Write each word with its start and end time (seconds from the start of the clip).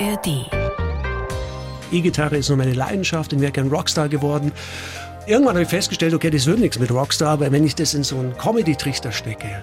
ARD. 0.00 0.46
E-Gitarre 1.90 2.36
ist 2.36 2.48
nur 2.48 2.58
meine 2.58 2.74
Leidenschaft 2.74 3.32
und 3.32 3.40
wäre 3.40 3.52
gern 3.52 3.68
Rockstar 3.68 4.08
geworden. 4.08 4.52
Irgendwann 5.26 5.54
habe 5.54 5.64
ich 5.64 5.68
festgestellt, 5.68 6.14
okay, 6.14 6.30
das 6.30 6.46
wird 6.46 6.58
nichts 6.58 6.78
mit 6.78 6.90
Rockstar, 6.90 7.30
aber 7.30 7.52
wenn 7.52 7.64
ich 7.64 7.74
das 7.74 7.94
in 7.94 8.02
so 8.02 8.18
einen 8.18 8.36
Comedy-Trichter 8.36 9.12
stecke, 9.12 9.62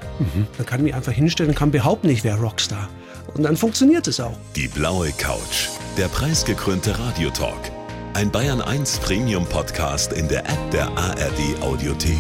dann 0.58 0.66
kann 0.66 0.80
ich 0.80 0.86
mich 0.86 0.96
einfach 0.96 1.12
hinstellen 1.12 1.52
und 1.52 1.58
kann 1.58 1.72
behaupten, 1.72 2.10
ich 2.10 2.24
wäre 2.24 2.40
Rockstar. 2.40 2.90
Und 3.34 3.44
dann 3.44 3.58
funktioniert 3.58 4.08
es 4.08 4.20
auch. 4.20 4.38
Die 4.56 4.68
blaue 4.68 5.12
Couch, 5.18 5.70
der 5.98 6.08
preisgekrönte 6.08 6.98
Radiotalk. 7.00 7.72
Ein 8.14 8.32
Bayern 8.32 8.62
1 8.62 9.00
Premium 9.00 9.46
Podcast 9.46 10.14
in 10.14 10.28
der 10.28 10.46
App 10.46 10.72
der 10.72 10.88
ARD 10.98 11.62
Audiothek. 11.62 12.18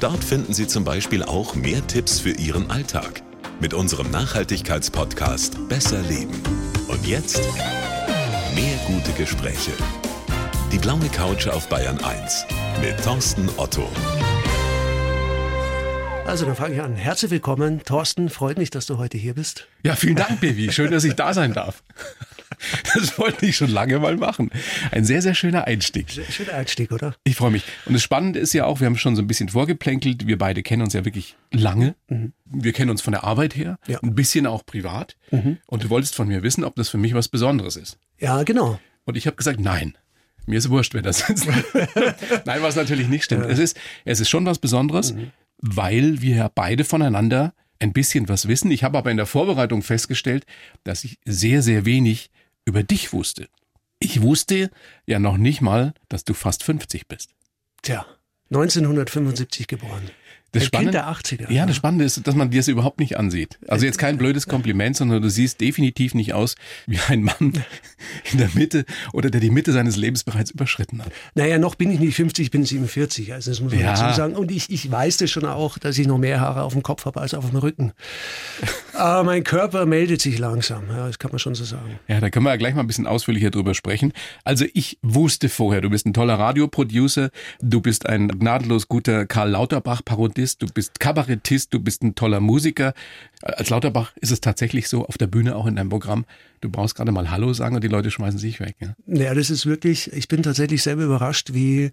Dort 0.00 0.22
finden 0.22 0.52
Sie 0.52 0.66
zum 0.66 0.84
Beispiel 0.84 1.22
auch 1.22 1.54
mehr 1.54 1.86
Tipps 1.86 2.20
für 2.20 2.32
Ihren 2.32 2.70
Alltag 2.70 3.22
mit 3.60 3.74
unserem 3.74 4.10
Nachhaltigkeitspodcast 4.10 5.68
Besser 5.68 6.00
Leben. 6.02 6.42
Und 6.88 7.06
jetzt 7.06 7.40
mehr 8.54 8.76
gute 8.86 9.12
Gespräche. 9.12 9.72
Die 10.72 10.78
blaue 10.78 11.08
Couch 11.08 11.48
auf 11.48 11.68
Bayern 11.68 11.98
1 12.02 12.46
mit 12.80 13.02
Thorsten 13.02 13.48
Otto. 13.56 13.88
Also 16.26 16.44
dann 16.44 16.56
fange 16.56 16.74
ich 16.74 16.80
an. 16.80 16.96
Herzlich 16.96 17.30
willkommen, 17.30 17.82
Thorsten. 17.84 18.30
Freut 18.30 18.58
mich, 18.58 18.70
dass 18.70 18.86
du 18.86 18.98
heute 18.98 19.16
hier 19.16 19.34
bist. 19.34 19.68
Ja, 19.84 19.94
vielen 19.94 20.16
Dank, 20.16 20.40
Baby. 20.40 20.72
Schön, 20.72 20.90
dass 20.90 21.04
ich 21.04 21.14
da 21.14 21.32
sein 21.32 21.52
darf. 21.54 21.82
Das 22.94 23.18
wollte 23.18 23.46
ich 23.46 23.56
schon 23.56 23.70
lange 23.70 23.98
mal 23.98 24.16
machen. 24.16 24.50
Ein 24.90 25.04
sehr, 25.04 25.22
sehr 25.22 25.34
schöner 25.34 25.66
Einstieg. 25.66 26.10
Schöner 26.30 26.54
Einstieg, 26.54 26.92
oder? 26.92 27.14
Ich 27.24 27.36
freue 27.36 27.50
mich. 27.50 27.62
Und 27.84 27.92
das 27.94 28.02
Spannende 28.02 28.38
ist 28.38 28.52
ja 28.54 28.64
auch, 28.64 28.80
wir 28.80 28.86
haben 28.86 28.96
schon 28.96 29.16
so 29.16 29.22
ein 29.22 29.26
bisschen 29.26 29.48
vorgeplänkelt. 29.48 30.26
Wir 30.26 30.38
beide 30.38 30.62
kennen 30.62 30.82
uns 30.82 30.92
ja 30.94 31.04
wirklich 31.04 31.36
lange. 31.52 31.94
Wir 32.46 32.72
kennen 32.72 32.90
uns 32.90 33.02
von 33.02 33.12
der 33.12 33.24
Arbeit 33.24 33.56
her, 33.56 33.78
Ja. 33.86 34.00
ein 34.02 34.14
bisschen 34.14 34.46
auch 34.46 34.64
privat. 34.64 35.16
Und 35.66 35.84
du 35.84 35.90
wolltest 35.90 36.14
von 36.14 36.28
mir 36.28 36.42
wissen, 36.42 36.64
ob 36.64 36.76
das 36.76 36.88
für 36.88 36.98
mich 36.98 37.14
was 37.14 37.28
Besonderes 37.28 37.76
ist. 37.76 37.98
Ja, 38.18 38.42
genau. 38.42 38.78
Und 39.04 39.16
ich 39.16 39.26
habe 39.26 39.36
gesagt, 39.36 39.60
nein. 39.60 39.96
Mir 40.48 40.58
ist 40.58 40.70
wurscht, 40.70 40.94
wer 40.94 41.02
das 41.02 41.28
ist. 41.28 41.46
nein, 42.44 42.62
was 42.62 42.76
natürlich 42.76 43.08
nicht 43.08 43.24
stimmt. 43.24 43.46
Es, 43.46 43.58
ist, 43.58 43.76
es 44.04 44.20
ist 44.20 44.28
schon 44.30 44.46
was 44.46 44.58
Besonderes, 44.60 45.12
weil 45.58 46.20
wir 46.22 46.36
ja 46.36 46.50
beide 46.54 46.84
voneinander 46.84 47.52
ein 47.80 47.92
bisschen 47.92 48.28
was 48.28 48.48
wissen. 48.48 48.70
Ich 48.70 48.84
habe 48.84 48.96
aber 48.96 49.10
in 49.10 49.16
der 49.16 49.26
Vorbereitung 49.26 49.82
festgestellt, 49.82 50.46
dass 50.84 51.04
ich 51.04 51.18
sehr, 51.24 51.62
sehr 51.62 51.84
wenig 51.84 52.30
über 52.66 52.82
dich 52.82 53.12
wusste. 53.14 53.48
Ich 53.98 54.20
wusste 54.20 54.70
ja 55.06 55.18
noch 55.18 55.38
nicht 55.38 55.62
mal, 55.62 55.94
dass 56.10 56.24
du 56.24 56.34
fast 56.34 56.62
50 56.62 57.08
bist. 57.08 57.30
Tja, 57.80 58.04
1975 58.50 59.66
geboren. 59.66 60.02
Das 60.52 60.62
Ein 60.62 60.66
Spannende, 60.66 60.98
Kind 60.98 61.38
der 61.40 61.46
80er. 61.48 61.52
Ja, 61.52 61.62
ne? 61.62 61.68
das 61.68 61.76
Spannende 61.76 62.04
ist, 62.04 62.26
dass 62.26 62.34
man 62.34 62.50
dir 62.50 62.60
das 62.60 62.68
überhaupt 62.68 63.00
nicht 63.00 63.18
ansieht. 63.18 63.58
Also 63.68 63.84
jetzt 63.84 63.98
kein 63.98 64.16
blödes 64.16 64.46
Kompliment, 64.46 64.96
sondern 64.96 65.20
du 65.20 65.28
siehst 65.28 65.60
definitiv 65.60 66.14
nicht 66.14 66.32
aus 66.34 66.54
wie 66.86 66.98
ein 67.08 67.22
Mann 67.24 67.52
in 68.32 68.38
der 68.38 68.48
Mitte 68.54 68.84
oder 69.12 69.28
der 69.28 69.40
die 69.40 69.50
Mitte 69.50 69.72
seines 69.72 69.96
Lebens 69.96 70.24
bereits 70.24 70.52
überschritten 70.52 71.04
hat. 71.04 71.12
Naja, 71.34 71.58
noch 71.58 71.74
bin 71.74 71.90
ich 71.90 71.98
nicht 71.98 72.14
50, 72.14 72.44
ich 72.46 72.50
bin 72.50 72.64
47. 72.64 73.32
Also 73.34 73.50
das 73.50 73.60
muss 73.60 73.72
man 73.72 73.80
Ja. 73.82 73.94
dazu 73.94 74.16
sagen. 74.16 74.34
Und 74.36 74.50
ich, 74.50 74.70
ich 74.70 74.90
weiß 74.90 75.16
das 75.18 75.30
schon 75.30 75.44
auch, 75.44 75.78
dass 75.78 75.98
ich 75.98 76.06
noch 76.06 76.18
mehr 76.18 76.40
Haare 76.40 76.62
auf 76.62 76.72
dem 76.72 76.82
Kopf 76.82 77.04
habe 77.06 77.20
als 77.20 77.34
auf 77.34 77.50
dem 77.50 77.58
Rücken. 77.58 77.92
Aber 78.96 79.24
mein 79.24 79.44
Körper 79.44 79.86
meldet 79.86 80.20
sich 80.22 80.38
langsam. 80.38 80.88
Ja, 80.88 81.06
das 81.06 81.18
kann 81.18 81.30
man 81.30 81.38
schon 81.38 81.54
so 81.54 81.64
sagen. 81.64 81.98
Ja, 82.08 82.20
da 82.20 82.30
können 82.30 82.44
wir 82.44 82.50
ja 82.50 82.56
gleich 82.56 82.74
mal 82.74 82.80
ein 82.80 82.86
bisschen 82.86 83.06
ausführlicher 83.06 83.50
drüber 83.50 83.74
sprechen. 83.74 84.12
Also 84.44 84.64
ich 84.74 84.98
wusste 85.02 85.48
vorher, 85.48 85.80
du 85.80 85.90
bist 85.90 86.06
ein 86.06 86.14
toller 86.14 86.38
Radioproducer, 86.38 87.30
du 87.60 87.80
bist 87.80 88.06
ein 88.06 88.28
gnadenlos 88.28 88.88
guter 88.88 89.26
Karl 89.26 89.50
Lauterbach-Parodist, 89.50 90.62
du 90.62 90.66
bist 90.66 91.00
Kabarettist, 91.00 91.74
du 91.74 91.80
bist 91.80 92.02
ein 92.02 92.14
toller 92.14 92.40
Musiker. 92.40 92.94
Als 93.42 93.70
Lauterbach 93.70 94.12
ist 94.20 94.30
es 94.30 94.40
tatsächlich 94.40 94.88
so, 94.88 95.06
auf 95.06 95.18
der 95.18 95.26
Bühne 95.26 95.56
auch 95.56 95.66
in 95.66 95.76
deinem 95.76 95.90
Programm, 95.90 96.24
du 96.66 96.70
brauchst 96.70 96.94
gerade 96.94 97.12
mal 97.12 97.30
Hallo 97.30 97.52
sagen 97.52 97.76
und 97.76 97.84
die 97.84 97.88
Leute 97.88 98.10
schmeißen 98.10 98.38
sich 98.38 98.60
weg. 98.60 98.76
Ja? 98.80 98.94
Ja, 99.06 99.34
das 99.34 99.50
ist 99.50 99.66
wirklich, 99.66 100.12
ich 100.12 100.28
bin 100.28 100.42
tatsächlich 100.42 100.82
selber 100.82 101.04
überrascht, 101.04 101.50
wie 101.52 101.92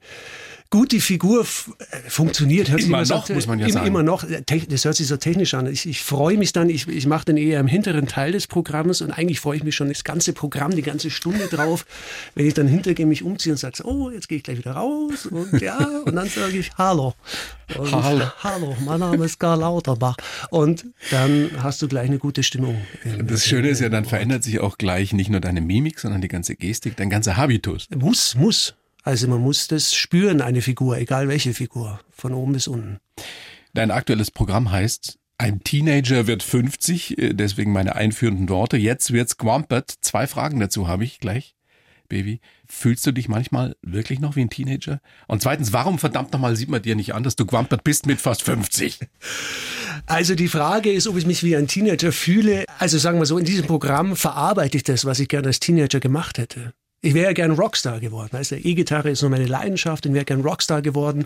gut 0.69 0.91
die 0.91 1.01
Figur 1.01 1.41
äh, 1.41 2.09
funktioniert. 2.09 2.71
Hört 2.71 2.81
Immer 2.81 3.05
noch, 3.05 3.29
muss 3.29 3.45
man 3.45 3.59
ja 3.59 3.67
immer, 3.67 3.73
sagen. 3.73 3.87
Immer 3.87 4.03
noch, 4.03 4.23
Äh, 4.23 4.41
das 4.67 4.85
hört 4.85 4.95
sich 4.95 5.07
so 5.07 5.17
technisch 5.17 5.53
an. 5.53 5.67
Ich, 5.67 5.87
ich 5.87 6.01
freue 6.01 6.37
mich 6.37 6.51
dann, 6.51 6.69
ich, 6.69 6.87
ich 6.87 7.05
mache 7.05 7.25
dann 7.25 7.37
eher 7.37 7.59
im 7.59 7.67
hinteren 7.67 8.07
Teil 8.07 8.31
des 8.31 8.47
Programms 8.47 9.01
und 9.01 9.11
eigentlich 9.11 9.39
freue 9.39 9.57
ich 9.57 9.63
mich 9.63 9.75
schon 9.75 9.89
das 9.89 10.03
ganze 10.03 10.33
Programm, 10.33 10.71
die 10.71 10.81
ganze 10.81 11.11
Stunde 11.11 11.45
drauf, 11.47 11.85
wenn 12.35 12.47
ich 12.47 12.55
dann 12.55 12.67
hintergehe, 12.67 13.05
mich 13.05 13.23
umziehe 13.23 13.53
und 13.53 13.57
sage, 13.59 13.83
oh, 13.85 14.09
jetzt 14.09 14.27
gehe 14.27 14.39
ich 14.39 14.43
gleich 14.43 14.57
wieder 14.57 14.71
raus 14.71 15.27
und 15.27 15.61
ja, 15.61 15.77
und 16.05 16.15
dann 16.15 16.27
sage 16.27 16.57
ich 16.57 16.71
Hallo. 16.77 17.13
Und, 17.77 17.91
Hallo. 17.91 18.25
Hallo, 18.43 18.75
mein 18.83 18.99
Name 18.99 19.25
ist 19.25 19.39
Karl 19.39 19.59
Lauterbach. 19.59 20.17
Und 20.49 20.85
dann 21.11 21.51
hast 21.61 21.81
du 21.81 21.87
gleich 21.87 22.07
eine 22.07 22.17
gute 22.17 22.41
Stimmung. 22.43 22.81
Das 23.23 23.45
Schöne 23.45 23.69
ist 23.69 23.79
ja, 23.79 23.89
dann 23.89 24.05
verändert 24.05 24.43
sich 24.43 24.59
auch 24.63 24.77
gleich 24.77 25.13
nicht 25.13 25.29
nur 25.29 25.39
deine 25.39 25.61
Mimik, 25.61 25.99
sondern 25.99 26.21
die 26.21 26.27
ganze 26.27 26.55
Gestik, 26.55 26.95
dein 26.95 27.09
ganzer 27.09 27.37
Habitus. 27.37 27.87
Muss, 27.95 28.35
muss. 28.35 28.75
Also 29.03 29.27
man 29.27 29.41
muss 29.41 29.67
das 29.67 29.93
spüren, 29.93 30.41
eine 30.41 30.61
Figur, 30.61 30.97
egal 30.97 31.27
welche 31.27 31.53
Figur, 31.53 31.99
von 32.09 32.33
oben 32.33 32.53
bis 32.53 32.67
unten. 32.67 32.99
Dein 33.73 33.91
aktuelles 33.91 34.31
Programm 34.31 34.71
heißt 34.71 35.19
Ein 35.37 35.63
Teenager 35.63 36.27
wird 36.27 36.41
50, 36.41 37.17
äh, 37.17 37.33
deswegen 37.33 37.73
meine 37.73 37.95
einführenden 37.95 38.49
Worte. 38.49 38.77
Jetzt 38.77 39.11
wird's 39.11 39.37
Gwampert. 39.37 39.93
Zwei 40.01 40.25
Fragen 40.27 40.59
dazu 40.59 40.87
habe 40.87 41.03
ich 41.03 41.19
gleich, 41.19 41.55
Baby. 42.09 42.39
Fühlst 42.67 43.05
du 43.05 43.11
dich 43.11 43.27
manchmal 43.27 43.75
wirklich 43.81 44.19
noch 44.19 44.35
wie 44.35 44.41
ein 44.41 44.49
Teenager? 44.49 44.99
Und 45.27 45.41
zweitens, 45.41 45.73
warum 45.73 45.99
verdammt 45.99 46.33
nochmal 46.33 46.55
sieht 46.55 46.69
man 46.69 46.81
dir 46.81 46.95
nicht 46.95 47.13
an, 47.13 47.23
dass 47.23 47.35
du 47.35 47.45
Gwampert 47.45 47.83
bist 47.83 48.05
mit 48.05 48.21
fast 48.21 48.43
50? 48.43 48.99
Also 50.05 50.35
die 50.35 50.47
Frage 50.47 50.91
ist, 50.91 51.07
ob 51.07 51.17
ich 51.17 51.25
mich 51.25 51.43
wie 51.43 51.55
ein 51.55 51.67
Teenager 51.67 52.11
fühle. 52.11 52.65
Also 52.79 52.97
sagen 52.97 53.19
wir 53.19 53.25
so, 53.25 53.37
in 53.37 53.45
diesem 53.45 53.67
Programm 53.67 54.15
verarbeite 54.15 54.77
ich 54.77 54.83
das, 54.83 55.05
was 55.05 55.19
ich 55.19 55.27
gerne 55.27 55.47
als 55.47 55.59
Teenager 55.59 55.99
gemacht 55.99 56.37
hätte. 56.37 56.73
Ich 57.05 57.13
wäre 57.13 57.25
ja 57.25 57.33
gern 57.33 57.51
Rockstar 57.51 57.99
geworden. 57.99 58.35
Also 58.35 58.55
E-Gitarre 58.55 59.09
ist 59.09 59.21
nur 59.21 59.29
meine 59.29 59.45
Leidenschaft 59.45 60.05
und 60.05 60.13
wäre 60.13 60.23
gern 60.23 60.41
Rockstar 60.41 60.81
geworden. 60.81 61.25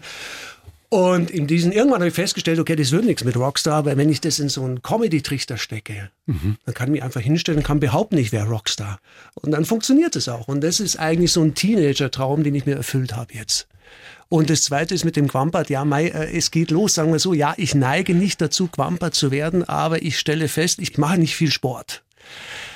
Und 0.89 1.29
in 1.31 1.47
diesen, 1.47 1.73
irgendwann 1.73 1.99
habe 1.99 2.07
ich 2.07 2.13
festgestellt, 2.13 2.59
okay, 2.59 2.77
das 2.77 2.91
wird 2.91 3.03
nichts 3.03 3.25
mit 3.25 3.35
Rockstar, 3.35 3.75
aber 3.75 3.97
wenn 3.97 4.09
ich 4.09 4.21
das 4.21 4.39
in 4.39 4.47
so 4.47 4.63
einen 4.63 4.81
Comedy-Trichter 4.81 5.57
stecke, 5.57 6.11
dann 6.65 6.73
kann 6.73 6.87
ich 6.87 6.93
mich 6.93 7.03
einfach 7.03 7.19
hinstellen 7.19 7.59
und 7.59 7.65
kann 7.65 7.81
behaupten, 7.81 8.17
ich 8.17 8.31
wäre 8.31 8.47
Rockstar. 8.47 8.99
Und 9.35 9.51
dann 9.51 9.65
funktioniert 9.65 10.15
es 10.15 10.29
auch. 10.29 10.47
Und 10.47 10.61
das 10.61 10.79
ist 10.79 10.97
eigentlich 10.97 11.33
so 11.33 11.41
ein 11.41 11.55
Teenager-Traum, 11.55 12.43
den 12.43 12.55
ich 12.55 12.65
mir 12.65 12.77
erfüllt 12.77 13.15
habe 13.15 13.33
jetzt. 13.33 13.67
Und 14.29 14.49
das 14.49 14.63
zweite 14.63 14.93
ist 14.93 15.05
mit 15.05 15.15
dem 15.15 15.27
Quampert, 15.27 15.69
ja, 15.69 15.85
Mai, 15.85 16.07
äh, 16.07 16.37
es 16.37 16.51
geht 16.51 16.71
los, 16.71 16.93
sagen 16.93 17.11
wir 17.11 17.19
so, 17.19 17.33
ja, 17.33 17.53
ich 17.57 17.75
neige 17.75 18.13
nicht 18.13 18.41
dazu, 18.41 18.67
Quampert 18.67 19.13
zu 19.13 19.31
werden, 19.31 19.63
aber 19.63 20.01
ich 20.01 20.19
stelle 20.19 20.47
fest, 20.47 20.79
ich 20.79 20.97
mache 20.97 21.17
nicht 21.17 21.35
viel 21.35 21.51
Sport. 21.51 22.03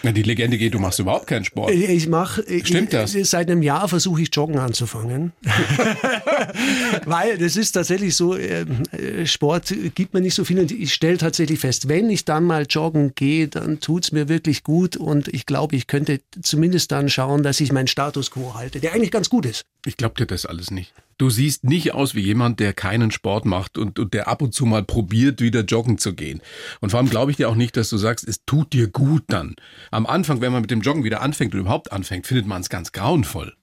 Na, 0.03 0.11
die 0.11 0.23
Legende 0.23 0.57
geht, 0.57 0.73
du 0.73 0.79
machst 0.79 0.97
überhaupt 0.99 1.27
keinen 1.27 1.45
Sport. 1.45 1.71
Ich- 1.71 2.07
mache 2.07 2.43
Stimmt 2.63 2.91
das? 2.91 3.11
Seit 3.11 3.51
einem 3.51 3.61
Jahr 3.61 3.87
versuche 3.87 4.23
ich 4.23 4.29
Joggen 4.33 4.57
anzufangen, 4.57 5.31
weil 7.05 7.37
das 7.37 7.55
ist 7.55 7.73
tatsächlich 7.73 8.15
so. 8.15 8.35
ähm, 8.35 8.83
äh, 8.91 9.25
Sport 9.27 9.73
gibt 9.95 10.13
mir 10.13 10.21
nicht 10.21 10.33
so 10.33 10.43
viel 10.43 10.59
und 10.59 10.71
ich 10.71 10.93
stelle 10.93 11.17
tatsächlich 11.17 11.59
fest, 11.59 11.87
wenn 11.87 12.09
ich 12.09 12.25
dann 12.25 12.43
mal 12.45 12.65
joggen 12.67 13.13
gehe, 13.15 13.47
dann 13.47 13.79
tut's 13.79 14.11
mir 14.11 14.27
wirklich 14.27 14.63
gut 14.63 14.97
und 14.97 15.27
ich 15.27 15.45
glaube, 15.45 15.75
ich 15.75 15.87
könnte 15.87 16.19
zumindest 16.41 16.91
dann 16.91 17.09
schauen, 17.09 17.43
dass 17.43 17.59
ich 17.59 17.71
meinen 17.71 17.87
Status 17.87 18.31
quo 18.31 18.55
halte, 18.55 18.79
der 18.79 18.93
eigentlich 18.93 19.11
ganz 19.11 19.29
gut 19.29 19.45
ist. 19.45 19.61
Ich 19.85 19.97
glaub 19.97 20.15
dir 20.17 20.25
das 20.25 20.45
alles 20.45 20.71
nicht. 20.71 20.93
Du 21.21 21.29
siehst 21.29 21.63
nicht 21.63 21.93
aus 21.93 22.15
wie 22.15 22.21
jemand, 22.21 22.59
der 22.59 22.73
keinen 22.73 23.11
Sport 23.11 23.45
macht 23.45 23.77
und, 23.77 23.99
und 23.99 24.15
der 24.15 24.27
ab 24.27 24.41
und 24.41 24.55
zu 24.55 24.65
mal 24.65 24.83
probiert, 24.83 25.39
wieder 25.39 25.61
joggen 25.61 25.99
zu 25.99 26.15
gehen. 26.15 26.41
Und 26.79 26.89
vor 26.89 26.99
allem 26.99 27.11
glaube 27.11 27.29
ich 27.29 27.37
dir 27.37 27.47
auch 27.47 27.53
nicht, 27.53 27.77
dass 27.77 27.91
du 27.91 27.97
sagst, 27.97 28.27
es 28.27 28.43
tut 28.47 28.73
dir 28.73 28.87
gut 28.87 29.25
dann. 29.27 29.55
Am 29.91 30.07
Anfang, 30.07 30.41
wenn 30.41 30.51
man 30.51 30.61
mit 30.61 30.71
dem 30.71 30.81
Joggen 30.81 31.03
wieder 31.03 31.21
anfängt 31.21 31.53
und 31.53 31.59
überhaupt 31.59 31.91
anfängt, 31.91 32.25
findet 32.25 32.47
man 32.47 32.61
es 32.61 32.69
ganz 32.69 32.91
grauenvoll. 32.91 33.53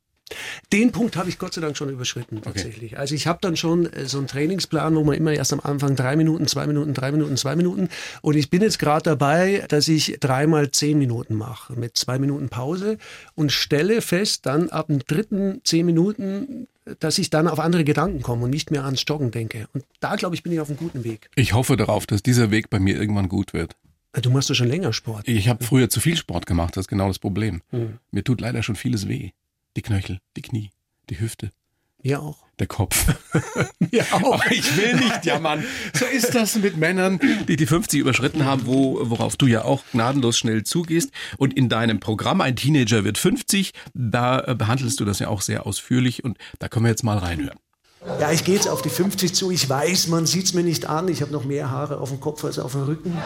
Den 0.73 0.93
Punkt 0.93 1.17
habe 1.17 1.29
ich 1.29 1.39
Gott 1.39 1.55
sei 1.55 1.61
Dank 1.61 1.77
schon 1.77 1.89
überschritten 1.89 2.43
tatsächlich. 2.43 2.99
Also 2.99 3.15
ich 3.15 3.27
habe 3.27 3.39
dann 3.41 3.57
schon 3.57 3.87
äh, 3.93 4.07
so 4.07 4.19
einen 4.19 4.27
Trainingsplan, 4.27 4.95
wo 4.97 5.05
man 5.05 5.17
immer 5.17 5.33
erst 5.33 5.53
am 5.53 5.61
Anfang 5.61 5.97
drei 5.97 6.17
Minuten, 6.17 6.47
zwei 6.47 6.67
Minuten, 6.67 6.95
drei 6.95 7.13
Minuten, 7.13 7.37
zwei 7.37 7.57
Minuten. 7.57 7.89
Und 8.23 8.37
ich 8.37 8.51
bin 8.51 8.63
jetzt 8.63 8.79
gerade 8.79 9.03
dabei, 9.03 9.65
dass 9.69 9.89
ich 9.89 10.19
dreimal 10.21 10.71
zehn 10.71 10.99
Minuten 10.99 11.35
mache 11.35 11.75
mit 11.75 11.97
zwei 11.97 12.19
Minuten 12.19 12.49
Pause 12.49 12.99
und 13.35 13.53
stelle 13.53 14.03
fest, 14.03 14.47
dann 14.47 14.69
ab 14.71 14.89
dem 14.89 15.01
dritten 15.01 15.61
zehn 15.65 15.87
Minuten, 15.87 16.69
dass 17.01 17.19
ich 17.19 17.31
dann 17.31 17.49
auf 17.49 17.59
andere 17.59 17.85
Gedanken 17.85 18.23
komme 18.23 18.45
und 18.45 18.51
nicht 18.51 18.71
mehr 18.71 18.85
ans 18.85 19.05
Joggen 19.07 19.31
denke. 19.31 19.69
Und 19.73 19.85
da 20.01 20.17
glaube 20.17 20.35
ich 20.35 20.43
bin 20.43 20.53
ich 20.53 20.61
auf 20.61 20.69
einem 20.69 20.79
guten 20.79 21.05
Weg. 21.05 21.31
Ich 21.35 21.53
hoffe 21.53 21.77
darauf, 21.77 22.07
dass 22.07 22.23
dieser 22.23 22.51
Weg 22.51 22.71
bei 22.71 22.79
mir 22.79 22.97
irgendwann 22.97 23.29
gut 23.29 23.53
wird. 23.53 23.77
Du 24.23 24.31
machst 24.31 24.49
doch 24.51 24.55
schon 24.55 24.69
länger 24.69 24.93
Sport. 24.93 25.29
Ich 25.29 25.49
habe 25.49 25.63
früher 25.63 25.91
zu 25.91 26.01
viel 26.01 26.17
Sport 26.17 26.47
gemacht, 26.47 26.77
das 26.77 26.85
ist 26.85 26.89
genau 26.89 27.09
das 27.09 27.19
Problem. 27.19 27.61
Mir 28.11 28.25
tut 28.25 28.41
leider 28.41 28.63
schon 28.63 28.75
vieles 28.75 29.07
weh. 29.07 29.31
Die 29.79 29.83
Knöchel, 29.83 30.19
die 30.37 30.43
Knie, 30.43 30.73
die 31.09 31.21
Hüfte, 31.21 31.53
Mir 32.03 32.21
auch. 32.21 32.39
der 32.59 32.67
Kopf. 32.67 33.15
Mir 33.79 34.05
auch. 34.11 34.35
Aber 34.35 34.51
ich 34.51 34.77
will 34.77 34.97
nicht 34.97 35.25
jammern. 35.25 35.63
So 35.95 36.05
ist 36.05 36.35
das 36.35 36.57
mit 36.57 36.77
Männern, 36.77 37.21
die 37.47 37.55
die 37.55 37.65
50 37.65 38.01
überschritten 38.01 38.45
haben, 38.45 38.67
wo, 38.67 38.99
worauf 39.09 39.37
du 39.37 39.47
ja 39.47 39.63
auch 39.63 39.85
gnadenlos 39.93 40.37
schnell 40.37 40.65
zugehst. 40.65 41.13
Und 41.37 41.55
in 41.55 41.69
deinem 41.69 42.01
Programm 42.01 42.41
Ein 42.41 42.57
Teenager 42.57 43.05
wird 43.05 43.19
50, 43.19 43.71
da 43.95 44.41
äh, 44.41 44.57
behandelst 44.57 44.99
du 44.99 45.05
das 45.05 45.21
ja 45.21 45.29
auch 45.29 45.43
sehr 45.43 45.65
ausführlich 45.65 46.25
und 46.25 46.39
da 46.59 46.67
können 46.67 46.87
wir 46.87 46.91
jetzt 46.91 47.05
mal 47.05 47.19
reinhören. 47.19 47.61
Ja, 48.19 48.33
ich 48.33 48.43
gehe 48.43 48.57
jetzt 48.57 48.67
auf 48.67 48.83
die 48.83 48.91
50 48.91 49.33
zu. 49.33 49.53
Ich 49.53 49.69
weiß, 49.69 50.09
man 50.09 50.27
sieht's 50.27 50.55
mir 50.55 50.65
nicht 50.65 50.87
an. 50.87 51.07
Ich 51.07 51.23
habe 51.23 51.31
noch 51.31 51.45
mehr 51.45 51.71
Haare 51.71 51.99
auf 52.01 52.09
dem 52.09 52.19
Kopf 52.19 52.45
als 52.45 52.59
auf 52.59 52.73
dem 52.73 52.83
Rücken. 52.83 53.17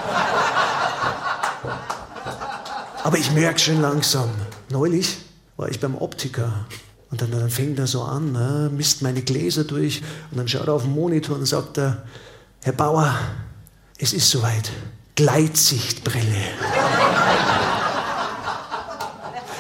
Aber 3.04 3.16
ich 3.16 3.30
merke 3.30 3.58
schon 3.58 3.80
langsam. 3.80 4.28
Neulich 4.70 5.16
war 5.56 5.68
ich 5.68 5.80
beim 5.80 5.96
Optiker 5.96 6.66
und 7.10 7.20
dann, 7.20 7.30
dann 7.30 7.50
fängt 7.50 7.78
er 7.78 7.86
so 7.86 8.02
an, 8.02 8.32
ne, 8.32 8.70
misst 8.74 9.02
meine 9.02 9.22
Gläser 9.22 9.64
durch 9.64 10.02
und 10.30 10.38
dann 10.38 10.48
schaut 10.48 10.66
er 10.66 10.74
auf 10.74 10.82
den 10.82 10.94
Monitor 10.94 11.36
und 11.36 11.44
sagt 11.46 11.78
er, 11.78 12.04
Herr 12.62 12.72
Bauer, 12.72 13.14
es 13.98 14.12
ist 14.12 14.30
soweit. 14.30 14.70
Gleitsichtbrille. 15.14 16.24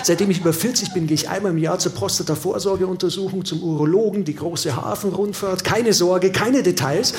Seitdem 0.02 0.30
ich 0.30 0.40
über 0.40 0.52
40 0.52 0.94
bin, 0.94 1.06
gehe 1.06 1.14
ich 1.14 1.28
einmal 1.28 1.52
im 1.52 1.58
Jahr 1.58 1.78
zur 1.78 1.92
Prostata-Vorsorgeuntersuchung, 1.92 3.44
zum 3.44 3.62
Urologen, 3.62 4.24
die 4.24 4.34
große 4.34 4.74
Hafenrundfahrt. 4.74 5.62
Keine 5.62 5.92
Sorge, 5.92 6.32
keine 6.32 6.62
Details. 6.62 7.12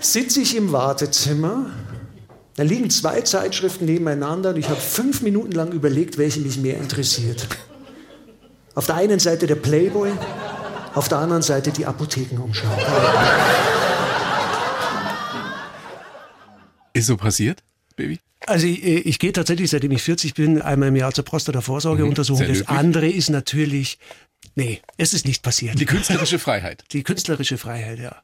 Sitze 0.00 0.40
ich 0.40 0.54
im 0.54 0.70
Wartezimmer, 0.70 1.70
da 2.56 2.62
liegen 2.62 2.88
zwei 2.90 3.20
Zeitschriften 3.22 3.84
nebeneinander 3.84 4.50
und 4.50 4.56
ich 4.58 4.68
habe 4.68 4.80
fünf 4.80 5.22
Minuten 5.22 5.52
lang 5.52 5.72
überlegt, 5.72 6.18
welche 6.18 6.40
mich 6.40 6.56
mehr 6.58 6.76
interessiert. 6.76 7.48
Auf 8.74 8.86
der 8.86 8.96
einen 8.96 9.18
Seite 9.18 9.46
der 9.46 9.56
Playboy, 9.56 10.12
auf 10.94 11.08
der 11.08 11.18
anderen 11.18 11.42
Seite 11.42 11.72
die 11.72 11.84
Apothekenumschau. 11.86 12.68
Ist 16.92 17.06
so 17.06 17.16
passiert, 17.16 17.62
Baby? 17.96 18.20
Also 18.46 18.66
ich, 18.66 18.84
ich, 18.84 19.18
gehe 19.18 19.32
tatsächlich, 19.32 19.70
seitdem 19.70 19.90
ich 19.92 20.02
40 20.02 20.34
bin, 20.34 20.60
einmal 20.60 20.90
im 20.90 20.96
Jahr 20.96 21.12
zur 21.12 21.24
Prostata-Vorsorgeuntersuchung. 21.24 22.46
Mhm, 22.46 22.52
das 22.52 22.68
andere 22.68 23.08
ist 23.08 23.30
natürlich, 23.30 23.98
nee, 24.54 24.80
es 24.96 25.14
ist 25.14 25.26
nicht 25.26 25.42
passiert. 25.42 25.78
Die 25.80 25.84
künstlerische 25.84 26.38
Freiheit. 26.38 26.84
Die 26.92 27.02
künstlerische 27.02 27.58
Freiheit, 27.58 27.98
ja. 27.98 28.22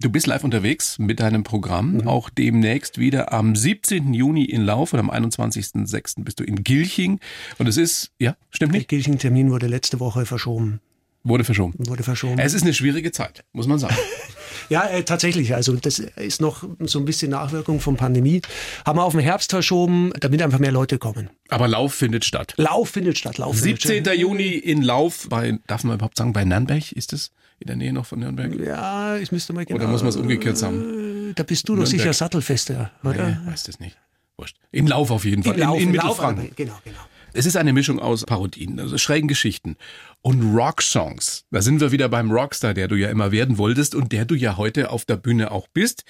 Du 0.00 0.10
bist 0.10 0.26
live 0.26 0.44
unterwegs 0.44 0.98
mit 0.98 1.20
deinem 1.20 1.44
Programm, 1.44 1.94
mhm. 1.94 2.08
auch 2.08 2.30
demnächst 2.30 2.98
wieder 2.98 3.32
am 3.32 3.54
17. 3.56 4.12
Juni 4.14 4.44
in 4.44 4.62
Lauf 4.62 4.92
und 4.92 5.00
am 5.00 5.10
21.06. 5.10 6.24
bist 6.24 6.40
du 6.40 6.44
in 6.44 6.64
Gilching. 6.64 7.20
Und 7.58 7.68
es 7.68 7.76
ist, 7.76 8.12
ja, 8.18 8.36
stimmt 8.50 8.72
nicht? 8.72 8.90
Der 8.90 8.98
Gilching-Termin 8.98 9.50
wurde 9.50 9.66
letzte 9.66 10.00
Woche 10.00 10.26
verschoben. 10.26 10.80
Wurde 11.22 11.44
verschoben. 11.44 11.74
Wurde 11.78 12.02
verschoben. 12.02 12.38
Es 12.38 12.52
ist 12.52 12.62
eine 12.62 12.74
schwierige 12.74 13.12
Zeit, 13.12 13.44
muss 13.52 13.66
man 13.66 13.78
sagen. 13.78 13.96
ja, 14.68 14.86
äh, 14.86 15.02
tatsächlich. 15.02 15.54
Also 15.54 15.74
das 15.76 15.98
ist 15.98 16.40
noch 16.40 16.64
so 16.80 16.98
ein 16.98 17.04
bisschen 17.04 17.30
Nachwirkung 17.30 17.80
von 17.80 17.96
Pandemie. 17.96 18.42
Haben 18.84 18.98
wir 18.98 19.04
auf 19.04 19.12
den 19.12 19.20
Herbst 19.20 19.50
verschoben, 19.50 20.12
damit 20.20 20.42
einfach 20.42 20.58
mehr 20.58 20.72
Leute 20.72 20.98
kommen. 20.98 21.30
Aber 21.48 21.68
Lauf 21.68 21.94
findet 21.94 22.24
statt. 22.24 22.54
Lauf 22.56 22.90
findet 22.90 23.18
statt. 23.18 23.38
Lauf 23.38 23.58
17. 23.58 24.04
Statt. 24.04 24.16
Juni 24.16 24.48
in 24.50 24.82
Lauf 24.82 25.26
bei, 25.28 25.58
darf 25.66 25.84
man 25.84 25.96
überhaupt 25.96 26.16
sagen, 26.16 26.32
bei 26.32 26.44
Nürnberg 26.44 26.92
ist 26.92 27.12
es? 27.12 27.32
In 27.60 27.68
der 27.68 27.76
Nähe 27.76 27.92
noch 27.92 28.06
von 28.06 28.18
Nürnberg? 28.18 28.52
Ja, 28.58 29.16
ich 29.16 29.30
müsste 29.32 29.52
mal 29.52 29.64
genau. 29.64 29.78
Oder 29.78 29.88
muss 29.88 30.02
man 30.02 30.10
es 30.10 30.16
umgekehrt 30.16 30.58
sagen? 30.58 31.32
Da 31.34 31.42
bist 31.44 31.68
du 31.68 31.76
doch 31.76 31.86
sicher 31.86 32.12
sattelfester, 32.12 32.90
oder? 33.02 33.28
Nee, 33.28 33.50
weiß 33.50 33.64
das 33.64 33.80
nicht. 33.80 33.96
Wurscht. 34.36 34.56
In 34.72 34.86
Lauf 34.86 35.10
auf 35.10 35.24
jeden 35.24 35.42
Fall. 35.44 35.54
In, 35.54 35.60
Lauf, 35.60 35.76
in, 35.76 35.82
in, 35.82 35.88
in 35.88 35.92
Mittelfranken. 35.92 36.50
Genau, 36.56 36.78
genau. 36.84 36.98
Es 37.36 37.46
ist 37.46 37.56
eine 37.56 37.72
Mischung 37.72 37.98
aus 37.98 38.24
Parodien, 38.24 38.78
also 38.78 38.96
schrägen 38.96 39.26
Geschichten 39.26 39.76
und 40.22 40.54
Rocksongs. 40.54 41.44
Da 41.50 41.62
sind 41.62 41.80
wir 41.80 41.90
wieder 41.90 42.08
beim 42.08 42.30
Rockstar, 42.30 42.74
der 42.74 42.86
du 42.86 42.94
ja 42.94 43.10
immer 43.10 43.32
werden 43.32 43.58
wolltest 43.58 43.96
und 43.96 44.12
der 44.12 44.24
du 44.24 44.36
ja 44.36 44.56
heute 44.56 44.90
auf 44.90 45.04
der 45.04 45.16
Bühne 45.16 45.50
auch 45.50 45.66
bist. 45.66 46.04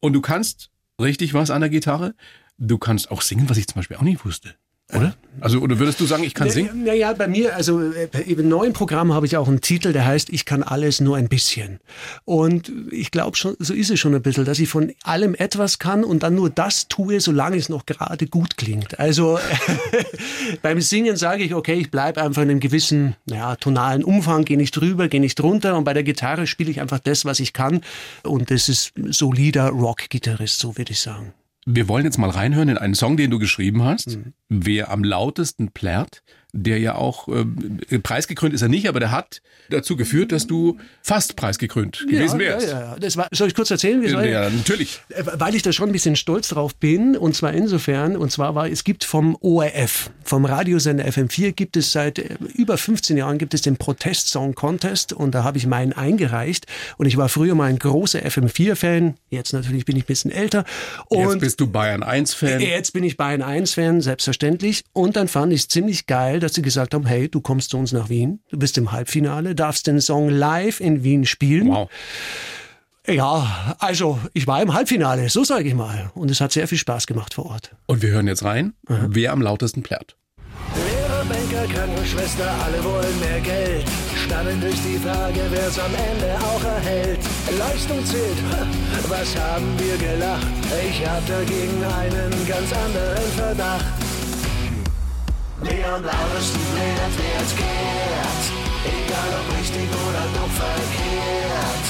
Und 0.00 0.14
du 0.14 0.22
kannst 0.22 0.70
richtig 0.98 1.34
was 1.34 1.50
an 1.50 1.60
der 1.60 1.68
Gitarre. 1.68 2.14
Du 2.56 2.78
kannst 2.78 3.10
auch 3.10 3.20
singen, 3.20 3.50
was 3.50 3.58
ich 3.58 3.66
zum 3.66 3.76
Beispiel 3.76 3.98
auch 3.98 4.02
nicht 4.02 4.24
wusste. 4.24 4.54
Oder? 4.94 5.14
Also, 5.40 5.60
oder 5.60 5.78
würdest 5.78 6.00
du 6.00 6.06
sagen, 6.06 6.24
ich 6.24 6.34
kann 6.34 6.50
singen? 6.50 6.84
Naja, 6.84 7.12
bei 7.12 7.26
mir, 7.26 7.56
also 7.56 7.80
äh, 7.80 8.08
im 8.26 8.48
neuen 8.48 8.72
Programm 8.72 9.14
habe 9.14 9.26
ich 9.26 9.36
auch 9.36 9.48
einen 9.48 9.60
Titel, 9.60 9.92
der 9.92 10.04
heißt 10.04 10.30
Ich 10.30 10.44
kann 10.44 10.62
alles 10.62 11.00
nur 11.00 11.16
ein 11.16 11.28
bisschen. 11.28 11.80
Und 12.24 12.70
ich 12.90 13.10
glaube 13.10 13.36
schon, 13.36 13.56
so 13.58 13.72
ist 13.72 13.90
es 13.90 13.98
schon 13.98 14.14
ein 14.14 14.22
bisschen, 14.22 14.44
dass 14.44 14.58
ich 14.58 14.68
von 14.68 14.92
allem 15.02 15.34
etwas 15.34 15.78
kann 15.78 16.04
und 16.04 16.22
dann 16.22 16.34
nur 16.34 16.50
das 16.50 16.88
tue, 16.88 17.20
solange 17.20 17.56
es 17.56 17.68
noch 17.68 17.86
gerade 17.86 18.26
gut 18.26 18.56
klingt. 18.56 18.98
Also 18.98 19.38
beim 20.62 20.80
Singen 20.80 21.16
sage 21.16 21.42
ich, 21.44 21.54
okay, 21.54 21.74
ich 21.74 21.90
bleibe 21.90 22.22
einfach 22.22 22.42
in 22.42 22.50
einem 22.50 22.60
gewissen 22.60 23.16
ja, 23.26 23.56
tonalen 23.56 24.04
Umfang, 24.04 24.44
gehe 24.44 24.58
nicht 24.58 24.72
drüber, 24.72 25.08
gehe 25.08 25.20
nicht 25.20 25.38
drunter 25.38 25.76
und 25.76 25.84
bei 25.84 25.94
der 25.94 26.02
Gitarre 26.02 26.46
spiele 26.46 26.70
ich 26.70 26.80
einfach 26.80 26.98
das, 26.98 27.24
was 27.24 27.40
ich 27.40 27.52
kann. 27.52 27.80
Und 28.24 28.50
das 28.50 28.68
ist 28.68 28.92
solider 29.08 29.70
Rock-Gitarrist, 29.70 30.58
so 30.58 30.76
würde 30.76 30.92
ich 30.92 31.00
sagen. 31.00 31.32
Wir 31.74 31.88
wollen 31.88 32.04
jetzt 32.04 32.18
mal 32.18 32.30
reinhören 32.30 32.68
in 32.68 32.78
einen 32.78 32.94
Song, 32.94 33.16
den 33.16 33.30
du 33.30 33.38
geschrieben 33.38 33.84
hast. 33.84 34.18
Mhm. 34.18 34.32
Wer 34.48 34.90
am 34.90 35.04
lautesten 35.04 35.70
plärrt, 35.70 36.22
der 36.52 36.78
ja 36.78 36.94
auch 36.94 37.28
äh, 37.28 37.98
preisgekrönt 37.98 38.54
ist 38.54 38.62
er 38.62 38.68
nicht, 38.68 38.88
aber 38.88 39.00
der 39.00 39.10
hat 39.10 39.42
dazu 39.70 39.96
geführt, 39.96 40.32
dass 40.32 40.46
du 40.46 40.78
fast 41.02 41.36
preisgekrönt 41.36 42.06
ja, 42.08 42.18
gewesen 42.18 42.38
wärst. 42.38 42.68
Ja, 42.68 42.80
ja, 42.80 42.96
das 42.98 43.16
war, 43.16 43.28
soll 43.32 43.48
ich 43.48 43.54
kurz 43.54 43.70
erzählen? 43.70 44.02
Wie 44.02 44.08
ja, 44.08 44.22
ja, 44.24 44.50
natürlich. 44.50 45.00
Äh, 45.10 45.24
weil 45.34 45.54
ich 45.54 45.62
da 45.62 45.72
schon 45.72 45.88
ein 45.88 45.92
bisschen 45.92 46.16
stolz 46.16 46.48
drauf 46.48 46.74
bin 46.74 47.16
und 47.16 47.34
zwar 47.36 47.52
insofern, 47.52 48.16
und 48.16 48.32
zwar 48.32 48.54
war, 48.54 48.68
es 48.68 48.84
gibt 48.84 49.04
vom 49.04 49.36
ORF, 49.40 50.10
vom 50.24 50.44
Radiosender 50.44 51.04
FM4 51.04 51.52
gibt 51.52 51.76
es 51.76 51.92
seit 51.92 52.18
äh, 52.18 52.36
über 52.54 52.76
15 52.76 53.16
Jahren 53.16 53.38
gibt 53.38 53.54
es 53.54 53.62
den 53.62 53.76
Protest 53.76 54.28
Song 54.28 54.54
Contest 54.54 55.12
und 55.12 55.34
da 55.34 55.44
habe 55.44 55.58
ich 55.58 55.66
meinen 55.66 55.92
eingereicht 55.92 56.66
und 56.98 57.06
ich 57.06 57.16
war 57.16 57.28
früher 57.28 57.54
mal 57.54 57.68
ein 57.68 57.78
großer 57.78 58.20
FM4-Fan, 58.20 59.14
jetzt 59.30 59.52
natürlich 59.52 59.84
bin 59.84 59.96
ich 59.96 60.04
ein 60.04 60.06
bisschen 60.06 60.30
älter. 60.30 60.64
Und 61.06 61.20
jetzt 61.20 61.40
bist 61.40 61.60
du 61.60 61.66
Bayern 61.66 62.02
1-Fan. 62.02 62.60
Jetzt 62.60 62.92
bin 62.92 63.04
ich 63.04 63.16
Bayern 63.16 63.42
1-Fan, 63.42 64.00
selbstverständlich 64.00 64.82
und 64.92 65.16
dann 65.16 65.28
fand 65.28 65.52
ich 65.52 65.62
es 65.62 65.68
ziemlich 65.68 66.06
geil, 66.06 66.39
dass 66.40 66.54
sie 66.54 66.62
gesagt 66.62 66.94
haben, 66.94 67.06
hey, 67.06 67.28
du 67.28 67.40
kommst 67.40 67.70
zu 67.70 67.78
uns 67.78 67.92
nach 67.92 68.08
Wien, 68.08 68.40
du 68.50 68.58
bist 68.58 68.76
im 68.78 68.92
Halbfinale, 68.92 69.54
darfst 69.54 69.86
den 69.86 70.00
Song 70.00 70.28
live 70.28 70.80
in 70.80 71.04
Wien 71.04 71.24
spielen. 71.26 71.68
Wow. 71.68 71.88
Ja, 73.06 73.76
also 73.78 74.18
ich 74.34 74.46
war 74.46 74.62
im 74.62 74.74
Halbfinale, 74.74 75.28
so 75.28 75.42
sage 75.42 75.68
ich 75.68 75.74
mal. 75.74 76.10
Und 76.14 76.30
es 76.30 76.40
hat 76.40 76.52
sehr 76.52 76.68
viel 76.68 76.78
Spaß 76.78 77.06
gemacht 77.06 77.34
vor 77.34 77.46
Ort. 77.46 77.74
Und 77.86 78.02
wir 78.02 78.10
hören 78.10 78.26
jetzt 78.26 78.44
rein, 78.44 78.74
Aha. 78.88 79.06
wer 79.08 79.32
am 79.32 79.42
lautesten 79.42 79.82
plärrt. 79.82 80.16
Lehrer, 80.74 81.24
Banker, 81.24 81.72
Krankenschwester, 81.74 82.50
alle 82.64 82.84
wollen 82.84 83.20
mehr 83.20 83.40
Geld. 83.40 83.84
Spannend 84.14 84.62
ist 84.62 84.82
die 84.84 84.98
Frage, 84.98 85.40
wer 85.50 85.66
es 85.66 85.78
am 85.78 85.92
Ende 85.92 86.38
auch 86.38 86.62
erhält. 86.62 87.18
Leistung 87.58 88.04
zählt, 88.04 88.38
was 89.08 89.36
haben 89.36 89.66
wir 89.78 89.96
gelacht? 89.96 90.46
Ich 90.88 91.06
hab 91.06 91.26
dagegen 91.26 91.82
einen 91.84 92.46
ganz 92.46 92.72
anderen 92.72 93.30
Verdacht. 93.36 94.09
Leon 95.62 96.02
Lautesten 96.02 96.60
lehrt, 96.74 97.14
wer 97.18 97.40
es 97.44 97.54
kehrt. 97.54 98.44
Egal 98.84 99.30
ob 99.38 99.46
richtig 99.58 99.88
oder 100.08 100.24
dumm 100.34 100.50
verkehrt. 100.50 101.86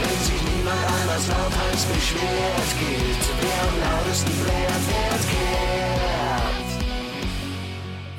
Wenn 0.00 0.18
sich 0.24 0.42
niemand 0.54 0.82
anders 0.86 1.24
lauthals 1.26 1.82
beschwert, 1.86 2.70
gilt, 2.78 3.24
wer 3.40 3.58
am 3.66 3.74
lautesten 3.86 4.36
lehrt, 4.46 4.84
wer 4.88 5.10
es 5.18 5.26
kehrt. 5.26 6.68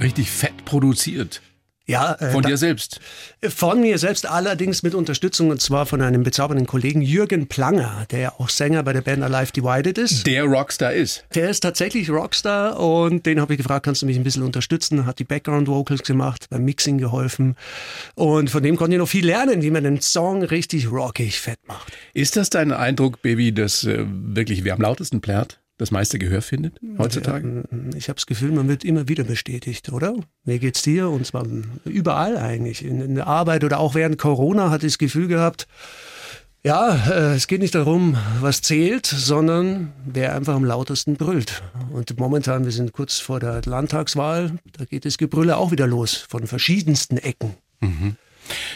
Richtig 0.01 0.31
fett 0.31 0.65
produziert. 0.65 1.41
Ja, 1.89 2.13
äh, 2.19 2.29
von 2.29 2.43
dir 2.43 2.55
selbst. 2.55 3.00
Von 3.41 3.81
mir 3.81 3.98
selbst 3.98 4.27
allerdings 4.27 4.84
mit 4.84 4.93
Unterstützung 4.93 5.50
und 5.50 5.60
zwar 5.60 5.88
von 5.88 6.03
einem 6.03 6.22
bezaubernden 6.22 6.67
Kollegen 6.67 7.01
Jürgen 7.01 7.48
Planger, 7.48 8.05
der 8.12 8.19
ja 8.19 8.34
auch 8.38 8.50
Sänger 8.50 8.84
bei 8.84 8.93
der 8.93 9.01
Band 9.01 9.24
Alive 9.24 9.51
Divided 9.53 9.98
ist. 9.98 10.27
Der 10.27 10.43
Rockstar 10.43 10.93
ist. 10.93 11.25
Der 11.34 11.50
ist 11.50 11.62
tatsächlich 11.62 12.12
Rockstar 12.12 12.79
und 12.79 13.25
den 13.25 13.41
habe 13.41 13.53
ich 13.53 13.58
gefragt, 13.58 13.86
kannst 13.86 14.03
du 14.03 14.05
mich 14.05 14.17
ein 14.17 14.24
bisschen 14.24 14.43
unterstützen? 14.43 15.08
Hat 15.08 15.17
die 15.17 15.24
Background 15.24 15.67
Vocals 15.67 16.03
gemacht, 16.03 16.46
beim 16.51 16.63
Mixing 16.63 17.00
geholfen 17.00 17.55
und 18.13 18.51
von 18.51 18.62
dem 18.62 18.75
konnte 18.75 18.96
ich 18.96 19.00
noch 19.00 19.10
viel 19.10 19.25
lernen, 19.25 19.63
wie 19.63 19.72
man 19.72 19.84
den 19.84 20.00
Song 20.00 20.43
richtig 20.43 20.91
rockig 20.91 21.39
fett 21.39 21.60
macht. 21.67 21.91
Ist 22.13 22.36
das 22.36 22.51
dein 22.51 22.72
Eindruck, 22.72 23.24
Baby, 23.24 23.51
dass 23.51 23.84
äh, 23.84 24.05
wirklich 24.08 24.63
wer 24.63 24.75
am 24.75 24.81
lautesten 24.81 25.22
plärt? 25.22 25.60
Das 25.79 25.91
meiste 25.91 26.19
Gehör 26.19 26.41
findet 26.41 26.79
heutzutage? 26.98 27.63
Ich 27.95 28.09
habe 28.09 28.15
das 28.15 28.27
Gefühl, 28.27 28.51
man 28.51 28.67
wird 28.67 28.83
immer 28.83 29.07
wieder 29.07 29.24
bestätigt, 29.24 29.91
oder? 29.91 30.13
Mir 30.43 30.59
geht's 30.59 30.83
dir 30.83 31.09
und 31.09 31.25
zwar 31.25 31.45
überall 31.86 32.38
eigentlich. 32.38 32.86
In, 32.86 33.01
in 33.01 33.15
der 33.15 33.27
Arbeit 33.27 33.63
oder 33.63 33.79
auch 33.79 33.95
während 33.95 34.17
Corona 34.17 34.69
hatte 34.69 34.86
ich 34.86 34.93
das 34.93 34.98
Gefühl 35.00 35.27
gehabt, 35.27 35.67
ja, 36.62 36.93
äh, 37.09 37.36
es 37.36 37.48
geht 37.48 37.62
nicht 37.62 37.74
darum, 37.74 38.17
was 38.41 38.62
zählt, 38.62 39.05
sondern 39.05 39.93
wer 40.05 40.36
einfach 40.36 40.55
am 40.55 40.65
lautesten 40.65 41.15
brüllt. 41.15 41.63
Und 41.93 42.19
momentan, 42.19 42.65
wir 42.65 42.74
sind 42.74 42.91
kurz 42.91 43.19
vor 43.19 43.39
der 43.39 43.62
Landtagswahl, 43.63 44.59
da 44.77 44.83
geht 44.83 45.05
das 45.05 45.17
Gebrülle 45.17 45.55
auch 45.55 45.71
wieder 45.71 45.88
los 45.88 46.15
von 46.15 46.45
verschiedensten 46.48 47.17
Ecken. 47.17 47.55
Mhm. 47.79 48.17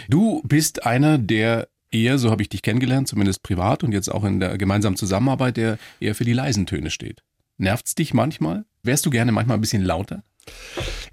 Du 0.07 0.41
bist 0.45 0.85
einer, 0.85 1.17
der 1.17 1.67
eher, 1.93 2.17
so 2.17 2.31
habe 2.31 2.41
ich 2.41 2.49
dich 2.49 2.61
kennengelernt, 2.61 3.07
zumindest 3.07 3.43
privat 3.43 3.83
und 3.83 3.91
jetzt 3.91 4.09
auch 4.09 4.23
in 4.23 4.39
der 4.39 4.57
gemeinsamen 4.57 4.97
Zusammenarbeit, 4.97 5.57
der 5.57 5.77
eher 5.99 6.15
für 6.15 6.25
die 6.25 6.33
leisen 6.33 6.65
Töne 6.65 6.89
steht. 6.89 7.21
Nervt's 7.57 7.95
dich 7.95 8.13
manchmal? 8.13 8.65
Wärst 8.81 9.05
du 9.05 9.09
gerne 9.09 9.31
manchmal 9.31 9.57
ein 9.57 9.61
bisschen 9.61 9.83
lauter? 9.83 10.23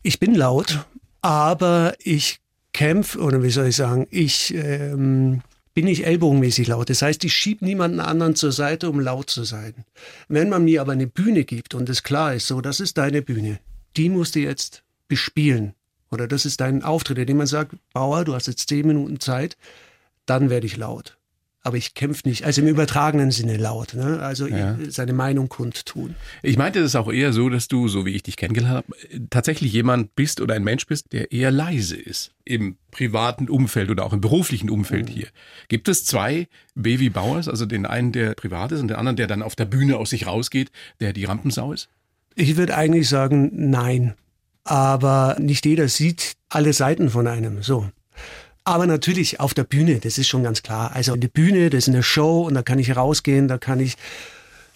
Ich 0.02 0.18
bin 0.18 0.34
laut, 0.34 0.86
aber 1.20 1.94
ich 1.98 2.40
kämpfe, 2.72 3.18
oder 3.20 3.42
wie 3.42 3.50
soll 3.50 3.66
ich 3.66 3.76
sagen, 3.76 4.06
ich 4.10 4.54
ähm, 4.54 5.42
bin 5.74 5.84
nicht 5.84 6.04
ellbogenmäßig 6.04 6.68
laut. 6.68 6.90
Das 6.90 7.02
heißt, 7.02 7.22
ich 7.24 7.34
schiebe 7.34 7.64
niemanden 7.64 8.00
anderen 8.00 8.34
zur 8.34 8.52
Seite, 8.52 8.88
um 8.90 9.00
laut 9.00 9.30
zu 9.30 9.44
sein. 9.44 9.74
Wenn 10.28 10.48
man 10.48 10.64
mir 10.64 10.80
aber 10.80 10.92
eine 10.92 11.06
Bühne 11.06 11.44
gibt 11.44 11.74
und 11.74 11.88
es 11.88 12.02
klar 12.02 12.34
ist, 12.34 12.46
so, 12.46 12.60
das 12.60 12.80
ist 12.80 12.98
deine 12.98 13.22
Bühne, 13.22 13.60
die 13.96 14.08
musst 14.08 14.34
du 14.34 14.40
jetzt 14.40 14.82
bespielen. 15.08 15.74
Oder 16.10 16.26
das 16.26 16.44
ist 16.44 16.60
dein 16.60 16.82
Auftritt, 16.82 17.18
indem 17.18 17.36
man 17.36 17.46
sagt, 17.46 17.76
Bauer, 17.92 18.24
du 18.24 18.34
hast 18.34 18.48
jetzt 18.48 18.68
zehn 18.68 18.86
Minuten 18.86 19.20
Zeit, 19.20 19.56
dann 20.30 20.48
werde 20.50 20.66
ich 20.66 20.76
laut. 20.76 21.16
aber 21.62 21.76
ich 21.76 21.92
kämpfe 21.92 22.26
nicht, 22.26 22.46
also 22.46 22.62
im 22.62 22.68
übertragenen 22.68 23.30
Sinne 23.30 23.58
laut, 23.58 23.92
ne? 23.92 24.20
also 24.22 24.46
Ja. 24.46 24.78
seine 24.88 25.12
Meinung 25.12 25.50
kundtun. 25.50 26.14
Ich 26.42 26.56
meinte 26.56 26.80
das 26.80 26.96
auch 26.96 27.12
eher 27.12 27.34
so, 27.34 27.50
dass 27.50 27.68
du, 27.68 27.86
so 27.86 28.06
wie 28.06 28.12
ich 28.14 28.22
dich 28.22 28.38
kennengelernt 28.38 28.76
habe, 28.76 29.26
tatsächlich 29.28 29.70
jemand 29.70 30.14
bist 30.14 30.40
oder 30.40 30.54
ein 30.54 30.64
Mensch 30.64 30.86
bist, 30.86 31.12
der 31.12 31.32
eher 31.32 31.50
leise 31.50 31.96
ist. 31.98 32.30
Im 32.46 32.78
privaten 32.90 33.50
Umfeld 33.50 33.90
oder 33.90 34.06
auch 34.06 34.14
im 34.14 34.22
beruflichen 34.22 34.70
Umfeld 34.70 35.10
hier. 35.10 35.26
Gibt 35.68 35.88
es 35.88 36.06
zwei 36.06 36.48
Baby 36.74 37.10
Bauers, 37.10 37.46
also 37.46 37.66
den 37.66 37.84
einen, 37.84 38.12
der 38.12 38.32
privat 38.36 38.72
ist 38.72 38.80
und 38.80 38.88
den 38.88 38.96
anderen, 38.96 39.16
der 39.16 39.26
dann 39.26 39.42
auf 39.42 39.54
der 39.54 39.66
Bühne 39.66 39.98
aus 39.98 40.08
sich 40.10 40.26
rausgeht, 40.26 40.70
der 41.00 41.12
die 41.12 41.26
Rampensau 41.26 41.74
ist? 41.74 41.90
Ich 42.36 42.56
würde 42.56 42.74
eigentlich 42.74 43.06
sagen, 43.10 43.50
nein. 43.52 44.14
Aber 44.64 45.36
nicht 45.38 45.66
jeder 45.66 45.88
sieht 45.88 46.36
alle 46.48 46.72
Seiten 46.72 47.10
von 47.10 47.26
einem. 47.26 47.62
So. 47.62 47.90
Aber 48.64 48.86
natürlich 48.86 49.40
auf 49.40 49.54
der 49.54 49.64
Bühne, 49.64 50.00
das 50.00 50.18
ist 50.18 50.28
schon 50.28 50.42
ganz 50.42 50.62
klar. 50.62 50.92
Also 50.94 51.14
eine 51.14 51.28
Bühne, 51.28 51.70
das 51.70 51.84
ist 51.84 51.88
eine 51.88 52.02
Show 52.02 52.42
und 52.42 52.54
da 52.54 52.62
kann 52.62 52.78
ich 52.78 52.94
rausgehen, 52.94 53.48
da 53.48 53.58
kann 53.58 53.80
ich, 53.80 53.96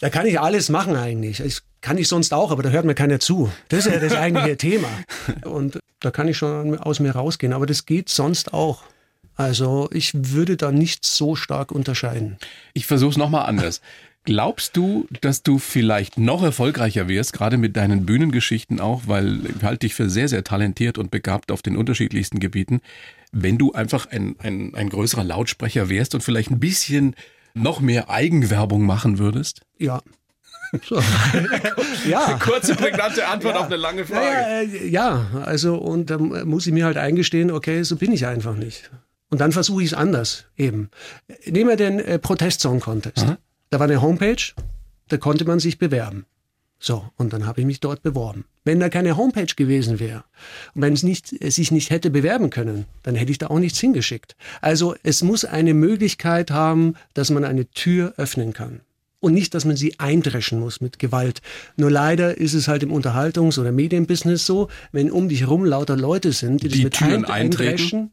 da 0.00 0.10
kann 0.10 0.26
ich 0.26 0.40
alles 0.40 0.68
machen 0.68 0.96
eigentlich. 0.96 1.38
Das 1.38 1.62
kann 1.80 1.98
ich 1.98 2.08
sonst 2.08 2.32
auch, 2.32 2.50
aber 2.50 2.62
da 2.62 2.70
hört 2.70 2.86
mir 2.86 2.94
keiner 2.94 3.20
zu. 3.20 3.50
Das 3.68 3.86
ist 3.86 3.92
ja 3.92 4.00
das 4.00 4.14
eigentliche 4.14 4.56
Thema. 4.58 4.88
Und 5.44 5.78
da 6.00 6.10
kann 6.10 6.28
ich 6.28 6.38
schon 6.38 6.78
aus 6.78 6.98
mir 6.98 7.12
rausgehen. 7.12 7.52
Aber 7.52 7.66
das 7.66 7.84
geht 7.84 8.08
sonst 8.08 8.54
auch. 8.54 8.82
Also 9.36 9.88
ich 9.92 10.12
würde 10.14 10.56
da 10.56 10.70
nicht 10.72 11.04
so 11.04 11.34
stark 11.36 11.72
unterscheiden. 11.72 12.38
Ich 12.72 12.86
versuche 12.86 13.10
es 13.10 13.16
nochmal 13.16 13.46
anders. 13.46 13.80
Glaubst 14.25 14.75
du, 14.76 15.07
dass 15.21 15.43
du 15.43 15.59
vielleicht 15.59 16.16
noch 16.16 16.43
erfolgreicher 16.43 17.09
wirst, 17.09 17.35
gerade 17.35 17.59
mit 17.59 17.76
deinen 17.76 18.07
Bühnengeschichten 18.07 18.81
auch, 18.81 19.02
weil 19.07 19.40
ich 19.45 19.62
halte 19.62 19.81
dich 19.81 19.95
für 19.95 20.09
sehr, 20.09 20.28
sehr 20.28 20.43
talentiert 20.43 20.97
und 20.97 21.11
begabt 21.11 21.52
auf 21.52 21.61
den 21.61 21.76
unterschiedlichsten 21.76 22.40
Gebieten, 22.40 22.81
wenn 23.33 23.59
du 23.59 23.73
einfach 23.73 24.07
ein, 24.07 24.37
ein, 24.38 24.75
ein 24.75 24.88
größerer 24.88 25.25
Lautsprecher 25.25 25.90
wärst 25.90 26.14
und 26.14 26.23
vielleicht 26.23 26.50
ein 26.50 26.59
bisschen 26.59 27.14
noch 27.52 27.81
mehr 27.81 28.09
Eigenwerbung 28.09 28.87
machen 28.87 29.19
würdest? 29.19 29.61
Ja. 29.78 30.00
So. 30.88 31.00
ja. 32.09 32.38
Kurze, 32.43 32.75
prägnante 32.75 33.28
Antwort 33.28 33.57
auf 33.57 33.66
eine 33.66 33.76
lange 33.76 34.07
Frage. 34.07 34.25
Naja, 34.25 34.61
äh, 34.62 34.88
ja, 34.88 35.26
also 35.45 35.76
und 35.76 36.09
dann 36.09 36.49
muss 36.49 36.66
ich 36.66 36.73
mir 36.73 36.87
halt 36.87 36.97
eingestehen, 36.97 37.50
okay, 37.50 37.83
so 37.83 37.97
bin 37.97 38.11
ich 38.11 38.26
einfach 38.26 38.57
nicht. 38.57 38.90
Und 39.28 39.40
dann 39.40 39.52
versuche 39.52 39.83
ich 39.83 39.88
es 39.90 39.95
anders 39.95 40.47
eben. 40.57 40.90
Nehmen 41.45 41.69
wir 41.69 41.76
den 41.76 41.99
äh, 41.99 42.19
Protest-Song 42.19 42.81
Contest. 42.81 43.19
Aha. 43.19 43.38
Da 43.75 43.81
war 43.81 43.88
eine 43.88 44.00
Homepage, 44.00 44.52
da 45.09 45.16
konnte 45.16 45.45
man 45.45 45.59
sich 45.59 45.78
bewerben. 45.78 46.26
So, 46.78 47.11
und 47.16 47.33
dann 47.33 47.45
habe 47.45 47.61
ich 47.61 47.66
mich 47.66 47.81
dort 47.81 48.04
beworben. 48.04 48.45
Wenn 48.64 48.78
da 48.78 48.88
keine 48.88 49.16
Homepage 49.16 49.52
gewesen 49.57 49.99
wäre 49.99 50.23
und 50.76 50.83
wenn 50.83 50.93
es 50.93 51.02
nicht, 51.02 51.35
es 51.40 51.57
sich 51.57 51.73
nicht 51.73 51.90
hätte 51.90 52.11
bewerben 52.11 52.50
können, 52.50 52.85
dann 53.02 53.16
hätte 53.16 53.33
ich 53.33 53.38
da 53.38 53.49
auch 53.49 53.59
nichts 53.59 53.81
hingeschickt. 53.81 54.37
Also 54.61 54.95
es 55.02 55.25
muss 55.25 55.45
eine 55.45 55.75
Möglichkeit 55.75 56.52
haben, 56.52 56.95
dass 57.14 57.31
man 57.31 57.45
eine 57.45 57.69
Tür 57.69 58.14
öffnen 58.16 58.52
kann. 58.52 58.83
Und 59.19 59.35
nicht, 59.35 59.54
dass 59.54 59.64
man 59.64 59.75
sie 59.75 59.99
eindreschen 59.99 60.61
muss 60.61 60.81
mit 60.81 61.00
Gewalt. 61.00 61.43
Nur 61.76 61.90
leider 61.90 62.38
ist 62.38 62.54
es 62.54 62.69
halt 62.69 62.85
im 62.85 62.93
Unterhaltungs- 62.93 63.59
oder 63.59 63.73
Medienbusiness 63.73 64.47
so, 64.47 64.69
wenn 64.93 65.11
um 65.11 65.28
dich 65.28 65.40
herum 65.40 65.64
lauter 65.64 65.97
Leute 65.97 66.31
sind, 66.31 66.62
die, 66.62 66.69
Die 66.69 66.75
das 66.75 66.85
mit 66.85 66.95
Türen 66.95 67.25
eindreschen, 67.25 68.12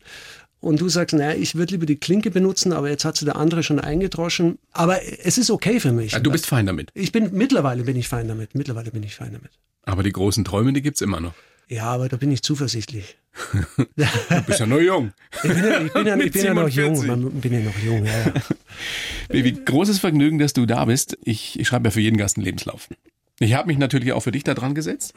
und 0.62 0.80
du 0.80 0.89
sagst, 0.89 1.15
naja, 1.15 1.38
ich 1.38 1.56
würde 1.56 1.74
lieber 1.74 1.86
die 1.86 1.98
Klinke 1.98 2.32
benutzen, 2.32 2.72
aber 2.72 2.89
jetzt 2.89 3.03
hat 3.03 3.18
sie 3.18 3.25
der 3.25 3.36
andere 3.36 3.63
schon 3.63 3.80
eingedroschen. 3.80 4.60
Aber 4.72 5.00
es 5.24 5.38
ist 5.38 5.50
okay 5.50 5.80
für 5.80 5.91
mich. 5.91 6.13
Ja, 6.13 6.20
du 6.20 6.32
bist 6.32 6.46
fein 6.46 6.68
damit. 6.68 6.91
ich 6.94 7.12
bin, 7.12 7.32
mittlerweile 7.34 7.84
bin 7.84 7.98
ich 7.98 8.08
fein 8.08 8.27
damit. 8.27 8.56
Mittlerweile 8.56 8.91
bin 8.91 9.03
ich 9.03 9.15
fein 9.15 9.34
damit. 9.34 9.51
Aber 9.84 10.03
die 10.03 10.12
großen 10.12 10.46
Träume, 10.46 10.72
die 10.72 10.84
gibt's 10.84 11.01
immer 11.01 11.20
noch. 11.20 11.34
Ja, 11.68 11.86
aber 11.86 12.10
da 12.10 12.18
bin 12.18 12.32
ich 12.32 12.44
zuversichtlich. 12.44 13.18
Du 13.96 14.41
bist 14.46 14.60
ja 14.60 14.65
nur 14.65 14.82
jung. 14.82 15.13
Ich 15.36 15.41
bin 15.41 15.63
ja, 15.63 15.82
ich 15.82 15.94
bin 15.94 16.06
ja, 16.06 16.15
ich 16.20 16.32
bin 16.32 16.44
ja 16.44 16.53
noch 16.53 16.68
jung. 16.68 16.96
47. 16.96 17.08
Man 17.08 17.41
bin 17.41 17.53
ja 17.53 17.60
noch 17.62 17.77
jung, 17.80 18.06
ja, 18.06 18.20
ja. 18.20 18.34
Baby, 19.30 19.53
großes 19.53 20.00
Vergnügen, 20.00 20.38
dass 20.38 20.53
du 20.53 20.65
da 20.65 20.86
bist. 20.86 21.18
Ich, 21.24 21.58
ich 21.60 21.68
schreibe 21.68 21.88
ja 21.88 21.91
für 21.91 22.01
jeden 22.01 22.18
Gast 22.18 22.38
einen 22.38 22.46
Lebenslauf. 22.46 22.89
Ich 23.39 23.53
habe 23.53 23.68
mich 23.68 23.77
natürlich 23.77 24.12
auch 24.12 24.20
für 24.20 24.32
dich 24.32 24.44
da 24.44 24.53
dran 24.53 24.75
gesetzt 24.75 25.13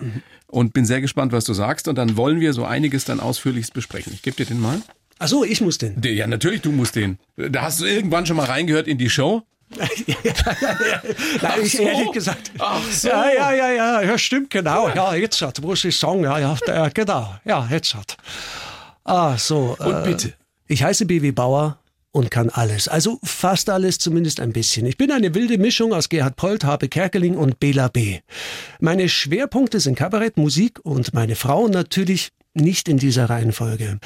und 0.47 0.73
bin 0.73 0.87
sehr 0.87 1.01
gespannt, 1.01 1.33
was 1.33 1.45
du 1.45 1.53
sagst. 1.53 1.89
Und 1.89 1.97
dann 1.97 2.17
wollen 2.17 2.41
wir 2.41 2.53
so 2.53 2.65
einiges 2.65 3.05
dann 3.05 3.21
ausführlichst 3.21 3.75
besprechen. 3.75 4.13
Ich 4.15 4.23
gebe 4.23 4.37
dir 4.37 4.47
den 4.47 4.61
mal. 4.61 4.81
Ach 5.19 5.29
so, 5.29 5.45
ich 5.45 5.61
muss 5.61 5.79
den. 5.79 6.01
Ja, 6.03 6.27
natürlich, 6.27 6.63
du 6.63 6.73
musst 6.73 6.97
den. 6.97 7.19
Da 7.37 7.63
hast 7.63 7.81
du 7.81 7.85
irgendwann 7.85 8.27
schon 8.27 8.37
mal 8.37 8.47
reingehört 8.47 8.89
in 8.89 8.99
die 8.99 9.11
Show. 9.11 9.43
Nein, 9.77 11.61
ich 11.63 11.73
so. 11.73 11.83
ehrlich 11.83 12.13
gesagt. 12.13 12.53
Ach 12.59 12.83
so. 12.91 13.09
Ja, 13.09 13.29
ja, 13.31 13.53
ja, 13.53 13.71
ja, 13.71 14.03
ja, 14.03 14.19
stimmt, 14.19 14.51
genau. 14.51 14.89
Ja, 14.89 15.15
jetzt 15.15 15.41
hat, 15.43 15.61
muss 15.61 15.85
ich 15.85 15.97
sagen, 15.97 16.23
ja, 16.23 16.39
ja, 16.39 16.57
der, 16.67 16.91
genau. 16.91 17.35
Ja, 17.45 17.67
jetzt 17.71 17.95
hat. 17.95 18.17
Ah, 19.05 19.37
so. 19.37 19.77
Und 19.79 20.05
bitte. 20.05 20.35
Ich 20.67 20.83
heiße 20.83 21.07
BW 21.07 21.33
Bauer 21.33 21.79
und 22.15 22.31
kann 22.31 22.49
alles. 22.49 22.89
Also 22.89 23.19
fast 23.25 23.69
alles, 23.69 23.99
zumindest 23.99 24.41
ein 24.41 24.53
bisschen. 24.53 24.87
Ich 24.87 24.97
bin 24.97 25.11
eine 25.11 25.35
wilde 25.35 25.59
Mischung 25.59 25.93
aus 25.93 26.09
Gerhard 26.09 26.37
Polt, 26.37 26.65
Habe 26.65 26.89
Kerkeling 26.89 27.37
und 27.37 27.59
Bela 27.59 27.89
B. 27.89 28.21
Meine 28.81 29.09
Schwerpunkte 29.09 29.81
sind 29.81 29.97
Kabarett, 29.97 30.37
Musik 30.37 30.79
und 30.85 31.13
meine 31.13 31.35
Frau 31.35 31.69
natürlich 31.69 32.31
nicht 32.55 32.89
in 32.89 32.99
dieser 32.99 33.29
Reihenfolge. 33.29 33.99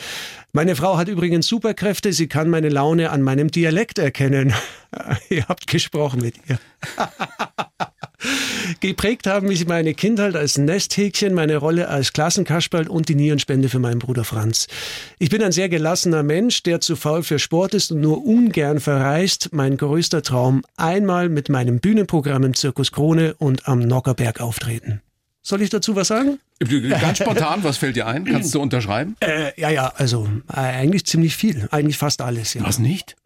Meine 0.52 0.76
Frau 0.76 0.96
hat 0.96 1.08
übrigens 1.08 1.46
Superkräfte. 1.46 2.12
Sie 2.12 2.26
kann 2.26 2.48
meine 2.48 2.68
Laune 2.68 3.10
an 3.10 3.22
meinem 3.22 3.50
Dialekt 3.50 3.98
erkennen. 3.98 4.52
Ihr 5.28 5.46
habt 5.46 5.66
gesprochen 5.66 6.20
mit 6.20 6.34
ihr. 6.48 6.58
Geprägt 8.80 9.26
haben 9.26 9.46
mich 9.46 9.66
meine 9.66 9.94
Kindheit 9.94 10.34
als 10.34 10.58
Nesthäkchen, 10.58 11.34
meine 11.34 11.56
Rolle 11.56 11.88
als 11.88 12.12
Klassenkasperl 12.12 12.88
und 12.88 13.08
die 13.08 13.14
Nierenspende 13.14 13.68
für 13.68 13.78
meinen 13.78 14.00
Bruder 14.00 14.24
Franz. 14.24 14.66
Ich 15.18 15.30
bin 15.30 15.42
ein 15.42 15.52
sehr 15.52 15.68
gelassener 15.68 16.22
Mensch, 16.22 16.62
der 16.64 16.80
zu 16.80 16.96
faul 16.96 17.22
für 17.22 17.38
Sport 17.38 17.74
ist 17.74 17.92
und 17.92 18.00
nur 18.00 18.24
ungern 18.24 18.80
verreist. 18.80 19.50
Mein 19.52 19.76
größter 19.76 20.22
Traum, 20.22 20.62
einmal 20.76 21.28
mit 21.28 21.48
meinem 21.48 21.78
Bühnenprogramm 21.78 22.44
im 22.44 22.54
Zirkus 22.54 22.90
Krone 22.90 23.34
und 23.38 23.68
am 23.68 23.78
Nockerberg 23.78 24.40
auftreten. 24.40 25.00
Soll 25.42 25.62
ich 25.62 25.70
dazu 25.70 25.96
was 25.96 26.08
sagen? 26.08 26.40
Ganz 26.58 27.18
spontan, 27.18 27.62
was 27.64 27.78
fällt 27.78 27.96
dir 27.96 28.06
ein? 28.06 28.24
Kannst 28.24 28.54
du 28.54 28.60
unterschreiben? 28.60 29.16
Äh, 29.20 29.58
ja, 29.58 29.70
ja, 29.70 29.92
also 29.96 30.28
äh, 30.48 30.56
eigentlich 30.56 31.06
ziemlich 31.06 31.36
viel. 31.36 31.68
Eigentlich 31.70 31.96
fast 31.96 32.20
alles, 32.20 32.54
ja. 32.54 32.62
Was 32.64 32.78
nicht? 32.78 33.16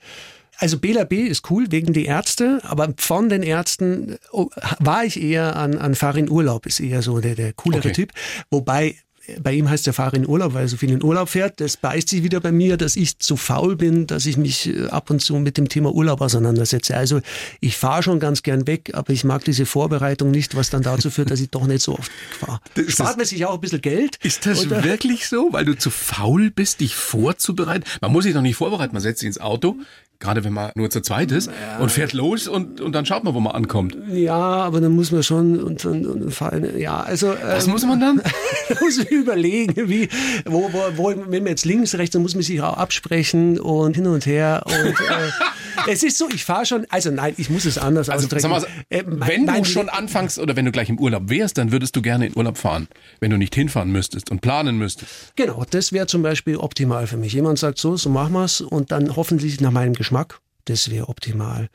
Also 0.58 0.78
Bela 0.78 1.04
B 1.04 1.22
ist 1.22 1.50
cool 1.50 1.66
wegen 1.70 1.92
die 1.92 2.04
Ärzte, 2.04 2.60
aber 2.62 2.94
von 2.96 3.28
den 3.28 3.42
Ärzten 3.42 4.18
oh, 4.30 4.48
war 4.78 5.04
ich 5.04 5.20
eher 5.20 5.56
an, 5.56 5.78
an 5.78 5.94
Farin 5.96 6.30
Urlaub, 6.30 6.66
ist 6.66 6.78
eher 6.78 7.02
so 7.02 7.18
der, 7.18 7.34
der 7.34 7.52
coolere 7.54 7.80
Okay. 7.80 7.92
Typ. 7.92 8.12
Wobei 8.50 8.88
äh, 8.88 8.94
bei 9.40 9.52
ihm 9.54 9.68
heißt 9.70 9.86
der 9.86 9.92
Farin 9.92 10.26
Urlaub, 10.26 10.54
weil 10.54 10.62
er 10.64 10.68
so 10.68 10.76
viel 10.76 10.90
in 10.90 11.02
Urlaub 11.02 11.28
fährt. 11.28 11.60
Das 11.60 11.76
beißt 11.76 12.08
sich 12.08 12.22
wieder 12.24 12.40
bei 12.40 12.50
mir, 12.52 12.76
dass 12.76 12.96
ich 12.96 13.18
zu 13.18 13.36
faul 13.36 13.76
bin, 13.76 14.06
dass 14.06 14.26
ich 14.26 14.36
mich 14.36 14.68
äh, 14.68 14.86
ab 14.88 15.10
und 15.10 15.20
zu 15.20 15.36
mit 15.36 15.56
dem 15.58 15.68
Thema 15.68 15.92
Urlaub 15.94 16.20
auseinandersetze. 16.20 16.96
Also 16.96 17.20
ich 17.60 17.76
fahre 17.76 18.02
schon 18.02 18.18
ganz 18.20 18.42
gern 18.42 18.66
weg, 18.66 18.90
aber 18.94 19.12
ich 19.12 19.22
mag 19.24 19.44
diese 19.44 19.64
Vorbereitung 19.66 20.30
nicht, 20.30 20.56
was 20.56 20.70
dann 20.70 20.82
dazu 20.82 21.10
führt, 21.10 21.30
dass 21.30 21.40
ich 21.40 21.50
doch 21.50 21.66
nicht 21.66 21.82
so 21.82 21.98
oft 21.98 22.10
wegfahre. 22.40 22.60
Ist- 22.74 22.92
Spart 22.92 23.16
man 23.16 23.26
sich 23.26 23.44
auch 23.46 23.54
ein 23.54 23.60
bisschen 23.60 23.80
Geld. 23.80 24.16
Ist 24.22 24.44
das 24.46 24.64
äh, 24.64 24.82
wirklich 24.84 25.28
so? 25.28 25.48
Weil 25.52 25.64
du 25.64 25.76
zu 25.76 25.90
faul 25.90 26.50
bist, 26.50 26.80
dich 26.80 26.94
vorzubereiten? 26.96 27.84
Man 28.00 28.12
muss 28.12 28.24
sich 28.24 28.34
doch 28.34 28.42
nicht 28.42 28.56
vorbereiten. 28.56 28.92
Man 28.94 29.02
setzt 29.02 29.20
sich 29.20 29.28
ins 29.28 29.40
Auto, 29.40 29.76
gerade 30.22 30.44
wenn 30.44 30.52
man 30.52 30.70
nur 30.74 30.88
zu 30.88 31.02
zweit 31.02 31.32
ist, 31.32 31.50
und 31.80 31.90
fährt 31.90 32.12
los 32.12 32.48
und, 32.48 32.80
und 32.80 32.94
dann 32.94 33.04
schaut 33.04 33.24
man, 33.24 33.34
wo 33.34 33.40
man 33.40 33.52
ankommt. 33.52 33.96
Ja, 34.10 34.34
aber 34.34 34.80
dann 34.80 34.92
muss 34.92 35.10
man 35.10 35.22
schon 35.22 35.60
und, 35.60 35.84
und, 35.84 36.06
und 36.06 36.30
fallen. 36.30 36.78
Ja, 36.78 37.00
also 37.00 37.34
Was 37.44 37.66
ähm, 37.66 37.72
muss 37.72 37.84
man 37.84 38.00
dann? 38.00 38.22
muss 38.80 38.98
man 38.98 39.06
überlegen, 39.08 39.88
wie, 39.88 40.08
wo, 40.46 40.70
wo, 40.72 40.96
wo, 40.96 41.08
wenn 41.08 41.42
man 41.42 41.50
jetzt 41.50 41.64
links, 41.64 41.94
rechts, 41.96 42.12
dann 42.12 42.22
muss 42.22 42.34
man 42.34 42.42
sich 42.42 42.60
auch 42.62 42.76
absprechen 42.76 43.58
und 43.58 43.96
hin 43.96 44.06
und 44.06 44.24
her. 44.24 44.62
Und 44.64 44.74
äh, 44.74 45.30
es 45.88 46.02
ist 46.02 46.18
so, 46.18 46.28
ich 46.34 46.44
fahre 46.44 46.66
schon, 46.66 46.86
also 46.90 47.10
nein, 47.10 47.34
ich 47.36 47.50
muss 47.50 47.64
es 47.64 47.78
anders 47.78 48.08
Also, 48.08 48.26
ausdrücken. 48.26 48.50
mal, 48.50 48.64
Äh, 48.90 49.02
mein- 49.04 49.28
wenn 49.28 49.44
mein 49.44 49.62
du 49.62 49.68
schon 49.68 49.88
anfängst 49.88 50.38
oder 50.38 50.56
wenn 50.56 50.64
du 50.64 50.72
gleich 50.72 50.88
im 50.88 50.98
Urlaub 50.98 51.28
wärst, 51.28 51.58
dann 51.58 51.72
würdest 51.72 51.94
du 51.96 52.02
gerne 52.02 52.26
in 52.26 52.36
Urlaub 52.36 52.58
fahren, 52.58 52.88
wenn 53.20 53.30
du 53.30 53.36
nicht 53.38 53.54
hinfahren 53.54 53.90
müsstest 53.90 54.30
und 54.30 54.40
planen 54.40 54.78
müsstest. 54.78 55.32
Genau, 55.36 55.64
das 55.70 55.92
wäre 55.92 56.06
zum 56.06 56.22
Beispiel 56.22 56.56
optimal 56.56 57.06
für 57.06 57.16
mich. 57.16 57.32
Jemand 57.32 57.58
sagt 57.58 57.78
so, 57.78 57.96
so 57.96 58.08
machen 58.10 58.32
wir's 58.32 58.60
und 58.60 58.90
dann 58.92 59.16
hoffentlich 59.16 59.60
nach 59.60 59.70
meinem 59.70 59.94
Geschmack. 59.94 60.40
Das 60.66 60.90
wäre 60.90 61.08
optimal. 61.08 61.68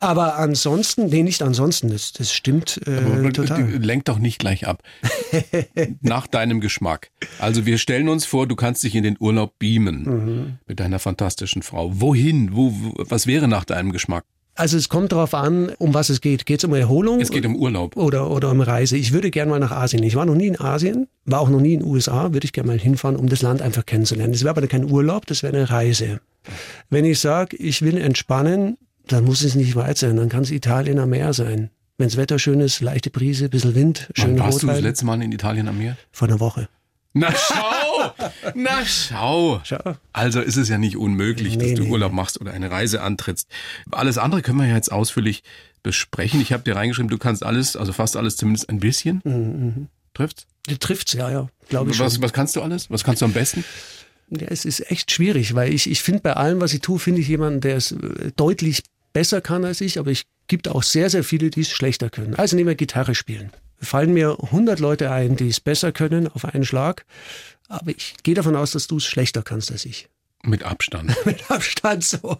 Aber 0.00 0.36
ansonsten, 0.36 1.06
nee, 1.06 1.22
nicht 1.22 1.40
ansonsten, 1.42 1.88
das, 1.88 2.12
das 2.12 2.32
stimmt 2.32 2.78
äh, 2.86 3.30
total. 3.32 3.70
Lenk 3.70 4.04
doch 4.04 4.18
nicht 4.18 4.38
gleich 4.38 4.66
ab. 4.66 4.82
Nach 6.02 6.26
deinem 6.26 6.60
Geschmack. 6.60 7.10
Also 7.38 7.64
wir 7.66 7.78
stellen 7.78 8.08
uns 8.08 8.26
vor, 8.26 8.46
du 8.46 8.54
kannst 8.56 8.82
dich 8.82 8.94
in 8.94 9.02
den 9.02 9.16
Urlaub 9.18 9.58
beamen 9.58 10.02
Mhm. 10.04 10.58
mit 10.66 10.80
deiner 10.80 10.98
fantastischen 10.98 11.62
Frau. 11.62 11.90
Wohin? 12.00 12.54
Wo, 12.54 12.72
wo, 12.72 12.92
was 13.08 13.26
wäre 13.26 13.48
nach 13.48 13.64
deinem 13.64 13.92
Geschmack? 13.92 14.24
Also 14.56 14.76
es 14.76 14.88
kommt 14.88 15.10
darauf 15.10 15.34
an, 15.34 15.70
um 15.78 15.94
was 15.94 16.10
es 16.10 16.20
geht. 16.20 16.46
Geht 16.46 16.60
es 16.60 16.64
um 16.64 16.74
Erholung? 16.74 17.20
Es 17.20 17.30
geht 17.30 17.44
um 17.44 17.56
Urlaub. 17.56 17.96
oder, 17.96 18.30
oder 18.30 18.50
um 18.52 18.60
Reise. 18.60 18.96
Ich 18.96 19.12
würde 19.12 19.30
gerne 19.32 19.50
mal 19.50 19.58
nach 19.58 19.72
Asien. 19.72 20.02
Ich 20.04 20.14
war 20.14 20.26
noch 20.26 20.36
nie 20.36 20.46
in 20.46 20.60
Asien, 20.60 21.08
war 21.24 21.40
auch 21.40 21.48
noch 21.48 21.60
nie 21.60 21.74
in 21.74 21.80
den 21.80 21.88
USA, 21.88 22.32
würde 22.32 22.44
ich 22.44 22.52
gerne 22.52 22.68
mal 22.68 22.78
hinfahren, 22.78 23.16
um 23.16 23.28
das 23.28 23.42
Land 23.42 23.62
einfach 23.62 23.84
kennenzulernen. 23.84 24.32
Das 24.32 24.42
wäre 24.42 24.50
aber 24.50 24.64
kein 24.68 24.84
Urlaub, 24.88 25.26
das 25.26 25.42
wäre 25.42 25.56
eine 25.56 25.70
Reise. 25.70 26.20
Wenn 26.90 27.04
ich 27.04 27.20
sage, 27.20 27.56
ich 27.56 27.82
will 27.82 27.96
entspannen, 27.98 28.76
dann 29.06 29.24
muss 29.24 29.42
es 29.42 29.54
nicht 29.54 29.76
weit 29.76 29.98
sein, 29.98 30.16
dann 30.16 30.28
kann 30.28 30.42
es 30.42 30.50
Italien 30.50 30.98
am 30.98 31.10
Meer 31.10 31.32
sein. 31.32 31.70
Wenn 31.98 32.08
das 32.08 32.16
Wetter 32.16 32.38
schön 32.38 32.60
ist, 32.60 32.80
leichte 32.80 33.10
Brise, 33.10 33.48
bisschen 33.48 33.74
Wind, 33.74 34.08
Wann 34.16 34.24
schöne 34.26 34.40
warst 34.40 34.62
du 34.62 34.66
das 34.66 34.76
Rotwein. 34.76 34.82
letzte 34.84 35.04
Mal 35.06 35.22
in 35.22 35.32
Italien 35.32 35.68
am 35.68 35.78
Meer? 35.78 35.96
Vor 36.10 36.28
einer 36.28 36.40
Woche. 36.40 36.68
Na 37.12 37.32
schau! 37.32 38.12
Na, 38.54 38.84
schau. 38.84 39.60
Schau. 39.62 39.94
Also 40.12 40.40
ist 40.40 40.56
es 40.56 40.68
ja 40.68 40.78
nicht 40.78 40.96
unmöglich, 40.96 41.56
Nee, 41.56 41.68
dass 41.70 41.74
du 41.78 41.84
nee, 41.84 41.90
Urlaub 41.90 42.12
machst 42.12 42.40
oder 42.40 42.52
eine 42.52 42.70
Reise 42.72 43.00
antrittst. 43.02 43.48
Alles 43.92 44.18
andere 44.18 44.42
können 44.42 44.58
wir 44.58 44.66
ja 44.66 44.74
jetzt 44.74 44.90
ausführlich 44.90 45.44
besprechen. 45.84 46.40
Ich 46.40 46.52
habe 46.52 46.64
dir 46.64 46.74
reingeschrieben, 46.74 47.08
du 47.08 47.18
kannst 47.18 47.44
alles, 47.44 47.76
also 47.76 47.92
fast 47.92 48.16
alles 48.16 48.36
zumindest 48.36 48.68
ein 48.68 48.80
bisschen. 48.80 49.88
Trifft's? 50.14 50.46
Die 50.68 50.78
trifft's, 50.78 51.12
ja, 51.12 51.30
ja, 51.30 51.46
glaube 51.68 51.92
ich 51.92 51.98
Was, 52.00 52.14
schon. 52.14 52.22
was 52.22 52.32
kannst 52.32 52.56
du 52.56 52.62
alles? 52.62 52.90
Was 52.90 53.04
kannst 53.04 53.22
du 53.22 53.26
am 53.26 53.32
besten? 53.32 53.64
Ja, 54.30 54.46
es 54.48 54.64
ist 54.64 54.90
echt 54.90 55.10
schwierig, 55.12 55.54
weil 55.54 55.72
ich, 55.72 55.88
ich 55.90 56.02
finde 56.02 56.20
bei 56.20 56.32
allem, 56.34 56.60
was 56.60 56.72
ich 56.72 56.80
tue, 56.80 56.98
finde 56.98 57.20
ich 57.20 57.28
jemanden, 57.28 57.60
der 57.60 57.76
es 57.76 57.92
äh, 57.92 58.32
deutlich 58.36 58.82
besser 59.12 59.40
kann 59.40 59.64
als 59.64 59.80
ich, 59.80 59.98
aber 59.98 60.10
ich 60.10 60.24
gibt 60.48 60.68
auch 60.68 60.82
sehr, 60.82 61.08
sehr 61.10 61.24
viele, 61.24 61.50
die 61.50 61.60
es 61.60 61.70
schlechter 61.70 62.10
können. 62.10 62.34
Also 62.34 62.56
nehmen 62.56 62.68
wir 62.68 62.74
Gitarre 62.74 63.14
spielen. 63.14 63.50
Fallen 63.80 64.12
mir 64.14 64.36
100 64.40 64.80
Leute 64.80 65.10
ein, 65.10 65.36
die 65.36 65.48
es 65.48 65.60
besser 65.60 65.92
können 65.92 66.26
auf 66.28 66.44
einen 66.44 66.64
Schlag, 66.64 67.04
aber 67.68 67.90
ich 67.90 68.14
gehe 68.22 68.34
davon 68.34 68.56
aus, 68.56 68.72
dass 68.72 68.86
du 68.86 68.96
es 68.96 69.04
schlechter 69.04 69.42
kannst 69.42 69.70
als 69.72 69.84
ich. 69.84 70.08
Mit 70.42 70.62
Abstand. 70.62 71.14
Mit 71.26 71.50
Abstand 71.50 72.04
so. 72.04 72.38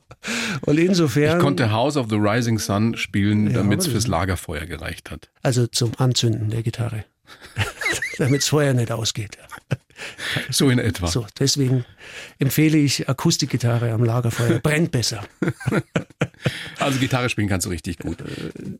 Und 0.62 0.78
insofern, 0.78 1.38
Ich 1.38 1.42
konnte 1.42 1.70
House 1.70 1.96
of 1.96 2.08
the 2.10 2.16
Rising 2.16 2.58
Sun 2.58 2.96
spielen, 2.96 3.46
Ja, 3.48 3.54
damit 3.58 3.78
es 3.80 3.84
das- 3.86 3.92
fürs 3.92 4.06
Lagerfeuer 4.06 4.66
gereicht 4.66 5.10
hat. 5.10 5.30
also 5.42 5.66
zum 5.66 5.92
Anzünden 5.98 6.50
der 6.50 6.62
Gitarre, 6.62 7.04
damit 8.18 8.42
es 8.42 8.48
Feuer 8.48 8.74
nicht 8.74 8.90
ausgeht. 8.92 9.38
So 10.50 10.68
in 10.70 10.78
etwa. 10.78 11.06
So, 11.06 11.26
deswegen 11.38 11.84
empfehle 12.38 12.78
ich 12.78 13.08
Akustikgitarre 13.08 13.92
am 13.92 14.04
Lagerfeuer. 14.04 14.58
Brennt 14.60 14.90
besser. 14.90 15.24
Also 16.78 16.98
Gitarre 16.98 17.30
spielen 17.30 17.48
kannst 17.48 17.64
du 17.66 17.70
richtig 17.70 17.98
gut. 17.98 18.18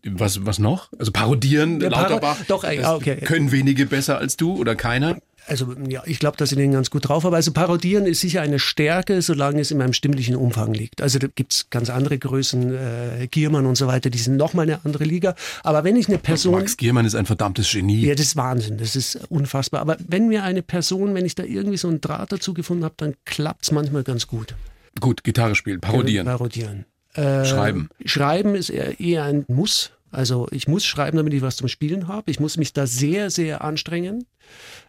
Was, 0.05 0.45
was 0.45 0.59
noch? 0.59 0.91
Also 0.99 1.13
parodieren, 1.13 1.81
Ja, 1.81 1.89
Paro- 1.89 2.03
Lauterbach. 2.03 2.37
doch, 2.47 2.63
äh, 2.65 2.77
das 2.77 2.89
okay. 2.93 3.17
Können 3.23 3.53
wenige 3.53 3.87
besser 3.87 4.19
als 4.19 4.37
du 4.37 4.55
oder 4.57 4.75
keiner? 4.77 5.17
Also 5.47 5.75
ja, 5.89 6.03
ich 6.07 6.19
glaube, 6.19 6.37
dass 6.37 6.53
ich 6.53 6.59
den 6.59 6.73
ganz 6.73 6.91
gut 6.91 7.09
drauf 7.09 7.25
habe. 7.25 7.37
Also 7.37 7.53
parodieren 7.53 8.07
ist 8.07 8.21
sicher 8.21 8.41
eine 8.41 8.59
Stärke, 8.59 9.21
solange 9.21 9.61
es 9.61 9.71
in 9.71 9.79
meinem 9.79 9.93
stimmlichen 9.93 10.37
Umfang 10.37 10.73
liegt. 10.73 11.03
Also 11.03 11.19
da 11.19 11.27
gibt's 11.27 11.69
ganz 11.71 11.91
andere 11.91 12.19
Größen, 12.19 12.75
äh, 12.75 13.29
Giermann 13.31 13.67
und 13.67 13.77
so 13.77 13.87
weiter, 13.87 14.11
die 14.11 14.19
sind 14.19 14.37
nochmal 14.37 14.65
eine 14.65 14.85
andere 14.85 15.05
Liga. 15.05 15.35
Aber 15.63 15.85
wenn 15.85 15.97
ich 15.97 16.09
eine 16.09 16.19
Person... 16.19 16.53
Max 16.53 16.77
Giermann 16.77 17.05
ist 17.05 17.15
ein 17.15 17.27
verdammtes 17.27 17.71
Genie. 17.71 18.07
Ja, 18.07 18.15
das 18.15 18.27
ist 18.27 18.37
Wahnsinn, 18.37 18.79
das 18.79 18.97
ist 18.97 19.17
unfassbar. 19.29 19.81
Aber 19.81 19.97
wenn 20.07 20.29
mir 20.29 20.45
eine 20.45 20.63
Person, 20.63 21.15
wenn 21.15 21.27
ich 21.27 21.35
da 21.35 21.45
irgendwie 21.45 21.77
so 21.77 21.89
einen 21.89 22.01
Draht 22.01 22.33
dazu 22.33 22.55
gefunden 22.55 22.85
habe, 22.85 22.95
dann 22.97 23.15
klappt's 23.25 23.71
manchmal 23.71 24.03
ganz 24.03 24.27
gut. 24.27 24.55
Gut, 25.01 25.25
Gitarre 25.25 25.55
spielen, 25.55 25.81
parodieren, 25.81 26.27
Parodieren. 26.27 26.87
Äh, 27.15 27.45
schreiben. 27.45 27.89
Schreiben 28.05 28.55
ist 28.55 28.71
eher, 28.71 28.99
eher 28.99 29.25
ein 29.25 29.45
Muss. 29.49 29.93
Also 30.15 30.47
ich 30.51 30.69
muss 30.69 30.85
schreiben, 30.85 31.17
damit 31.17 31.35
ich 31.35 31.43
was 31.43 31.57
zum 31.57 31.69
Spielen 31.69 32.09
habe. 32.09 32.31
Ich 32.31 32.41
muss 32.41 32.57
mich 32.57 32.73
da 32.73 32.87
sehr, 32.87 33.31
sehr 33.31 33.63
anstrengen. 33.63 34.27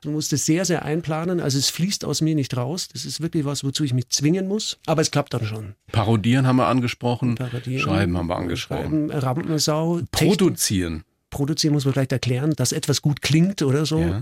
Ich 0.03 0.10
muss 0.10 0.29
das 0.29 0.46
sehr, 0.46 0.65
sehr 0.65 0.84
einplanen. 0.84 1.39
Also 1.39 1.58
es 1.58 1.70
fließt 1.70 2.05
aus 2.05 2.22
mir 2.22 2.36
nicht 2.36 2.55
raus. 2.55 2.88
Das 2.91 3.05
ist 3.05 3.22
wirklich 3.22 3.46
was, 3.46 3.63
wozu 3.63 3.84
ich 3.84 3.94
mich 3.94 4.10
zwingen 4.10 4.48
muss. 4.48 4.77
Aber 4.86 5.01
es 5.01 5.12
klappt 5.12 5.34
dann 5.34 5.46
schon. 5.46 5.75
Parodieren 5.91 6.46
haben 6.46 6.58
wir 6.58 6.67
angesprochen. 6.67 7.36
Parodieren, 7.36 7.82
Schreiben 7.82 8.17
haben 8.17 8.27
wir 8.27 8.36
angesprochen. 8.36 9.10
Schreiben, 9.10 9.12
Rampensau. 9.12 10.01
Produzieren. 10.12 11.03
Produzieren 11.29 11.74
muss 11.74 11.84
man 11.86 11.94
vielleicht 11.94 12.12
erklären, 12.12 12.53
dass 12.55 12.72
etwas 12.72 13.01
gut 13.01 13.22
klingt 13.22 13.62
oder 13.62 13.86
so. 13.86 14.00
Ja. 14.00 14.22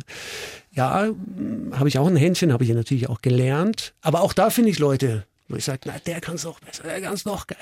Ja, 0.72 1.10
mh, 1.12 1.78
habe 1.78 1.88
ich 1.88 2.00
auch 2.00 2.08
ein 2.08 2.16
Händchen, 2.16 2.52
habe 2.52 2.64
ich 2.64 2.72
natürlich 2.72 3.10
auch 3.10 3.22
gelernt. 3.22 3.94
Aber 4.02 4.22
auch 4.22 4.34
da 4.34 4.50
finde 4.50 4.72
ich 4.72 4.80
Leute, 4.80 5.26
wo 5.54 5.58
ich 5.58 5.66
sage, 5.66 5.82
na, 5.86 5.94
der 6.06 6.20
kann 6.20 6.36
es 6.36 6.44
noch 6.46 6.60
besser, 6.60 6.84
der 6.84 7.00
kann 7.00 7.14
es 7.14 7.26
noch 7.26 7.46
geiler. 7.46 7.62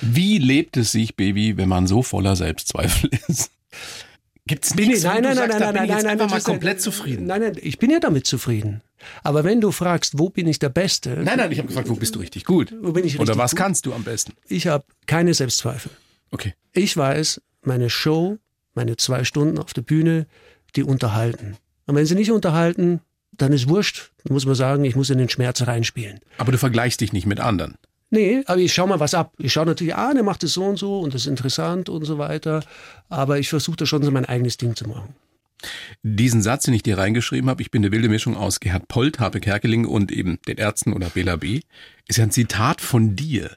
Wie 0.00 0.38
lebt 0.38 0.76
es 0.78 0.92
sich, 0.92 1.16
Baby, 1.16 1.56
wenn 1.58 1.68
man 1.68 1.86
so 1.86 2.02
voller 2.02 2.34
Selbstzweifel 2.34 3.10
ist? 3.28 3.50
Gibt's 4.46 4.74
Bin 4.74 4.88
nichts, 4.88 5.02
nein, 5.04 5.22
nein, 5.22 5.36
nein, 5.36 5.48
nein, 5.50 5.60
nein, 5.74 5.88
nein, 5.88 6.04
nein, 6.18 6.18
mal 6.30 6.38
ist- 6.38 6.44
komplett 6.44 6.80
zufrieden. 6.80 7.26
Nein, 7.26 7.42
nein, 7.42 7.56
ich 7.60 7.78
bin 7.78 7.90
ja 7.90 7.98
damit 8.00 8.26
zufrieden. 8.26 8.80
Aber 9.22 9.44
wenn 9.44 9.60
du 9.60 9.70
fragst, 9.72 10.18
wo 10.18 10.30
bin 10.30 10.46
ich 10.48 10.58
der 10.58 10.68
Beste? 10.70 11.10
Nein, 11.10 11.36
nein, 11.36 11.52
ich 11.52 11.58
habe 11.58 11.68
gefragt, 11.68 11.88
wo 11.90 11.94
bist 11.96 12.14
du 12.14 12.20
richtig 12.20 12.44
gut? 12.44 12.72
Wo 12.80 12.92
bin 12.92 13.04
ich 13.04 13.16
Oder 13.16 13.22
richtig 13.32 13.38
was 13.38 13.50
gut? 13.50 13.58
kannst 13.58 13.84
du 13.86 13.92
am 13.92 14.04
besten? 14.04 14.32
Ich 14.48 14.66
habe 14.68 14.84
keine 15.06 15.34
Selbstzweifel. 15.34 15.90
Okay. 16.30 16.54
Ich 16.72 16.96
weiß, 16.96 17.42
meine 17.62 17.90
Show, 17.90 18.38
meine 18.74 18.96
zwei 18.96 19.24
Stunden 19.24 19.58
auf 19.58 19.74
der 19.74 19.82
Bühne, 19.82 20.26
die 20.76 20.84
unterhalten. 20.84 21.56
Und 21.86 21.94
wenn 21.96 22.06
sie 22.06 22.14
nicht 22.14 22.30
unterhalten, 22.30 23.00
dann 23.38 23.52
ist 23.52 23.68
wurscht. 23.68 24.10
Dann 24.24 24.34
muss 24.34 24.46
man 24.46 24.54
sagen, 24.54 24.84
ich 24.84 24.96
muss 24.96 25.10
in 25.10 25.18
den 25.18 25.28
Schmerz 25.28 25.66
reinspielen. 25.66 26.20
Aber 26.38 26.52
du 26.52 26.58
vergleichst 26.58 27.00
dich 27.00 27.12
nicht 27.12 27.26
mit 27.26 27.40
anderen. 27.40 27.76
Nee, 28.10 28.42
aber 28.46 28.60
ich 28.60 28.72
schaue 28.72 28.88
mal 28.88 29.00
was 29.00 29.14
ab. 29.14 29.34
Ich 29.38 29.52
schaue 29.52 29.66
natürlich, 29.66 29.96
ah, 29.96 30.14
der 30.14 30.22
macht 30.22 30.44
es 30.44 30.52
so 30.52 30.64
und 30.64 30.78
so 30.78 31.00
und 31.00 31.12
das 31.12 31.22
ist 31.22 31.26
interessant 31.26 31.88
und 31.88 32.04
so 32.04 32.18
weiter. 32.18 32.62
Aber 33.08 33.38
ich 33.38 33.48
versuche 33.48 33.76
da 33.76 33.86
schon 33.86 34.02
so 34.02 34.10
mein 34.10 34.24
eigenes 34.24 34.56
Ding 34.56 34.76
zu 34.76 34.88
machen. 34.88 35.14
Diesen 36.02 36.42
Satz, 36.42 36.64
den 36.64 36.74
ich 36.74 36.82
dir 36.82 36.98
reingeschrieben 36.98 37.50
habe, 37.50 37.62
ich 37.62 37.70
bin 37.70 37.82
eine 37.82 37.90
wilde 37.90 38.08
Mischung 38.08 38.36
aus 38.36 38.60
Gerhard 38.60 38.88
Polt, 38.88 39.18
Habe 39.18 39.40
Kerkeling 39.40 39.86
und 39.86 40.12
eben 40.12 40.38
den 40.46 40.58
Ärzten 40.58 40.92
oder 40.92 41.08
Bela 41.08 41.36
B., 41.36 41.60
ist 42.06 42.18
ja 42.18 42.24
ein 42.24 42.30
Zitat 42.30 42.80
von 42.80 43.16
dir, 43.16 43.56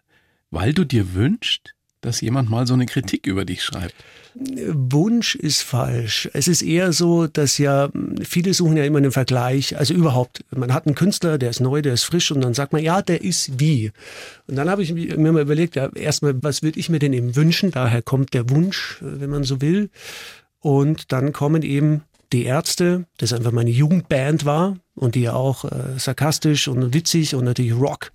weil 0.50 0.74
du 0.74 0.86
dir 0.86 1.14
wünschst, 1.14 1.76
dass 2.02 2.22
jemand 2.22 2.50
mal 2.50 2.66
so 2.66 2.74
eine 2.74 2.86
Kritik 2.86 3.28
über 3.28 3.46
dich 3.46 3.64
schreibt. 3.64 3.96
Wunsch 4.36 5.36
ist 5.36 5.64
falsch. 5.64 6.30
Es 6.34 6.48
ist 6.48 6.62
eher 6.62 6.94
so, 6.94 7.28
dass 7.28 7.58
ja 7.58 7.90
viele 8.22 8.54
suchen 8.54 8.78
ja 8.78 8.86
immer 8.86 9.00
einen 9.00 9.12
Vergleich. 9.12 9.78
Also 9.78 9.94
überhaupt, 9.94 10.46
man 10.56 10.74
hat 10.74 10.86
einen 10.86 10.96
Künstler, 10.96 11.38
der 11.38 11.50
ist 11.50 11.60
neu, 11.60 11.82
der 11.82 11.94
ist 11.94 12.04
frisch 12.04 12.32
und 12.32 12.42
dann 12.42 12.54
sagt 12.54 12.72
man, 12.72 12.84
ja, 12.84 13.02
der 13.02 13.22
ist 13.22 13.60
wie. 13.60 13.92
Und 14.48 14.56
dann 14.56 14.70
habe 14.70 14.84
ich 14.84 14.94
mir 14.94 15.32
mal 15.32 15.42
überlegt, 15.42 15.76
ja, 15.76 15.90
erstmal, 15.94 16.42
was 16.42 16.64
würde 16.64 16.80
ich 16.80 16.90
mir 16.90 17.00
denn 17.00 17.14
eben 17.14 17.36
wünschen? 17.36 17.72
Daher 17.72 18.02
kommt 18.02 18.34
der 18.34 18.50
Wunsch, 18.50 19.02
äh, 19.02 19.20
wenn 19.20 19.30
man 19.30 19.44
so 19.44 19.62
will. 19.62 19.90
Und 20.62 21.12
dann 21.12 21.34
kommen 21.34 21.64
eben 21.64 22.04
die 22.32 22.46
Ärzte, 22.46 23.06
das 23.18 23.34
einfach 23.34 23.52
meine 23.52 23.72
Jugendband 23.72 24.46
war 24.46 24.78
und 24.94 25.16
die 25.16 25.22
ja 25.22 25.34
auch 25.34 25.66
äh, 25.66 25.98
sarkastisch 25.98 26.68
und 26.68 26.94
witzig 26.94 27.34
und 27.34 27.46
natürlich 27.46 27.74
Rock 27.74 28.12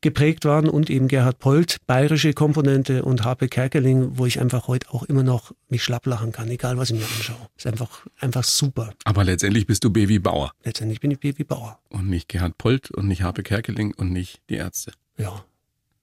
geprägt 0.00 0.44
waren 0.44 0.68
und 0.68 0.90
eben 0.90 1.08
Gerhard 1.08 1.38
Polt, 1.38 1.78
bayerische 1.86 2.34
Komponente 2.34 3.02
und 3.02 3.24
Harpe 3.24 3.48
Kerkeling, 3.48 4.18
wo 4.18 4.26
ich 4.26 4.40
einfach 4.40 4.68
heute 4.68 4.90
auch 4.90 5.04
immer 5.04 5.22
noch 5.22 5.52
mich 5.68 5.82
schlapp 5.82 6.06
lachen 6.06 6.32
kann, 6.32 6.50
egal 6.50 6.76
was 6.76 6.90
ich 6.90 6.98
mir 6.98 7.06
anschaue. 7.06 7.48
Ist 7.56 7.66
einfach, 7.66 8.06
einfach 8.20 8.44
super. 8.44 8.92
Aber 9.04 9.24
letztendlich 9.24 9.66
bist 9.66 9.84
du 9.84 9.90
Baby 9.90 10.18
Bauer 10.18 10.52
Letztendlich 10.64 11.00
bin 11.00 11.10
ich 11.10 11.20
Baby 11.20 11.44
Bauer. 11.44 11.78
und 11.88 12.08
nicht 12.08 12.28
Gerhard 12.28 12.58
Polt 12.58 12.90
und 12.90 13.08
nicht 13.08 13.22
Habe 13.22 13.42
Kerkeling 13.42 13.94
und 13.94 14.12
nicht 14.12 14.40
die 14.50 14.56
Ärzte. 14.56 14.92
Ja. 15.16 15.44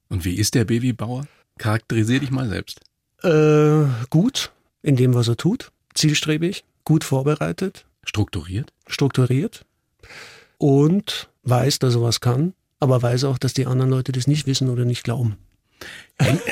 Und 0.10 0.26
wie 0.26 0.36
ist 0.36 0.56
der 0.56 0.66
Baby 0.66 0.94
Bauer? 0.94 1.28
Charakterisier 1.58 2.20
dich 2.20 2.32
mal 2.32 2.50
selbst. 2.50 2.80
Äh, 3.24 3.86
gut 4.10 4.52
in 4.82 4.96
dem, 4.96 5.14
was 5.14 5.28
er 5.28 5.38
tut, 5.38 5.72
zielstrebig, 5.94 6.66
gut 6.84 7.04
vorbereitet, 7.04 7.86
Strukturiert? 8.06 8.74
strukturiert 8.88 9.66
und 10.58 11.30
weiß, 11.44 11.80
dass 11.80 11.96
er 11.96 12.02
was 12.02 12.20
kann, 12.20 12.54
aber 12.80 13.02
weiß 13.02 13.24
auch, 13.26 13.38
dass 13.38 13.54
die 13.54 13.66
anderen 13.66 13.90
Leute 13.90 14.12
das 14.12 14.28
nicht 14.28 14.46
wissen 14.46 14.70
oder 14.70 14.86
nicht 14.86 15.04
glauben. 15.04 15.38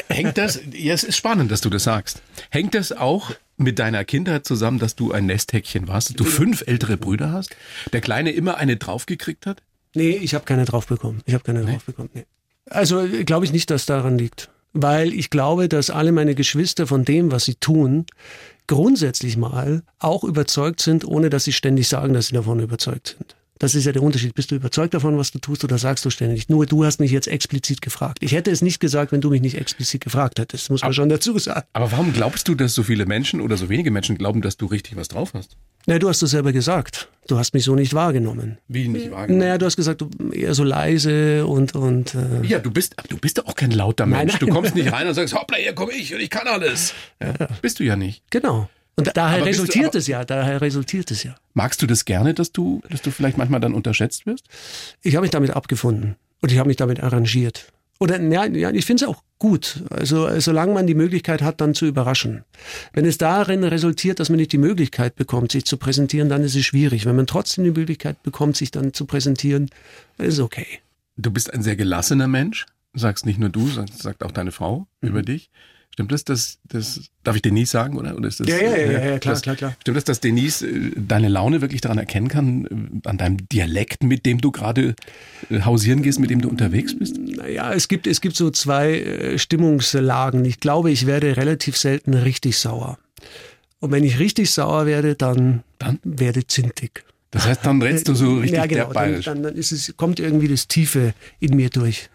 Hängt, 0.08 0.38
das, 0.38 0.60
ja, 0.74 0.94
es 0.94 1.04
ist 1.04 1.16
spannend, 1.16 1.52
dass 1.52 1.62
du 1.62 1.70
das 1.70 1.84
sagst. 1.84 2.22
Hängt 2.50 2.76
das 2.76 2.92
auch 2.92 3.32
mit 3.58 3.80
deiner 3.80 4.04
Kindheit 4.04 4.46
zusammen, 4.46 4.80
dass 4.80 4.96
du 4.96 5.12
ein 5.12 5.26
Nesthäkchen 5.26 5.88
warst, 5.88 6.10
dass 6.10 6.16
du 6.16 6.24
fünf 6.26 6.64
ältere 6.68 6.98
Brüder 6.98 7.32
hast? 7.32 7.56
Der 7.94 8.02
Kleine 8.02 8.32
immer 8.32 8.58
eine 8.58 8.78
draufgekriegt 8.78 9.46
hat? 9.46 9.62
Nee, 9.94 10.12
ich 10.12 10.34
habe 10.34 10.46
keine 10.46 10.66
drauf 10.66 10.88
bekommen. 10.88 11.22
Ich 11.26 11.34
habe 11.34 11.44
keine 11.44 11.64
drauf 11.64 11.84
bekommen. 11.86 12.10
Nee. 12.14 12.26
Also 12.70 13.08
glaube 13.26 13.46
ich 13.46 13.52
nicht, 13.52 13.70
dass 13.70 13.86
daran 13.86 14.18
liegt. 14.18 14.50
Weil 14.74 15.14
ich 15.14 15.30
glaube, 15.30 15.68
dass 15.68 15.90
alle 15.90 16.12
meine 16.12 16.36
Geschwister 16.36 16.88
von 16.88 17.04
dem, 17.04 17.32
was 17.32 17.46
sie 17.46 17.56
tun, 17.56 18.06
grundsätzlich 18.68 19.36
mal 19.36 19.84
auch 20.00 20.24
überzeugt 20.24 20.82
sind, 20.82 21.04
ohne 21.06 21.30
dass 21.30 21.44
sie 21.44 21.54
ständig 21.54 21.90
sagen, 21.90 22.14
dass 22.14 22.28
sie 22.28 22.36
davon 22.36 22.60
überzeugt 22.60 23.16
sind. 23.18 23.36
Das 23.62 23.76
ist 23.76 23.86
ja 23.86 23.92
der 23.92 24.02
Unterschied. 24.02 24.34
Bist 24.34 24.50
du 24.50 24.56
überzeugt 24.56 24.96
davon, 24.96 25.20
was 25.20 25.30
du 25.30 25.38
tust, 25.38 25.64
oder 25.64 25.78
sagst 25.78 26.04
du 26.04 26.10
ständig? 26.10 26.50
Nur 26.50 26.66
du 26.66 26.84
hast 26.84 27.00
mich 27.00 27.12
jetzt 27.12 27.28
explizit 27.28 27.80
gefragt. 27.80 28.18
Ich 28.20 28.32
hätte 28.32 28.50
es 28.50 28.64
nicht 28.64 28.80
gesagt, 28.80 29.12
wenn 29.12 29.22
du 29.22 29.30
mich 29.30 29.42
nicht 29.42 29.56
explizit 29.56 30.04
gefragt 30.04 30.40
hättest. 30.40 30.72
Muss 30.72 30.82
man 30.82 30.92
schon 30.94 31.10
dazu 31.10 31.38
sagen. 31.38 31.68
Aber 31.72 31.92
warum 31.92 32.12
glaubst 32.12 32.48
du, 32.48 32.56
dass 32.56 32.74
so 32.74 32.82
viele 32.82 33.06
Menschen 33.06 33.40
oder 33.40 33.58
so 33.58 33.70
wenige 33.70 33.92
Menschen 33.92 34.18
glauben, 34.18 34.42
dass 34.42 34.58
du 34.58 34.66
richtig 34.66 34.96
was 34.96 35.10
drauf 35.10 35.36
hast? 35.36 35.58
Na, 35.86 36.00
du 36.00 36.10
hast 36.10 36.24
es 36.24 36.32
selber 36.32 36.52
gesagt. 36.54 37.08
Du 37.28 37.38
hast 37.38 37.54
mich 37.54 37.64
so 37.64 37.76
nicht 37.76 37.94
wahrgenommen. 37.94 38.58
Wie 38.68 38.88
nicht 38.88 39.12
wahrgenommen? 39.12 39.46
Naja, 39.46 39.60
du 39.60 39.68
hast 39.68 39.76
gesagt, 39.76 40.02
du 40.02 40.10
eher 40.32 40.56
so 40.56 40.64
leise 40.64 41.46
und, 41.46 41.76
und 41.76 42.16
äh, 42.16 42.44
Ja, 42.44 42.58
du 42.58 42.72
bist, 42.72 42.96
du 43.10 43.18
bist 43.18 43.38
doch 43.38 43.46
auch 43.46 43.56
kein 43.56 43.70
lauter 43.70 44.08
Nein, 44.08 44.26
Mensch. 44.26 44.40
Du 44.40 44.48
nein. 44.48 44.56
kommst 44.56 44.74
nicht 44.74 44.92
rein 44.92 45.08
und 45.08 45.14
sagst, 45.14 45.36
hoppla, 45.40 45.58
hier 45.58 45.74
komme 45.74 45.92
ich 45.92 46.16
und 46.16 46.20
ich 46.20 46.32
kann 46.32 46.48
alles. 46.48 46.96
Ja, 47.22 47.34
bist 47.62 47.80
du 47.80 47.84
ja 47.84 47.96
nicht. 47.96 48.24
Genau. 48.32 48.70
Und 48.96 49.08
da- 49.08 49.12
daher 49.14 49.40
du- 49.40 49.46
resultiert 49.46 49.88
aber- 49.88 49.98
es 49.98 50.08
ja, 50.08 50.26
daher 50.26 50.62
resultiert 50.62 51.12
es 51.12 51.24
ja. 51.24 51.36
Magst 51.54 51.82
du 51.82 51.88
das 51.88 52.06
gerne, 52.06 52.34
dass 52.34 52.52
du, 52.52 52.82
dass 52.90 53.02
du 53.02 53.12
vielleicht 53.12 53.38
manchmal 53.38 53.60
dann 53.60 53.74
unterschätzt 53.74 54.26
wirst? 54.26 54.46
Ich 55.02 55.16
habe 55.16 55.24
mich 55.24 55.32
damit 55.32 55.52
abgefunden 55.52 56.16
und 56.42 56.52
ich 56.52 56.58
habe 56.58 56.68
mich 56.68 56.78
damit 56.78 57.02
arrangiert. 57.02 57.72
Oder 58.00 58.20
ja, 58.20 58.46
ja 58.46 58.72
ich 58.72 58.86
finde 58.86 59.04
es 59.04 59.10
auch 59.10 59.22
gut. 59.38 59.84
Also 59.92 60.40
solange 60.40 60.74
man 60.74 60.88
die 60.88 60.96
Möglichkeit 60.96 61.42
hat, 61.44 61.62
dann 61.62 61.76
zu 61.76 61.86
überraschen. 61.86 62.44
Wenn 62.94 63.06
es 63.06 63.18
darin 63.20 63.64
resultiert, 63.64 64.20
dass 64.20 64.30
man 64.30 64.38
nicht 64.38 64.52
die 64.52 64.58
Möglichkeit 64.58 65.16
bekommt, 65.16 65.52
sich 65.52 65.66
zu 65.66 65.78
präsentieren, 65.78 66.28
dann 66.28 66.42
ist 66.44 66.56
es 66.56 66.66
schwierig. 66.66 67.06
Wenn 67.06 67.16
man 67.16 67.28
trotzdem 67.28 67.64
die 67.64 67.72
Möglichkeit 67.72 68.24
bekommt, 68.24 68.58
sich 68.58 68.72
dann 68.72 68.94
zu 68.94 69.06
präsentieren, 69.06 69.70
dann 70.18 70.28
ist 70.28 70.36
es 70.36 70.40
okay. 70.40 70.66
Du 71.16 71.30
bist 71.32 71.54
ein 71.54 71.62
sehr 71.62 71.76
gelassener 71.76 72.28
Mensch, 72.28 72.66
sagst 72.94 73.26
nicht 73.26 73.40
nur 73.40 73.50
du, 73.50 73.68
sagt, 73.68 73.94
sagt 73.94 74.24
auch 74.24 74.32
deine 74.32 74.52
Frau 74.52 74.88
über 75.02 75.22
dich. 75.22 75.52
Stimmt 75.94 76.12
das, 76.12 76.24
dass 76.24 76.60
das 76.68 77.02
darf 77.24 77.36
ich 77.36 77.42
Denise 77.42 77.72
sagen 77.72 77.98
oder, 77.98 78.16
oder 78.16 78.30
ist 78.30 78.40
das? 78.40 78.48
Ja, 78.48 78.58
ja, 78.58 78.78
ja, 78.78 78.92
ja, 78.92 79.20
klar, 79.20 79.34
das, 79.34 79.42
klar, 79.42 79.56
klar. 79.56 79.76
Stimmt 79.82 79.98
das, 79.98 80.06
dass 80.06 80.22
Denise 80.22 80.66
äh, 80.66 80.92
deine 80.96 81.28
Laune 81.28 81.62
wirklich 81.62 81.82
daran 81.82 81.98
erkennen 81.98 82.30
kann, 82.30 83.02
äh, 83.04 83.10
an 83.10 83.18
deinem 83.18 83.50
Dialekt, 83.50 84.04
mit 84.04 84.26
dem 84.26 84.40
du 84.40 84.52
gerade 84.52 84.96
äh, 85.50 85.62
hausieren 85.62 86.02
gehst, 86.02 86.20
mit 86.20 86.30
dem 86.30 86.42
du 86.42 86.50
unterwegs 86.50 86.98
bist? 86.98 87.18
Naja, 87.18 87.74
es 87.74 87.88
gibt, 87.88 88.08
es 88.08 88.22
gibt 88.22 88.36
so 88.36 88.52
zwei 88.52 89.36
Stimmungslagen. 89.38 90.46
Ich 90.46 90.60
glaube, 90.60 90.92
ich 90.92 91.06
werde 91.06 91.36
relativ 91.36 91.78
selten 91.78 92.14
richtig 92.14 92.58
sauer. 92.58 92.98
Und 93.80 93.92
wenn 93.92 94.04
ich 94.04 94.20
richtig 94.20 94.52
sauer 94.52 94.86
werde, 94.86 95.16
dann, 95.16 95.64
Dann? 95.80 96.00
werde 96.04 96.48
zintig. 96.48 97.04
Das 97.32 97.46
heißt, 97.46 97.66
dann 97.66 97.82
rennst 97.82 98.10
du 98.10 98.14
so 98.14 98.36
richtig 98.36 98.58
ja, 98.58 98.66
genau. 98.66 98.90
bayerisch. 98.90 99.26
dann, 99.26 99.42
dann 99.42 99.56
ist 99.56 99.72
es, 99.72 99.96
kommt 99.96 100.20
irgendwie 100.20 100.50
das 100.50 100.68
Tiefe 100.68 101.14
in 101.40 101.56
mir 101.56 101.70
durch. 101.70 102.10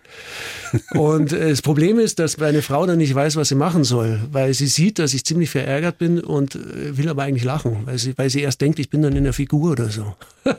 Und 0.91 1.33
äh, 1.33 1.49
das 1.49 1.63
Problem 1.63 1.99
ist, 1.99 2.19
dass 2.19 2.37
meine 2.37 2.61
Frau 2.61 2.85
dann 2.85 2.99
nicht 2.99 3.15
weiß, 3.15 3.37
was 3.37 3.49
sie 3.49 3.55
machen 3.55 3.83
soll, 3.83 4.21
weil 4.31 4.53
sie 4.53 4.67
sieht, 4.67 4.99
dass 4.99 5.15
ich 5.15 5.25
ziemlich 5.25 5.49
verärgert 5.49 5.97
bin 5.97 6.21
und 6.21 6.55
äh, 6.55 6.99
will 6.99 7.09
aber 7.09 7.23
eigentlich 7.23 7.45
lachen, 7.45 7.87
weil 7.87 7.99
sie, 7.99 8.17
weil 8.19 8.29
sie 8.29 8.43
erst 8.43 8.61
denkt, 8.61 8.79
ich 8.79 8.91
bin 8.91 9.01
dann 9.01 9.17
in 9.17 9.25
der 9.25 9.33
Figur 9.33 9.73
oder 9.73 9.89
so. 9.89 10.15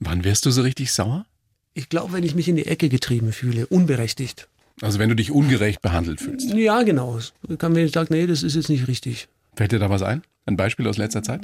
Wann 0.00 0.22
wärst 0.22 0.44
du 0.44 0.50
so 0.50 0.60
richtig 0.60 0.92
sauer? 0.92 1.24
Ich 1.72 1.88
glaube, 1.88 2.12
wenn 2.12 2.24
ich 2.24 2.34
mich 2.34 2.48
in 2.48 2.56
die 2.56 2.66
Ecke 2.66 2.90
getrieben 2.90 3.32
fühle, 3.32 3.66
unberechtigt. 3.66 4.48
Also 4.82 4.98
wenn 4.98 5.08
du 5.08 5.16
dich 5.16 5.30
ungerecht 5.30 5.80
behandelt 5.80 6.20
fühlst. 6.20 6.52
Ja, 6.52 6.82
genau. 6.82 7.18
Kann 7.58 7.74
wenn 7.74 7.86
ich 7.86 7.92
sage, 7.92 8.12
nee, 8.12 8.26
das 8.26 8.42
ist 8.42 8.54
jetzt 8.54 8.68
nicht 8.68 8.86
richtig. 8.86 9.28
Fällt 9.56 9.72
dir 9.72 9.78
da 9.78 9.88
was 9.88 10.02
ein? 10.02 10.22
Ein 10.46 10.56
Beispiel 10.56 10.86
aus 10.88 10.98
letzter 10.98 11.22
Zeit? 11.22 11.40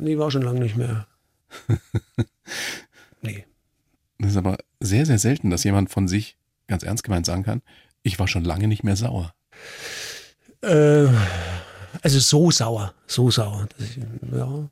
Nee, 0.00 0.16
war 0.16 0.30
schon 0.30 0.42
lange 0.42 0.60
nicht 0.60 0.76
mehr. 0.76 1.06
nee. 3.22 3.44
Das 4.18 4.32
ist 4.32 4.36
aber 4.36 4.58
sehr, 4.80 5.06
sehr 5.06 5.18
selten, 5.18 5.50
dass 5.50 5.64
jemand 5.64 5.90
von 5.90 6.08
sich 6.08 6.36
ganz 6.66 6.82
ernst 6.82 7.04
gemeint 7.04 7.26
sagen 7.26 7.44
kann, 7.44 7.62
ich 8.02 8.18
war 8.18 8.28
schon 8.28 8.44
lange 8.44 8.68
nicht 8.68 8.84
mehr 8.84 8.96
sauer. 8.96 9.34
Äh, 10.62 11.08
also 12.02 12.18
so 12.18 12.50
sauer, 12.50 12.94
so 13.06 13.30
sauer. 13.30 13.68
ich, 13.78 13.98
ja. 14.32 14.68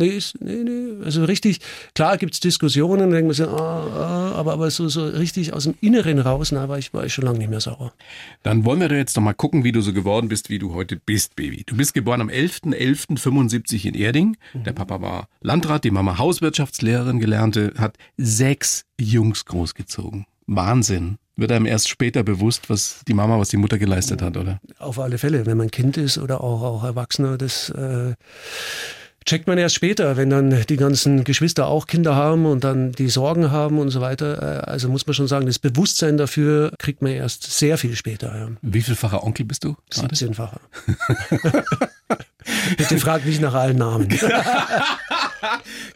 Nee, 0.00 0.08
ist, 0.08 0.40
nee, 0.40 0.62
nee. 0.62 1.04
Also 1.04 1.24
richtig, 1.24 1.58
klar 1.92 2.18
gibt's 2.18 2.38
Diskussionen, 2.38 3.00
dann 3.00 3.10
denkt 3.10 3.26
man 3.26 3.34
so, 3.34 3.48
ah, 3.48 3.86
ah, 3.86 4.32
aber, 4.36 4.52
aber 4.52 4.70
so, 4.70 4.88
so 4.88 5.04
richtig 5.04 5.52
aus 5.52 5.64
dem 5.64 5.74
Inneren 5.80 6.20
raus, 6.20 6.52
na, 6.52 6.68
war 6.68 6.78
ich, 6.78 6.94
war 6.94 7.04
ich 7.04 7.12
schon 7.12 7.24
lange 7.24 7.38
nicht 7.38 7.50
mehr 7.50 7.60
sauer. 7.60 7.92
Dann 8.44 8.64
wollen 8.64 8.78
wir 8.80 8.88
doch 8.88 8.94
jetzt 8.94 9.16
noch 9.16 9.24
mal 9.24 9.32
gucken, 9.32 9.64
wie 9.64 9.72
du 9.72 9.80
so 9.80 9.92
geworden 9.92 10.28
bist, 10.28 10.50
wie 10.50 10.60
du 10.60 10.72
heute 10.72 10.96
bist, 10.96 11.34
Baby. 11.34 11.64
Du 11.66 11.76
bist 11.76 11.94
geboren 11.94 12.20
am 12.20 12.28
11.11.75 12.28 13.86
in 13.86 13.94
Erding. 13.94 14.36
Der 14.54 14.72
Papa 14.72 15.00
war 15.00 15.28
Landrat, 15.40 15.82
die 15.82 15.90
Mama 15.90 16.18
Hauswirtschaftslehrerin 16.18 17.18
gelernte, 17.18 17.72
hat 17.76 17.96
sechs 18.16 18.84
Jungs 19.00 19.46
großgezogen. 19.46 20.26
Wahnsinn. 20.46 21.18
Wird 21.34 21.52
einem 21.52 21.66
erst 21.66 21.88
später 21.88 22.24
bewusst, 22.24 22.68
was 22.68 23.02
die 23.06 23.14
Mama, 23.14 23.38
was 23.38 23.48
die 23.48 23.58
Mutter 23.58 23.78
geleistet 23.78 24.22
hat, 24.22 24.36
oder? 24.36 24.60
Auf 24.78 24.98
alle 24.98 25.18
Fälle, 25.18 25.46
wenn 25.46 25.56
man 25.56 25.70
Kind 25.70 25.96
ist 25.96 26.18
oder 26.18 26.42
auch, 26.42 26.62
auch 26.62 26.84
Erwachsener, 26.84 27.38
das 27.38 27.70
äh, 27.70 28.14
checkt 29.28 29.46
man 29.46 29.58
erst 29.58 29.74
später, 29.74 30.16
wenn 30.16 30.30
dann 30.30 30.64
die 30.68 30.76
ganzen 30.76 31.22
Geschwister 31.22 31.66
auch 31.66 31.86
Kinder 31.86 32.16
haben 32.16 32.46
und 32.46 32.64
dann 32.64 32.92
die 32.92 33.08
Sorgen 33.08 33.50
haben 33.50 33.78
und 33.78 33.90
so 33.90 34.00
weiter. 34.00 34.42
Äh, 34.64 34.70
Also 34.70 34.88
muss 34.88 35.06
man 35.06 35.14
schon 35.14 35.28
sagen, 35.28 35.46
das 35.46 35.58
Bewusstsein 35.58 36.16
dafür 36.16 36.72
kriegt 36.78 37.02
man 37.02 37.12
erst 37.12 37.42
sehr 37.58 37.76
viel 37.76 37.94
später. 37.94 38.34
Ja. 38.34 38.48
Wie 38.62 38.80
vielfacher 38.80 39.22
Onkel 39.22 39.44
bist 39.44 39.64
du? 39.64 39.76
gerade? 39.90 40.08
17-facher. 42.48 42.76
Bitte 42.76 42.98
frag 42.98 43.24
nicht 43.24 43.40
nach 43.40 43.54
allen 43.54 43.76
Namen. 43.76 44.08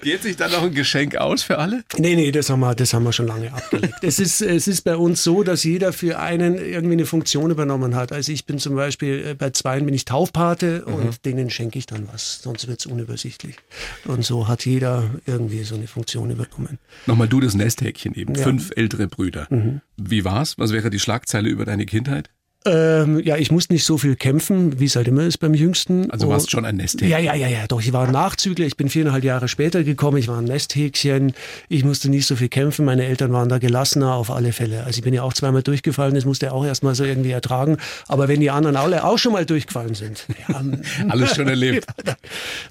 Geht 0.03 0.23
sich 0.23 0.37
dann 0.37 0.53
noch 0.53 0.63
ein 0.63 0.75
Geschenk 0.75 1.17
aus 1.17 1.43
für 1.43 1.59
alle? 1.59 1.85
Nee, 1.99 2.17
nee, 2.17 2.33
das 2.33 2.51
haben 2.51 2.61
wir, 2.61 2.75
das 2.75 2.95
haben 2.95 3.05
wir 3.05 3.13
schon 3.13 3.27
lange 3.27 3.53
abgelegt. 3.53 3.95
es, 4.03 4.19
ist, 4.19 4.41
es 4.41 4.69
ist 4.69 4.83
bei 4.83 4.97
uns 4.97 5.23
so, 5.23 5.43
dass 5.43 5.65
jeder 5.65 5.93
für 5.93 6.19
einen 6.19 6.57
irgendwie 6.57 6.95
eine 6.95 7.07
Funktion 7.07 7.51
übernommen 7.51 7.95
hat. 7.95 8.13
Also 8.13 8.33
ich 8.33 8.47
bin 8.47 8.59
zum 8.59 8.77
Beispiel, 8.77 9.27
äh, 9.29 9.35
bei 9.35 9.51
zweien 9.51 9.85
bin 9.85 9.95
ich 9.95 10.05
Taufpate 10.05 10.85
und 10.85 11.25
denen 11.25 11.51
schenke 11.51 11.79
ich 11.79 11.87
dann 11.87 12.09
was, 12.13 12.43
sonst 12.43 12.69
wird 12.69 12.81
es 12.81 12.87
unübersichtlich. 12.87 13.57
Und 14.05 14.25
so 14.25 14.49
hat 14.49 14.65
jeder 14.65 15.11
irgendwie 15.27 15.63
so 15.65 15.75
eine 15.75 15.87
Funktion 15.87 16.31
übernommen. 16.31 16.79
Nochmal 17.07 17.29
du 17.29 17.41
das 17.41 17.55
Nesthäkchen 17.55 18.15
eben. 18.15 18.35
Ja. 18.35 18.43
Fünf 18.43 18.71
ältere 18.77 19.09
Brüder. 19.09 19.49
Wie 19.97 20.25
war's? 20.25 20.59
Was 20.59 20.73
wäre 20.73 20.91
die 20.91 21.01
Schlagzeile 21.01 21.49
über 21.49 21.65
deine 21.65 21.87
Kindheit? 21.87 22.31
Ähm, 22.65 23.21
ja, 23.21 23.37
ich 23.37 23.51
musste 23.51 23.73
nicht 23.73 23.85
so 23.85 23.99
viel 23.99 24.15
kämpfen, 24.15 24.79
wie 24.79 24.85
es 24.85 24.97
halt 24.97 25.09
immer 25.09 25.25
ist 25.25 25.39
beim 25.39 25.55
Jüngsten. 25.55 26.11
Also 26.11 26.29
warst 26.29 26.51
schon 26.51 26.65
ein 26.65 26.77
Nesthäkchen. 26.77 27.11
Ja, 27.11 27.19
ja, 27.19 27.35
ja, 27.35 27.49
ja, 27.49 27.67
doch. 27.67 27.81
Ich 27.81 27.93
war 27.93 28.07
ein 28.07 28.13
Nachzügler. 28.13 28.67
Ich 28.67 28.77
bin 28.77 28.89
viereinhalb 28.89 29.25
Jahre 29.25 29.49
später 29.49 29.83
gekommen. 29.83 30.19
Ich 30.19 30.29
war 30.29 30.39
ein 30.39 30.45
Nesthäkchen. 30.45 31.33
Ich 31.69 31.85
musste 31.85 32.09
nicht 32.09 32.27
so 32.27 32.37
viel 32.37 32.49
kämpfen. 32.49 32.85
Meine 32.85 33.05
Eltern 33.05 33.33
waren 33.33 33.49
da 33.49 33.59
gelassener 33.59 34.15
auf 34.15 34.31
alle 34.31 34.53
Fälle. 34.53 34.85
Also 34.85 34.99
ich 34.99 35.03
bin 35.03 35.15
ja 35.15 35.23
auch 35.23 35.33
zweimal 35.33 35.63
durchgefallen. 35.63 36.15
Das 36.15 36.25
musste 36.25 36.47
er 36.47 36.53
auch 36.53 36.65
erstmal 36.65 36.95
so 36.95 37.05
irgendwie 37.05 37.31
ertragen. 37.31 37.79
Aber 38.07 38.29
wenn 38.29 38.41
die 38.41 38.51
anderen 38.51 38.77
alle 38.77 39.05
auch 39.05 39.19
schon 39.19 39.33
mal 39.33 39.45
durchgefallen 39.45 39.95
sind, 39.95 40.27
ja, 40.49 40.63
Alles 41.09 41.35
schon 41.35 41.49
erlebt. 41.49 41.87
dann, 42.05 42.17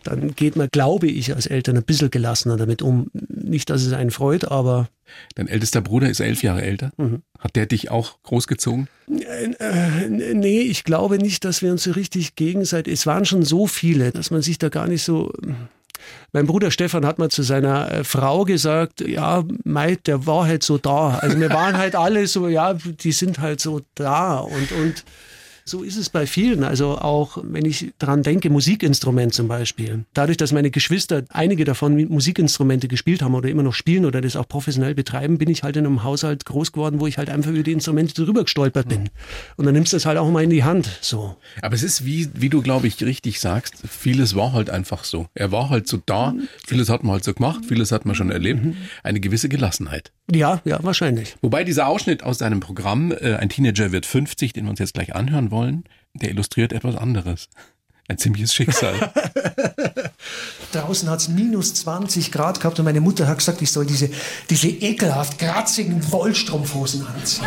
dann 0.04 0.36
geht 0.36 0.56
man, 0.56 0.70
glaube 0.72 1.08
ich, 1.08 1.36
als 1.36 1.48
Eltern 1.48 1.78
ein 1.78 1.84
bisschen 1.84 2.10
gelassener 2.10 2.58
damit 2.58 2.82
um. 2.82 3.08
Nicht, 3.14 3.70
dass 3.70 3.84
es 3.84 3.94
einen 3.94 4.12
freut, 4.12 4.46
aber 4.46 4.88
Dein 5.36 5.48
ältester 5.48 5.82
Bruder 5.82 6.10
ist 6.10 6.20
elf 6.20 6.44
Jahre 6.44 6.62
älter. 6.62 6.92
Hat 7.40 7.56
der 7.56 7.66
dich 7.66 7.90
auch 7.90 8.22
großgezogen? 8.24 8.88
Äh, 9.10 10.10
nee, 10.10 10.62
ich 10.62 10.84
glaube 10.84 11.18
nicht, 11.18 11.44
dass 11.46 11.62
wir 11.62 11.72
uns 11.72 11.84
so 11.84 11.92
richtig 11.92 12.36
gegenseitig. 12.36 12.94
Es 12.94 13.08
waren 13.08 13.26
schon 13.26 13.44
so 13.44 13.68
viele, 13.68 14.12
dass 14.12 14.32
man 14.32 14.42
sich 14.42 14.58
da 14.58 14.70
gar 14.70 14.88
nicht 14.88 15.04
so. 15.04 15.32
Mein 16.34 16.48
Bruder 16.48 16.72
Stefan 16.72 17.06
hat 17.06 17.20
mal 17.20 17.30
zu 17.30 17.44
seiner 17.44 17.92
äh, 17.92 18.04
Frau 18.04 18.44
gesagt, 18.44 19.02
ja, 19.02 19.44
Meit, 19.64 20.08
der 20.08 20.26
war 20.26 20.46
halt 20.46 20.64
so 20.64 20.78
da. 20.78 21.20
Also 21.20 21.40
wir 21.40 21.50
waren 21.50 21.78
halt 21.78 21.96
alle 21.96 22.28
so, 22.28 22.48
ja, 22.48 22.74
die 22.74 23.12
sind 23.12 23.40
halt 23.40 23.60
so 23.60 23.82
da 23.96 24.38
und, 24.38 24.72
und 24.72 25.04
so 25.72 25.84
ist 25.84 25.98
es 25.98 26.10
bei 26.10 26.28
vielen. 26.28 26.64
Also 26.64 26.98
auch, 26.98 27.38
wenn 27.42 27.66
ich 27.66 27.94
dran 27.98 28.24
denke, 28.24 28.50
Musikinstrument 28.50 29.34
zum 29.34 29.48
Beispiel. 29.48 30.06
Dadurch, 30.14 30.38
dass 30.38 30.52
meine 30.52 30.70
Geschwister, 30.70 31.24
einige 31.30 31.64
davon 31.64 31.96
Musikinstrumente 32.10 32.88
gespielt 32.88 33.22
haben 33.22 33.34
oder 33.34 33.50
immer 33.50 33.64
noch 33.64 33.74
spielen 33.74 34.06
oder 34.06 34.22
das 34.22 34.36
auch 34.36 34.48
professionell 34.48 34.94
betreiben, 34.94 35.38
bin 35.38 35.50
ich 35.50 35.64
halt 35.64 35.78
in 35.78 35.86
einem 35.86 36.04
Haushalt 36.04 36.46
groß 36.46 36.74
geworden, 36.74 37.00
wo 37.00 37.08
ich 37.08 37.18
halt 37.18 37.30
einfach 37.30 37.52
über 37.52 37.64
die 37.64 37.72
Instrumente 37.72 38.14
drüber 38.14 38.44
gestolpert 38.44 38.90
bin. 38.90 39.10
Und 39.56 39.66
dann 39.66 39.74
nimmst 39.74 39.94
du 39.94 39.96
das 39.96 40.06
halt 40.06 40.18
auch 40.18 40.30
mal 40.30 40.44
in 40.44 40.50
die 40.50 40.64
Hand, 40.64 40.90
so. 41.02 41.38
Aber 41.62 41.74
es 41.74 41.84
ist, 41.84 42.06
wie, 42.06 42.30
wie 42.34 42.50
du, 42.50 42.62
glaube 42.62 42.88
ich, 42.88 43.02
richtig 43.02 43.40
sagst, 43.40 43.76
vieles 43.90 44.36
war 44.36 44.52
halt 44.52 44.70
einfach 44.70 45.06
so. 45.06 45.28
Er 45.34 45.52
war 45.52 45.70
halt 45.70 45.88
so 45.88 45.98
da, 46.06 46.36
vieles 46.68 46.90
hat 46.90 47.04
man 47.04 47.14
halt 47.14 47.24
so 47.24 47.34
gemacht, 47.34 47.62
vieles 47.66 47.92
hat 47.92 48.06
man 48.06 48.16
schon 48.16 48.30
erlebt. 48.30 48.62
Eine 49.04 49.22
gewisse 49.22 49.48
Gelassenheit. 49.48 50.12
Ja, 50.34 50.62
ja, 50.66 50.80
wahrscheinlich. 50.82 51.36
Wobei 51.42 51.64
dieser 51.64 51.88
Ausschnitt 51.88 52.24
aus 52.24 52.38
deinem 52.38 52.60
Programm, 52.60 53.12
äh, 53.12 53.36
ein 53.36 53.50
Teenager 53.50 53.92
wird 53.92 54.06
50, 54.06 54.54
den 54.54 54.66
wir 54.66 54.70
uns 54.70 54.80
jetzt 54.80 54.94
gleich 54.94 55.16
anhören 55.16 55.52
wollen, 55.52 55.61
der 56.14 56.30
illustriert 56.30 56.74
etwas 56.74 56.96
anderes. 56.96 57.50
Ein 58.08 58.18
ziemliches 58.18 58.54
Schicksal. 58.54 58.94
Draußen 60.74 61.10
hat 61.10 61.20
es 61.20 61.30
minus 61.30 61.74
20 61.76 62.32
Grad 62.32 62.60
gehabt 62.60 62.78
und 62.80 62.86
meine 62.86 63.02
Mutter 63.02 63.28
hat 63.28 63.38
gesagt, 63.38 63.62
ich 63.62 63.72
soll 63.72 63.86
diese, 63.86 64.10
diese 64.50 64.68
ekelhaft 64.68 65.40
kratzigen 65.40 66.12
Wollstrumpfhosen 66.12 67.06
anziehen. 67.08 67.46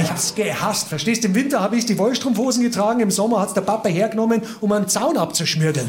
Ich 0.00 0.08
hab's 0.08 0.34
gehasst, 0.34 0.88
verstehst? 0.88 1.24
Im 1.24 1.34
Winter 1.34 1.60
habe 1.60 1.76
ich 1.76 1.86
die 1.86 1.98
Wollstrumpfhosen 1.98 2.62
getragen, 2.62 3.00
im 3.00 3.10
Sommer 3.10 3.40
hat's 3.40 3.54
der 3.54 3.62
Papa 3.62 3.88
hergenommen, 3.88 4.42
um 4.60 4.70
einen 4.72 4.88
Zaun 4.88 5.16
abzuschmürgeln. 5.16 5.88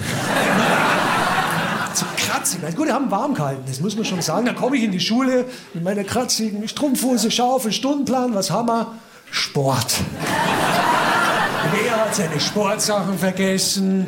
So 1.94 2.06
kratzig. 2.18 2.60
Gut, 2.76 2.88
die 2.88 2.92
haben 2.92 3.12
warm 3.12 3.36
gehalten, 3.36 3.64
das 3.68 3.82
muss 3.82 3.96
man 3.96 4.06
schon 4.06 4.22
sagen. 4.22 4.46
Dann 4.46 4.56
komme 4.56 4.78
ich 4.78 4.84
in 4.84 4.92
die 4.92 5.00
Schule 5.00 5.46
mit 5.74 5.84
meiner 5.84 6.04
kratzigen 6.04 6.68
Strumpfhose, 6.68 7.30
schau 7.30 7.56
auf 7.56 7.64
den 7.64 7.74
Stundenplan, 7.74 8.34
was 8.34 8.50
haben 8.50 8.68
wir? 8.68 8.96
Sport. 9.32 9.96
Wer 11.72 12.06
hat 12.06 12.14
seine 12.14 12.40
Sportsachen 12.40 13.18
vergessen? 13.18 14.08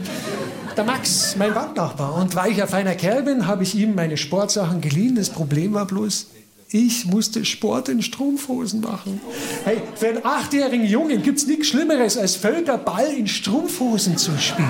Der 0.75 0.83
Max, 0.83 1.35
mein 1.37 1.55
Wandnachbar. 1.55 2.15
Und 2.15 2.35
weil 2.35 2.51
ich 2.51 2.61
ein 2.61 2.67
feiner 2.67 2.95
Kerl 2.95 3.23
bin, 3.23 3.47
habe 3.47 3.63
ich 3.63 3.73
ihm 3.73 3.95
meine 3.95 4.17
Sportsachen 4.17 4.81
geliehen. 4.81 5.15
Das 5.15 5.29
Problem 5.29 5.73
war 5.73 5.85
bloß, 5.85 6.27
ich 6.73 7.05
musste 7.05 7.45
Sport 7.45 7.87
in 7.87 8.01
Strumpfhosen 8.01 8.81
machen. 8.81 9.21
Hey, 9.63 9.77
für 9.95 10.07
einen 10.07 10.25
achtjährigen 10.25 10.87
Jungen 10.87 11.21
gibt 11.21 11.37
es 11.37 11.45
nichts 11.45 11.67
Schlimmeres, 11.67 12.17
als 12.17 12.35
Völkerball 12.35 13.13
in 13.15 13.27
Strumpfhosen 13.27 14.17
zu 14.17 14.31
spielen. 14.39 14.67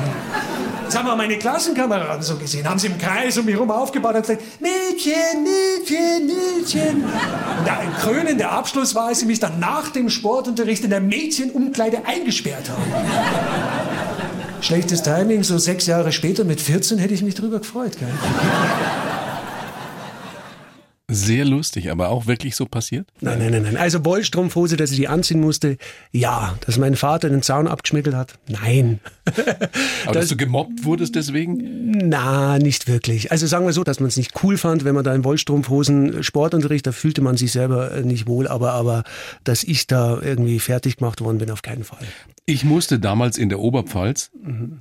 Das 0.86 0.98
haben 0.98 1.08
auch 1.08 1.16
meine 1.16 1.38
Klassenkameraden 1.38 2.22
so 2.22 2.36
gesehen. 2.36 2.68
Haben 2.68 2.78
sie 2.78 2.88
im 2.88 2.98
Kreis 2.98 3.38
um 3.38 3.46
mich 3.46 3.56
herum 3.56 3.72
aufgebaut 3.72 4.16
und 4.16 4.22
gesagt, 4.24 4.44
Mädchen, 4.60 5.14
Mädchen, 5.44 6.28
Mädchen. 6.28 7.04
Und 7.06 7.66
der 7.66 7.80
krönende 8.02 8.50
Abschluss 8.50 8.94
war, 8.96 9.08
als 9.08 9.22
sie 9.22 9.26
mich 9.26 9.40
dann 9.40 9.62
nach 9.62 9.90
dem 9.90 10.10
Sportunterricht 10.10 10.84
in 10.84 10.90
der 10.90 11.00
Mädchenumkleide 11.00 12.06
eingesperrt 12.06 12.70
haben. 12.70 12.84
Schlechtes 14.60 15.04
Timing, 15.04 15.44
so 15.44 15.58
sechs 15.58 15.88
Jahre 15.88 16.12
später 16.12 16.44
mit 16.44 16.60
14 16.60 16.98
hätte 16.98 17.14
ich 17.14 17.22
mich 17.22 17.36
drüber 17.36 17.60
gefreut. 17.60 17.98
Gell? 17.98 18.10
Sehr 21.14 21.46
lustig, 21.46 21.92
aber 21.92 22.10
auch 22.10 22.28
wirklich 22.28 22.56
so 22.56 22.66
passiert? 22.66 23.08
Nein, 23.22 23.40
nein, 23.40 23.52
nein, 23.52 23.64
nein. 23.64 23.78
Also 23.78 24.04
Wollstrumpfhose, 24.06 24.78
dass 24.78 24.92
ich 24.92 24.98
die 24.98 25.08
anziehen 25.08 25.40
musste, 25.40 25.78
ja. 26.12 26.58
Dass 26.66 26.78
mein 26.78 26.96
Vater 26.96 27.30
den 27.30 27.42
Zaun 27.42 27.68
abgeschmittelt 27.68 28.16
hat, 28.16 28.40
nein. 28.48 29.00
Aber 30.06 30.14
dass 30.14 30.30
du 30.30 30.38
gemobbt 30.38 30.84
wurdest 30.84 31.16
deswegen? 31.16 31.92
Na, 32.10 32.60
nicht 32.60 32.88
wirklich. 32.88 33.32
Also 33.32 33.48
sagen 33.48 33.66
wir 33.66 33.74
so, 33.74 33.84
dass 33.84 34.00
man 34.00 34.08
es 34.08 34.18
nicht 34.18 34.44
cool 34.44 34.58
fand, 34.58 34.84
wenn 34.86 34.96
man 34.96 35.04
da 35.04 35.14
in 35.14 35.24
Wollstrumpfhosen 35.24 36.24
Sportunterricht, 36.24 36.86
da 36.88 36.92
fühlte 36.92 37.22
man 37.22 37.38
sich 37.38 37.52
selber 37.52 37.92
äh, 37.92 38.02
nicht 38.02 38.28
wohl, 38.28 38.48
aber, 38.48 38.74
aber 38.74 39.04
dass 39.44 39.64
ich 39.64 39.88
da 39.88 40.20
irgendwie 40.22 40.60
fertig 40.60 40.98
gemacht 40.98 41.22
worden 41.22 41.38
bin, 41.38 41.52
auf 41.52 41.62
keinen 41.62 41.84
Fall. 41.84 42.06
Ich 42.46 42.64
musste 42.64 43.00
damals 43.00 43.38
in 43.38 43.50
der 43.50 43.60
Oberpfalz, 43.60 44.32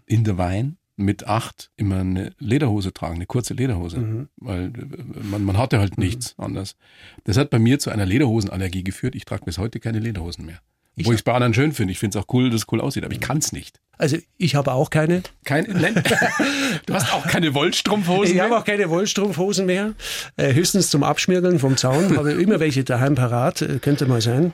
in 0.07 0.25
der 0.25 0.37
Wein, 0.37 0.77
mit 0.97 1.27
acht 1.27 1.71
immer 1.77 2.01
eine 2.01 2.33
Lederhose 2.39 2.93
tragen, 2.93 3.15
eine 3.17 3.27
kurze 3.27 3.55
Lederhose, 3.55 3.99
Mhm. 3.99 4.29
weil 4.37 4.67
äh, 4.67 5.23
man, 5.23 5.45
man 5.45 5.57
hatte 5.59 5.79
halt 5.79 5.99
nichts 5.99 6.35
anderes. 6.39 6.77
Das 7.25 7.37
hat 7.37 7.51
bei 7.51 7.59
mir 7.59 7.79
zu 7.79 7.91
einer 7.91 8.07
Lederhosenallergie 8.07 8.85
geführt. 8.85 9.15
Ich 9.15 9.25
trage 9.25 9.45
bis 9.45 9.59
heute 9.59 9.81
keine 9.81 9.99
Lederhosen 10.01 10.45
mehr. 10.47 10.59
Wo 10.97 11.11
ich 11.11 11.19
es 11.21 11.23
bei 11.23 11.33
anderen 11.33 11.55
schön 11.55 11.73
finde. 11.73 11.91
Ich 11.93 11.99
finde 11.99 12.19
es 12.19 12.23
auch 12.23 12.29
cool, 12.35 12.51
dass 12.51 12.61
es 12.63 12.67
cool 12.71 12.83
aussieht, 12.83 13.03
aber 13.05 13.15
ich 13.15 13.21
kann 13.21 13.39
es 13.39 13.53
nicht. 13.53 13.81
Also 13.97 14.19
ich 14.37 14.55
habe 14.55 14.73
auch 14.73 14.91
keine. 14.91 15.23
Kein, 15.47 15.65
nein, 15.81 15.95
du 16.87 16.93
hast 16.95 17.15
auch 17.15 17.27
keine 17.27 17.55
Wollstrumpfhosen 17.55 18.35
Ich 18.35 18.41
habe 18.41 18.51
mehr? 18.51 18.59
auch 18.59 18.65
keine 18.67 18.91
Wollstrumpfhosen 18.91 19.65
mehr. 19.65 19.95
Äh, 20.37 20.53
höchstens 20.53 20.91
zum 20.91 21.03
Abschmirgeln 21.03 21.59
vom 21.59 21.79
Zaun. 21.79 22.15
habe 22.19 22.33
immer 22.33 22.61
welche 22.61 22.85
daheim 22.85 23.15
parat, 23.15 23.63
äh, 23.63 23.79
könnte 23.81 24.05
mal 24.05 24.21
sein. 24.21 24.53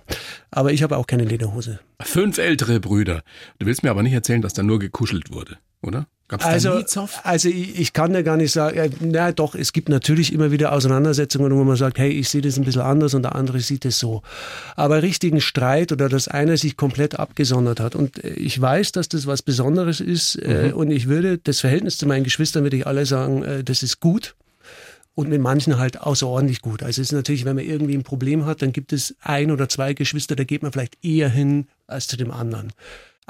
Aber 0.53 0.73
ich 0.73 0.85
habe 0.85 0.97
auch 0.97 1.09
keine 1.09 1.25
Lederhose. 1.25 1.81
Fünf 2.03 2.39
ältere 2.39 2.79
Brüder. 2.79 3.23
Du 3.59 3.67
willst 3.67 3.83
mir 3.83 3.91
aber 3.91 4.05
nicht 4.05 4.13
erzählen, 4.13 4.41
dass 4.41 4.53
da 4.53 4.63
nur 4.63 4.79
gekuschelt 4.79 5.33
wurde, 5.33 5.59
oder? 5.83 6.07
Gab 6.29 6.41
es 6.41 6.47
Also, 6.47 6.69
da 6.71 6.79
nie 6.79 6.85
Zoff? 6.85 7.21
also 7.25 7.49
ich, 7.49 7.81
ich 7.81 7.93
kann 7.95 8.13
ja 8.13 8.21
gar 8.21 8.37
nicht 8.37 8.53
sagen, 8.53 8.77
äh, 8.77 8.91
na 9.01 9.33
doch, 9.33 9.55
es 9.55 9.73
gibt 9.73 9.89
natürlich 9.89 10.31
immer 10.35 10.51
wieder 10.51 10.73
Auseinandersetzungen, 10.73 11.51
wo 11.55 11.65
man 11.65 11.77
sagt, 11.77 11.97
hey, 11.97 12.11
ich 12.11 12.29
sehe 12.29 12.43
das 12.43 12.59
ein 12.59 12.65
bisschen 12.65 12.83
anders 12.83 13.15
und 13.15 13.23
der 13.23 13.35
andere 13.35 13.61
sieht 13.61 13.87
es 13.87 13.99
so. 13.99 14.21
Aber 14.77 15.03
richtigen 15.03 15.41
Streit 15.41 15.91
oder 15.91 16.11
dass 16.11 16.29
einer 16.29 16.59
sich 16.59 16.77
komplett 16.77 17.19
abgesondert 17.19 17.81
hat. 17.81 17.95
Und 17.95 18.23
äh, 18.23 18.35
ich 18.35 18.61
weiß, 18.61 18.93
dass 18.93 19.09
das 19.09 19.27
was 19.27 19.41
Besonderes 19.41 20.01
ist 20.01 20.37
äh, 20.37 20.73
und 20.75 20.91
ich 20.91 21.09
würde, 21.09 21.39
das 21.39 21.61
Verhältnis 21.61 21.97
zu 21.97 22.07
meinen 22.07 22.25
Geschwistern 22.25 22.63
würde 22.63 22.77
ich 22.77 22.87
alle 22.87 23.07
sagen, 23.07 23.63
das 23.65 23.83
ist 23.83 24.01
gut. 24.01 24.35
Und 25.15 25.31
mit 25.31 25.41
manchen 25.41 25.79
halt 25.79 26.01
außerordentlich 26.01 26.61
gut. 26.61 26.83
Also 26.83 27.01
es 27.01 27.09
ist 27.09 27.13
natürlich, 27.13 27.45
wenn 27.45 27.57
man 27.57 27.65
irgendwie 27.65 27.95
ein 27.95 28.05
Problem 28.05 28.47
hat, 28.47 28.63
dann 28.63 28.73
gibt 28.73 28.93
es 28.93 29.17
ein 29.21 29.51
oder 29.51 29.69
zwei 29.69 29.93
Geschwister, 29.95 30.37
da 30.37 30.45
geht 30.45 30.63
man 30.63 30.71
vielleicht 30.71 31.03
eher 31.03 31.29
hin 31.29 31.67
als 31.89 32.07
zu 32.07 32.17
dem 32.17 32.31
anderen. 32.31 32.73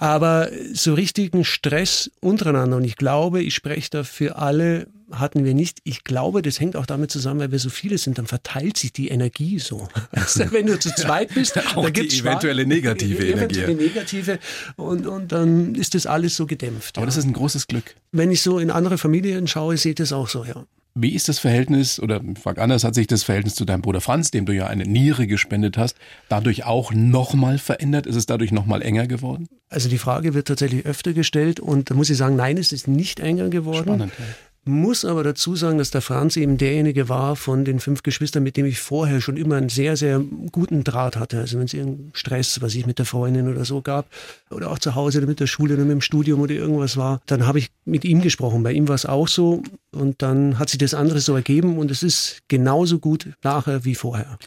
Aber 0.00 0.48
so 0.72 0.94
richtigen 0.94 1.44
Stress 1.44 2.08
untereinander, 2.20 2.76
und 2.76 2.84
ich 2.84 2.94
glaube, 2.94 3.42
ich 3.42 3.52
spreche 3.52 3.90
da 3.90 4.04
für 4.04 4.36
alle, 4.36 4.86
hatten 5.10 5.44
wir 5.44 5.54
nicht. 5.54 5.80
Ich 5.82 6.04
glaube, 6.04 6.40
das 6.40 6.60
hängt 6.60 6.76
auch 6.76 6.86
damit 6.86 7.10
zusammen, 7.10 7.40
weil 7.40 7.50
wir 7.50 7.58
so 7.58 7.68
viele 7.68 7.98
sind, 7.98 8.16
dann 8.16 8.28
verteilt 8.28 8.76
sich 8.76 8.92
die 8.92 9.08
Energie 9.08 9.58
so. 9.58 9.88
Also, 10.12 10.52
wenn 10.52 10.66
du 10.66 10.78
zu 10.78 10.94
zweit 10.94 11.34
bist, 11.34 11.58
Auch 11.74 11.82
da 11.82 11.90
die 11.90 12.00
gibt's 12.00 12.20
eventuelle 12.20 12.64
negative 12.64 13.26
Energie. 13.26 13.58
eventuelle 13.60 13.74
negative 13.74 14.38
und, 14.76 15.08
und 15.08 15.32
dann 15.32 15.74
ist 15.74 15.96
das 15.96 16.06
alles 16.06 16.36
so 16.36 16.46
gedämpft. 16.46 16.96
Aber 16.96 17.04
ja. 17.04 17.06
das 17.06 17.16
ist 17.16 17.24
ein 17.24 17.32
großes 17.32 17.66
Glück. 17.66 17.96
Wenn 18.12 18.30
ich 18.30 18.40
so 18.40 18.60
in 18.60 18.70
andere 18.70 18.98
Familien 18.98 19.48
schaue, 19.48 19.76
sehe 19.78 19.94
das 19.94 20.12
auch 20.12 20.28
so, 20.28 20.44
ja. 20.44 20.64
Wie 21.00 21.14
ist 21.14 21.28
das 21.28 21.38
Verhältnis, 21.38 22.00
oder 22.00 22.20
frag 22.40 22.58
anders, 22.58 22.82
hat 22.82 22.96
sich 22.96 23.06
das 23.06 23.22
Verhältnis 23.22 23.54
zu 23.54 23.64
deinem 23.64 23.82
Bruder 23.82 24.00
Franz, 24.00 24.32
dem 24.32 24.46
du 24.46 24.52
ja 24.52 24.66
eine 24.66 24.84
Niere 24.84 25.28
gespendet 25.28 25.78
hast, 25.78 25.96
dadurch 26.28 26.64
auch 26.64 26.92
nochmal 26.92 27.58
verändert? 27.58 28.06
Ist 28.06 28.16
es 28.16 28.26
dadurch 28.26 28.50
nochmal 28.50 28.82
enger 28.82 29.06
geworden? 29.06 29.48
Also 29.68 29.88
die 29.88 29.98
Frage 29.98 30.34
wird 30.34 30.48
tatsächlich 30.48 30.86
öfter 30.86 31.12
gestellt 31.12 31.60
und 31.60 31.90
da 31.90 31.94
muss 31.94 32.10
ich 32.10 32.16
sagen, 32.16 32.34
nein, 32.34 32.56
es 32.56 32.72
ist 32.72 32.88
nicht 32.88 33.20
enger 33.20 33.48
geworden. 33.48 33.84
Spannend. 33.84 34.12
ja. 34.18 34.24
Muss 34.68 35.06
aber 35.06 35.22
dazu 35.22 35.56
sagen, 35.56 35.78
dass 35.78 35.90
der 35.90 36.02
Franz 36.02 36.36
eben 36.36 36.58
derjenige 36.58 37.08
war 37.08 37.36
von 37.36 37.64
den 37.64 37.80
fünf 37.80 38.02
Geschwistern, 38.02 38.42
mit 38.42 38.58
dem 38.58 38.66
ich 38.66 38.78
vorher 38.80 39.22
schon 39.22 39.38
immer 39.38 39.56
einen 39.56 39.70
sehr, 39.70 39.96
sehr 39.96 40.20
guten 40.52 40.84
Draht 40.84 41.16
hatte. 41.16 41.38
Also 41.38 41.58
wenn 41.58 41.64
es 41.64 41.72
irgendeinen 41.72 42.10
Stress, 42.12 42.60
was 42.60 42.74
ich 42.74 42.84
mit 42.84 42.98
der 42.98 43.06
Freundin 43.06 43.48
oder 43.48 43.64
so 43.64 43.80
gab, 43.80 44.10
oder 44.50 44.70
auch 44.70 44.78
zu 44.78 44.94
Hause 44.94 45.18
oder 45.18 45.26
mit 45.26 45.40
der 45.40 45.46
Schule 45.46 45.72
oder 45.72 45.84
mit 45.84 45.92
dem 45.92 46.00
Studium 46.02 46.40
oder 46.40 46.52
irgendwas 46.52 46.98
war, 46.98 47.22
dann 47.24 47.46
habe 47.46 47.60
ich 47.60 47.70
mit 47.86 48.04
ihm 48.04 48.20
gesprochen. 48.20 48.62
Bei 48.62 48.72
ihm 48.72 48.88
war 48.88 48.94
es 48.94 49.06
auch 49.06 49.26
so 49.26 49.62
und 49.90 50.20
dann 50.20 50.58
hat 50.58 50.68
sich 50.68 50.78
das 50.78 50.92
andere 50.92 51.20
so 51.20 51.34
ergeben 51.34 51.78
und 51.78 51.90
es 51.90 52.02
ist 52.02 52.42
genauso 52.48 52.98
gut 52.98 53.30
nachher 53.42 53.84
wie 53.84 53.94
vorher. 53.94 54.38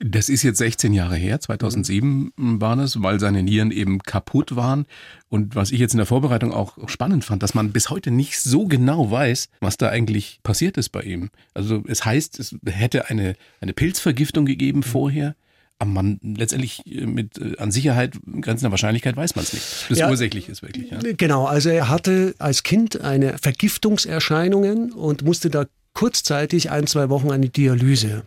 Das 0.00 0.28
ist 0.28 0.42
jetzt 0.42 0.58
16 0.58 0.92
Jahre 0.92 1.14
her, 1.16 1.40
2007 1.40 2.32
war 2.36 2.76
es, 2.78 3.00
weil 3.00 3.20
seine 3.20 3.42
Nieren 3.42 3.70
eben 3.70 4.00
kaputt 4.00 4.56
waren. 4.56 4.86
Und 5.28 5.54
was 5.54 5.70
ich 5.70 5.78
jetzt 5.78 5.92
in 5.92 5.98
der 5.98 6.06
Vorbereitung 6.06 6.52
auch 6.52 6.88
spannend 6.88 7.24
fand, 7.24 7.42
dass 7.42 7.54
man 7.54 7.70
bis 7.70 7.90
heute 7.90 8.10
nicht 8.10 8.40
so 8.40 8.66
genau 8.66 9.10
weiß, 9.10 9.48
was 9.60 9.76
da 9.76 9.88
eigentlich 9.88 10.40
passiert 10.42 10.76
ist 10.76 10.88
bei 10.88 11.02
ihm. 11.02 11.30
Also 11.54 11.84
es 11.86 12.04
heißt, 12.04 12.40
es 12.40 12.56
hätte 12.66 13.08
eine, 13.08 13.36
eine 13.60 13.72
Pilzvergiftung 13.74 14.46
gegeben 14.46 14.82
vorher. 14.82 15.36
Aber 15.80 15.90
man 15.90 16.18
letztendlich 16.22 16.84
äh, 16.86 17.06
mit 17.06 17.38
äh, 17.38 17.56
an 17.58 17.70
Sicherheit 17.70 18.18
grenzender 18.40 18.70
Wahrscheinlichkeit 18.70 19.16
weiß 19.16 19.36
man 19.36 19.44
es 19.44 19.52
nicht. 19.52 19.64
Das 19.88 19.98
Ja. 19.98 20.10
ursächlich 20.10 20.48
ist 20.48 20.62
wirklich. 20.62 20.90
Ja. 20.90 20.98
Genau, 21.16 21.46
also 21.46 21.68
er 21.68 21.88
hatte 21.88 22.34
als 22.38 22.62
Kind 22.64 23.00
eine 23.00 23.38
Vergiftungserscheinungen 23.38 24.92
und 24.92 25.22
musste 25.22 25.50
da 25.50 25.66
kurzzeitig 25.94 26.70
ein, 26.70 26.86
zwei 26.86 27.08
Wochen 27.08 27.30
eine 27.30 27.48
Dialyse. 27.48 28.22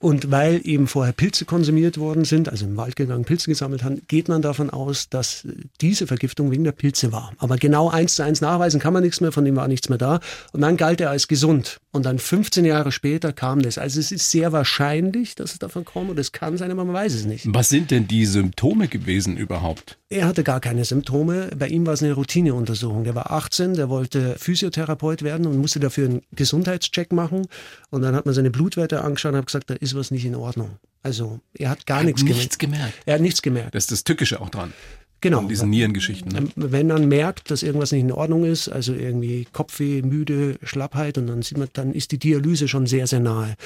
Und 0.00 0.30
weil 0.30 0.60
eben 0.64 0.86
vorher 0.86 1.12
Pilze 1.12 1.44
konsumiert 1.44 1.98
worden 1.98 2.24
sind, 2.24 2.48
also 2.48 2.66
im 2.66 2.76
Wald 2.76 2.94
gegangen, 2.94 3.24
Pilze 3.24 3.50
gesammelt 3.50 3.82
haben, 3.82 4.02
geht 4.06 4.28
man 4.28 4.42
davon 4.42 4.70
aus, 4.70 5.08
dass 5.08 5.46
diese 5.80 6.06
Vergiftung 6.06 6.52
wegen 6.52 6.62
der 6.62 6.72
Pilze 6.72 7.10
war. 7.10 7.32
Aber 7.38 7.56
genau 7.56 7.90
eins 7.90 8.14
zu 8.14 8.22
eins 8.22 8.40
nachweisen 8.40 8.78
kann 8.78 8.92
man 8.92 9.02
nichts 9.02 9.20
mehr, 9.20 9.32
von 9.32 9.44
dem 9.44 9.56
war 9.56 9.66
nichts 9.66 9.88
mehr 9.88 9.98
da. 9.98 10.20
Und 10.52 10.60
dann 10.60 10.76
galt 10.76 11.00
er 11.00 11.10
als 11.10 11.26
gesund. 11.26 11.80
Und 11.90 12.06
dann 12.06 12.18
15 12.18 12.64
Jahre 12.64 12.92
später 12.92 13.32
kam 13.32 13.60
das. 13.62 13.76
Also 13.76 13.98
es 13.98 14.12
ist 14.12 14.30
sehr 14.30 14.52
wahrscheinlich, 14.52 15.34
dass 15.34 15.52
es 15.52 15.58
davon 15.58 15.84
kommt 15.84 16.10
und 16.10 16.18
es 16.18 16.30
kann 16.30 16.56
sein, 16.58 16.70
aber 16.70 16.84
man 16.84 16.94
weiß 16.94 17.14
es 17.14 17.24
nicht. 17.24 17.46
Was 17.48 17.68
sind 17.68 17.90
denn 17.90 18.06
die 18.06 18.26
Symptome 18.26 18.86
gewesen 18.86 19.36
überhaupt? 19.36 19.98
Er 20.10 20.26
hatte 20.26 20.44
gar 20.44 20.60
keine 20.60 20.84
Symptome. 20.84 21.50
Bei 21.58 21.66
ihm 21.66 21.86
war 21.86 21.94
es 21.94 22.02
eine 22.02 22.12
Routineuntersuchung. 22.12 23.04
Der 23.04 23.14
war 23.14 23.30
18, 23.30 23.74
der 23.74 23.88
wollte 23.88 24.36
Physiotherapeut 24.38 25.22
werden 25.22 25.46
und 25.46 25.58
musste 25.58 25.80
dafür 25.80 26.08
einen 26.08 26.22
Gesundheitscheck 26.32 27.12
machen. 27.12 27.46
Und 27.90 28.02
dann 28.02 28.14
hat 28.14 28.26
man 28.26 28.34
seine 28.34 28.50
Blutwerte 28.50 29.02
angeschaut 29.02 29.32
und 29.32 29.38
hat 29.38 29.46
gesagt, 29.46 29.70
da 29.70 29.74
ist 29.74 29.87
was 29.94 30.10
nicht 30.10 30.24
in 30.24 30.34
Ordnung. 30.34 30.70
Also 31.02 31.40
er 31.54 31.70
hat 31.70 31.86
gar 31.86 32.02
nichts, 32.02 32.22
nichts 32.22 32.58
gemerkt. 32.58 32.58
gemerkt. 32.58 33.02
Er 33.06 33.14
hat 33.14 33.20
nichts 33.20 33.42
gemerkt. 33.42 33.74
Das 33.74 33.84
ist 33.84 33.92
das 33.92 34.04
Tückische 34.04 34.40
auch 34.40 34.50
dran. 34.50 34.72
Genau. 35.20 35.40
An 35.40 35.48
diesen 35.48 35.70
Nierengeschichten. 35.70 36.32
Ne? 36.32 36.48
Wenn 36.54 36.86
man 36.86 37.08
merkt, 37.08 37.50
dass 37.50 37.64
irgendwas 37.64 37.90
nicht 37.90 38.02
in 38.02 38.12
Ordnung 38.12 38.44
ist, 38.44 38.68
also 38.68 38.92
irgendwie 38.92 39.48
Kopfweh, 39.52 40.02
müde, 40.02 40.58
Schlappheit, 40.62 41.18
und 41.18 41.26
dann 41.26 41.42
sieht 41.42 41.58
man, 41.58 41.68
dann 41.72 41.92
ist 41.92 42.12
die 42.12 42.18
Dialyse 42.18 42.68
schon 42.68 42.86
sehr, 42.86 43.08
sehr 43.08 43.18
nahe. 43.18 43.56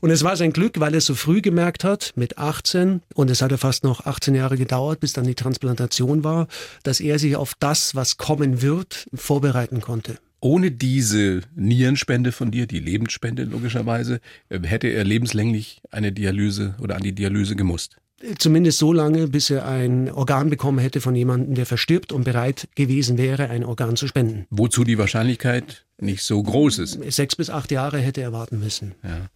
Und 0.00 0.10
es 0.10 0.24
war 0.24 0.36
sein 0.36 0.54
Glück, 0.54 0.80
weil 0.80 0.94
er 0.94 0.98
es 0.98 1.06
so 1.06 1.14
früh 1.14 1.42
gemerkt 1.42 1.84
hat, 1.84 2.12
mit 2.16 2.38
18, 2.38 3.02
und 3.14 3.30
es 3.30 3.42
hat 3.42 3.50
ja 3.50 3.58
fast 3.58 3.84
noch 3.84 4.06
18 4.06 4.34
Jahre 4.34 4.56
gedauert, 4.56 5.00
bis 5.00 5.12
dann 5.12 5.26
die 5.26 5.34
Transplantation 5.34 6.24
war, 6.24 6.48
dass 6.82 7.00
er 7.00 7.18
sich 7.18 7.36
auf 7.36 7.52
das, 7.58 7.94
was 7.94 8.16
kommen 8.16 8.62
wird, 8.62 9.06
vorbereiten 9.12 9.82
konnte. 9.82 10.18
Ohne 10.46 10.70
diese 10.70 11.40
Nierenspende 11.56 12.30
von 12.30 12.52
dir, 12.52 12.68
die 12.68 12.78
Lebensspende 12.78 13.42
logischerweise, 13.42 14.20
äh, 14.48 14.60
hätte 14.62 14.86
er 14.86 15.02
lebenslänglich 15.02 15.80
eine 15.90 16.12
Dialyse 16.12 16.76
oder 16.78 16.94
an 16.94 17.02
die 17.02 17.16
Dialyse 17.16 17.56
gemusst. 17.56 17.96
Zumindest 18.38 18.78
so 18.78 18.92
lange, 18.92 19.26
bis 19.26 19.50
er 19.50 19.66
ein 19.66 20.08
Organ 20.08 20.48
bekommen 20.48 20.78
hätte 20.78 21.00
von 21.00 21.16
jemandem, 21.16 21.56
der 21.56 21.66
verstirbt 21.66 22.12
und 22.12 22.22
bereit 22.22 22.68
gewesen 22.76 23.18
wäre, 23.18 23.50
ein 23.50 23.64
Organ 23.64 23.96
zu 23.96 24.06
spenden. 24.06 24.46
Wozu 24.50 24.84
die 24.84 24.98
Wahrscheinlichkeit 24.98 25.84
nicht 25.98 26.22
so 26.22 26.40
groß 26.40 26.78
ist. 26.78 27.12
Sechs 27.12 27.34
bis 27.34 27.50
acht 27.50 27.72
Jahre 27.72 27.98
hätte 27.98 28.20
er 28.20 28.32
warten 28.32 28.60
müssen. 28.60 28.94
Ja. 29.02 29.26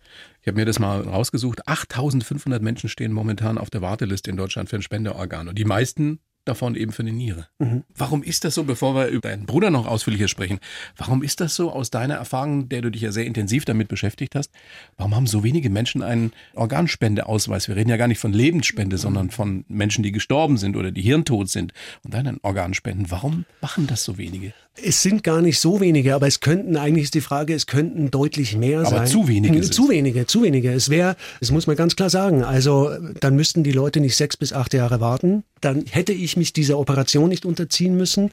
Ich 0.41 0.47
habe 0.47 0.59
mir 0.59 0.65
das 0.65 0.79
mal 0.79 1.01
rausgesucht. 1.01 1.67
8500 1.67 2.63
Menschen 2.63 2.89
stehen 2.89 3.13
momentan 3.13 3.59
auf 3.59 3.69
der 3.69 3.83
Warteliste 3.83 4.31
in 4.31 4.37
Deutschland 4.37 4.71
für 4.71 4.77
ein 4.77 4.83
Spendeorgan. 4.83 5.49
Und 5.49 5.59
die 5.59 5.65
meisten 5.65 6.21
davon 6.45 6.75
eben 6.75 6.93
für 6.93 7.03
eine 7.03 7.13
Niere. 7.13 7.49
Warum 7.95 8.23
ist 8.23 8.45
das 8.45 8.55
so, 8.55 8.65
bevor 8.65 8.95
wir 8.95 9.07
über 9.09 9.29
deinen 9.29 9.47
Bruder 9.47 9.71
noch 9.71 9.87
ausführlicher 9.87 10.29
sprechen, 10.29 10.59
warum 10.97 11.23
ist 11.23 11.41
das 11.41 11.55
so 11.55 11.71
aus 11.71 11.91
deiner 11.91 12.15
Erfahrung, 12.15 12.69
der 12.69 12.83
du 12.83 12.91
dich 12.91 13.03
ja 13.03 13.13
sehr 13.13 13.27
intensiv 13.27 13.65
damit 13.65 13.89
beschäftigt 13.89 14.35
hast, 14.35 14.51
warum 14.97 15.15
haben 15.15 15.27
so 15.27 15.45
wenige 15.45 15.71
Menschen 15.71 16.03
einen 16.03 16.33
Organspendeausweis? 16.55 17.69
Wir 17.69 17.77
reden 17.77 17.91
ja 17.91 17.97
gar 17.97 18.09
nicht 18.09 18.19
von 18.19 18.33
Lebensspende, 18.33 18.99
sondern 18.99 19.31
von 19.31 19.65
Menschen, 19.69 20.03
die 20.03 20.13
gestorben 20.13 20.57
sind 20.57 20.77
oder 20.77 20.91
die 20.91 21.03
hirntot 21.03 21.49
sind 21.49 21.73
und 22.05 22.15
dann 22.15 22.27
ein 22.27 22.39
Organ 22.43 22.75
spenden. 22.75 23.11
Warum 23.11 23.45
machen 23.61 23.87
das 23.87 24.05
so 24.05 24.19
wenige? 24.19 24.53
Es 24.83 25.03
sind 25.03 25.25
gar 25.25 25.43
nicht 25.43 25.59
so 25.59 25.81
wenige, 25.81 26.15
aber 26.15 26.27
es 26.27 26.41
könnten, 26.41 26.77
eigentlich 26.77 27.05
ist 27.05 27.15
die 27.15 27.21
Frage, 27.21 27.55
es 27.55 27.67
könnten 27.67 28.11
deutlich 28.11 28.57
mehr 28.57 28.81
Aber 28.81 28.91
sein. 28.91 29.07
zu 29.07 29.29
wenige 29.29 29.63
sind 29.63 29.75
Zu 29.75 29.91
wenige, 29.91 30.27
zu 30.27 30.43
wenige. 30.43 30.73
Es 30.73 30.89
wäre, 30.89 31.17
das 31.41 31.51
muss 31.51 31.67
man 31.67 31.77
ganz 31.77 31.97
klar 31.97 32.09
sagen, 32.09 32.45
also 32.45 32.91
dann 33.21 33.37
müssten 33.37 33.63
die 33.63 33.73
Leute 33.73 34.01
nicht 34.01 34.17
sechs 34.17 34.37
bis 34.37 34.53
acht 34.53 34.73
Jahre 34.73 35.01
warten. 35.01 35.45
Dann 35.61 35.85
hätte 35.91 36.13
ich 36.13 36.37
mich 36.37 36.53
dieser 36.53 36.79
Operation 36.79 37.29
nicht 37.29 37.45
unterziehen 37.45 37.97
müssen. 37.97 38.31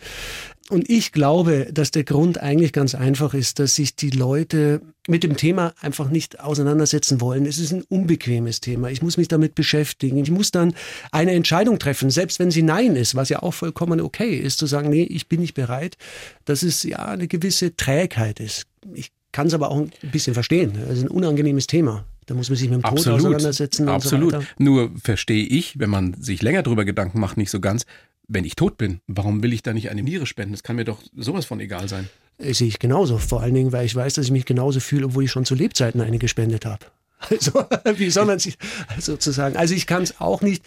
Und 0.69 0.89
ich 0.89 1.13
glaube, 1.13 1.67
dass 1.71 1.91
der 1.91 2.03
Grund 2.03 2.41
eigentlich 2.41 2.73
ganz 2.73 2.93
einfach 2.93 3.33
ist, 3.33 3.59
dass 3.59 3.75
sich 3.75 3.95
die 3.95 4.09
Leute 4.09 4.81
mit 5.07 5.23
dem 5.23 5.37
Thema 5.37 5.73
einfach 5.79 6.09
nicht 6.09 6.41
auseinandersetzen 6.41 7.21
wollen. 7.21 7.45
Es 7.45 7.57
ist 7.57 7.71
ein 7.71 7.83
unbequemes 7.83 8.59
Thema. 8.59 8.89
Ich 8.89 9.01
muss 9.01 9.15
mich 9.15 9.29
damit 9.29 9.55
beschäftigen. 9.55 10.17
Ich 10.17 10.29
muss 10.29 10.51
dann 10.51 10.73
eine 11.11 11.31
Entscheidung 11.31 11.79
treffen, 11.79 12.09
selbst 12.09 12.39
wenn 12.39 12.51
sie 12.51 12.63
Nein 12.63 12.97
ist, 12.97 13.15
was 13.15 13.29
ja 13.29 13.41
auch 13.41 13.53
vollkommen 13.53 14.01
okay 14.01 14.35
ist, 14.35 14.59
zu 14.59 14.65
sagen, 14.65 14.89
nee, 14.89 15.03
ich 15.03 15.29
bin 15.29 15.39
nicht 15.39 15.53
bereit, 15.53 15.95
dass 16.43 16.63
es 16.63 16.83
ja 16.83 17.05
eine 17.05 17.29
gewisse 17.29 17.77
Trägheit 17.77 18.41
ist. 18.41 18.65
Ich 18.93 19.11
kann 19.31 19.47
es 19.47 19.53
aber 19.53 19.71
auch 19.71 19.77
ein 19.77 19.91
bisschen 20.11 20.33
verstehen. 20.33 20.73
Es 20.89 20.97
ist 20.97 21.03
ein 21.03 21.09
unangenehmes 21.09 21.67
Thema. 21.67 22.05
Da 22.25 22.33
muss 22.33 22.49
man 22.49 22.57
sich 22.57 22.69
mit 22.69 22.83
dem 22.83 22.95
Tod 22.95 23.07
auseinandersetzen 23.07 23.87
Absolut. 23.87 24.33
so. 24.33 24.41
Nur 24.57 24.91
verstehe 25.01 25.45
ich, 25.45 25.79
wenn 25.79 25.89
man 25.89 26.21
sich 26.21 26.41
länger 26.41 26.61
darüber 26.61 26.83
Gedanken 26.83 27.21
macht, 27.21 27.37
nicht 27.37 27.49
so 27.49 27.61
ganz, 27.61 27.85
wenn 28.27 28.45
ich 28.45 28.55
tot 28.55 28.77
bin, 28.77 29.01
warum 29.07 29.41
will 29.43 29.53
ich 29.53 29.63
da 29.63 29.73
nicht 29.73 29.89
eine 29.89 30.03
Niere 30.03 30.25
spenden? 30.25 30.53
Das 30.53 30.63
kann 30.63 30.75
mir 30.75 30.85
doch 30.85 31.01
sowas 31.15 31.45
von 31.45 31.59
egal 31.59 31.87
sein. 31.87 32.09
Das 32.37 32.57
sehe 32.57 32.67
ich 32.67 32.79
genauso. 32.79 33.17
Vor 33.17 33.41
allen 33.41 33.53
Dingen, 33.53 33.71
weil 33.71 33.85
ich 33.85 33.95
weiß, 33.95 34.13
dass 34.15 34.25
ich 34.25 34.31
mich 34.31 34.45
genauso 34.45 34.79
fühle, 34.79 35.07
obwohl 35.07 35.23
ich 35.23 35.31
schon 35.31 35.45
zu 35.45 35.55
Lebzeiten 35.55 36.01
eine 36.01 36.19
gespendet 36.19 36.65
habe. 36.65 36.85
Also, 37.31 37.65
wie 37.95 38.11
soll 38.11 38.25
man 38.25 38.37
sich 38.37 38.59
sozusagen? 38.99 39.57
Also, 39.57 39.73
ich 39.73 39.87
kann 39.87 40.03
es 40.03 40.21
auch 40.21 40.41
nicht. 40.41 40.63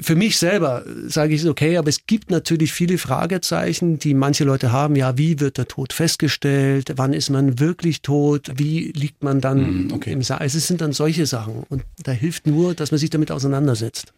Für 0.00 0.16
mich 0.16 0.38
selber 0.38 0.82
sage 1.06 1.34
ich 1.34 1.42
es 1.42 1.46
okay, 1.46 1.76
aber 1.76 1.90
es 1.90 2.06
gibt 2.06 2.30
natürlich 2.30 2.72
viele 2.72 2.96
Fragezeichen, 2.96 3.98
die 3.98 4.14
manche 4.14 4.44
Leute 4.44 4.72
haben. 4.72 4.96
Ja, 4.96 5.18
wie 5.18 5.40
wird 5.40 5.58
der 5.58 5.68
Tod 5.68 5.92
festgestellt? 5.92 6.94
Wann 6.96 7.12
ist 7.12 7.28
man 7.28 7.60
wirklich 7.60 8.00
tot? 8.00 8.50
Wie 8.54 8.92
liegt 8.92 9.22
man 9.22 9.42
dann 9.42 9.88
mm, 9.88 9.92
okay. 9.92 10.12
im 10.12 10.22
Saal? 10.22 10.38
Also, 10.38 10.56
es 10.56 10.66
sind 10.66 10.80
dann 10.80 10.92
solche 10.92 11.26
Sachen. 11.26 11.64
Und 11.68 11.82
da 12.02 12.12
hilft 12.12 12.46
nur, 12.46 12.74
dass 12.74 12.92
man 12.92 12.98
sich 12.98 13.10
damit 13.10 13.30
auseinandersetzt. 13.30 14.14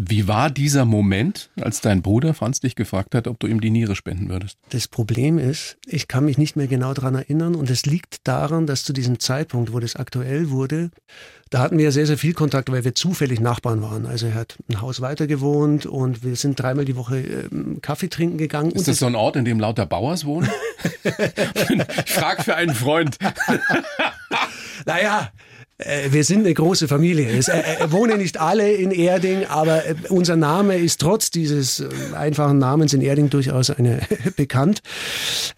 Wie 0.00 0.28
war 0.28 0.48
dieser 0.48 0.84
Moment, 0.84 1.50
als 1.60 1.80
dein 1.80 2.02
Bruder 2.02 2.32
Franz 2.32 2.60
dich 2.60 2.76
gefragt 2.76 3.16
hat, 3.16 3.26
ob 3.26 3.40
du 3.40 3.48
ihm 3.48 3.60
die 3.60 3.70
Niere 3.70 3.96
spenden 3.96 4.28
würdest? 4.28 4.56
Das 4.68 4.86
Problem 4.86 5.38
ist, 5.38 5.76
ich 5.86 6.06
kann 6.06 6.24
mich 6.24 6.38
nicht 6.38 6.54
mehr 6.54 6.68
genau 6.68 6.94
daran 6.94 7.16
erinnern 7.16 7.56
und 7.56 7.68
es 7.68 7.84
liegt 7.84 8.18
daran, 8.22 8.68
dass 8.68 8.84
zu 8.84 8.92
diesem 8.92 9.18
Zeitpunkt, 9.18 9.72
wo 9.72 9.80
das 9.80 9.96
aktuell 9.96 10.50
wurde, 10.50 10.92
da 11.50 11.58
hatten 11.58 11.78
wir 11.78 11.90
sehr, 11.90 12.06
sehr 12.06 12.16
viel 12.16 12.32
Kontakt, 12.32 12.70
weil 12.70 12.84
wir 12.84 12.94
zufällig 12.94 13.40
Nachbarn 13.40 13.82
waren. 13.82 14.06
Also 14.06 14.26
er 14.26 14.34
hat 14.34 14.56
ein 14.70 14.80
Haus 14.80 15.00
weiter 15.00 15.26
gewohnt 15.26 15.84
und 15.84 16.22
wir 16.22 16.36
sind 16.36 16.60
dreimal 16.60 16.84
die 16.84 16.94
Woche 16.94 17.18
ähm, 17.18 17.80
Kaffee 17.82 18.08
trinken 18.08 18.38
gegangen. 18.38 18.70
Ist 18.70 18.86
das 18.86 18.98
so 18.98 19.06
ein 19.06 19.16
Ort, 19.16 19.34
in 19.34 19.44
dem 19.44 19.58
lauter 19.58 19.84
Bauers 19.84 20.24
wohnen? 20.24 20.48
ich 21.02 22.12
frage 22.12 22.44
für 22.44 22.54
einen 22.54 22.76
Freund. 22.76 23.18
naja, 24.86 25.32
äh, 25.78 26.10
wir 26.10 26.24
sind 26.24 26.40
eine 26.40 26.54
große 26.54 26.88
Familie. 26.88 27.28
Es 27.30 27.48
äh, 27.48 27.60
äh, 27.60 27.90
wohnen 27.92 28.18
nicht 28.18 28.40
alle 28.40 28.72
in 28.72 28.90
Erding, 28.90 29.46
aber 29.46 29.82
unser 30.08 30.36
Name 30.36 30.76
ist 30.76 31.00
trotz 31.00 31.30
dieses 31.30 31.84
einfachen 32.14 32.58
Namens 32.58 32.92
in 32.92 33.00
Erding 33.00 33.30
durchaus 33.30 33.70
eine 33.70 34.00
bekannt. 34.36 34.82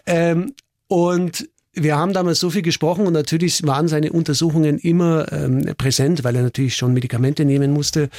Ähm, 0.07 0.55
und 0.89 1.49
wir 1.73 1.97
haben 1.97 2.13
damals 2.13 2.41
so 2.41 2.51
viel 2.51 2.63
gesprochen 2.63 3.07
und 3.07 3.13
natürlich 3.13 3.65
waren 3.65 3.89
seine 3.89 4.13
Untersuchungen 4.13 4.79
immer 4.79 5.33
ähm, 5.33 5.75
präsent, 5.79 6.25
weil 6.25 6.37
er 6.37 6.43
natürlich 6.43 6.77
schon 6.77 6.93
Medikamente 6.93 7.45
nehmen 7.45 7.73
musste. 7.73 8.11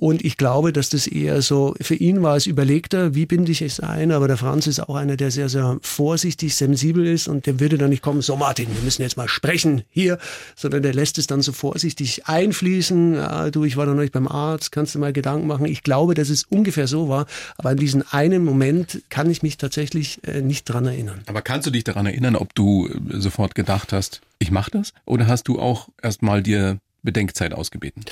Und 0.00 0.24
ich 0.24 0.38
glaube, 0.38 0.72
dass 0.72 0.88
das 0.88 1.06
eher 1.06 1.42
so, 1.42 1.74
für 1.78 1.94
ihn 1.94 2.22
war 2.22 2.34
es 2.34 2.46
überlegter, 2.46 3.14
wie 3.14 3.26
binde 3.26 3.52
ich 3.52 3.60
es 3.60 3.80
ein, 3.80 4.12
aber 4.12 4.28
der 4.28 4.38
Franz 4.38 4.66
ist 4.66 4.80
auch 4.80 4.94
einer, 4.94 5.18
der 5.18 5.30
sehr, 5.30 5.50
sehr 5.50 5.76
vorsichtig, 5.82 6.56
sensibel 6.56 7.06
ist 7.06 7.28
und 7.28 7.44
der 7.44 7.60
würde 7.60 7.76
dann 7.76 7.90
nicht 7.90 8.00
kommen, 8.00 8.22
so 8.22 8.34
Martin, 8.34 8.68
wir 8.74 8.82
müssen 8.82 9.02
jetzt 9.02 9.18
mal 9.18 9.28
sprechen 9.28 9.82
hier, 9.90 10.18
sondern 10.56 10.82
der 10.82 10.94
lässt 10.94 11.18
es 11.18 11.26
dann 11.26 11.42
so 11.42 11.52
vorsichtig 11.52 12.26
einfließen. 12.26 13.12
Ja, 13.16 13.50
du, 13.50 13.64
ich 13.64 13.76
war 13.76 13.84
noch 13.84 13.92
nicht 13.92 14.14
beim 14.14 14.26
Arzt, 14.26 14.72
kannst 14.72 14.94
du 14.94 14.98
mal 14.98 15.12
Gedanken 15.12 15.46
machen. 15.46 15.66
Ich 15.66 15.82
glaube, 15.82 16.14
dass 16.14 16.30
es 16.30 16.44
ungefähr 16.44 16.86
so 16.86 17.10
war, 17.10 17.26
aber 17.58 17.68
an 17.68 17.76
diesen 17.76 18.02
einen 18.10 18.42
Moment 18.42 19.02
kann 19.10 19.28
ich 19.28 19.42
mich 19.42 19.58
tatsächlich 19.58 20.26
äh, 20.26 20.40
nicht 20.40 20.64
dran 20.64 20.86
erinnern. 20.86 21.20
Aber 21.26 21.42
kannst 21.42 21.66
du 21.66 21.70
dich 21.70 21.84
daran 21.84 22.06
erinnern, 22.06 22.36
ob 22.36 22.54
du 22.54 22.88
äh, 22.88 23.20
sofort 23.20 23.54
gedacht 23.54 23.92
hast, 23.92 24.22
ich 24.38 24.50
mach 24.50 24.70
das? 24.70 24.94
Oder 25.04 25.26
hast 25.26 25.46
du 25.46 25.60
auch 25.60 25.90
erst 26.00 26.22
mal 26.22 26.42
dir 26.42 26.78
Bedenkzeit 27.02 27.54
ausgebeten. 27.54 28.04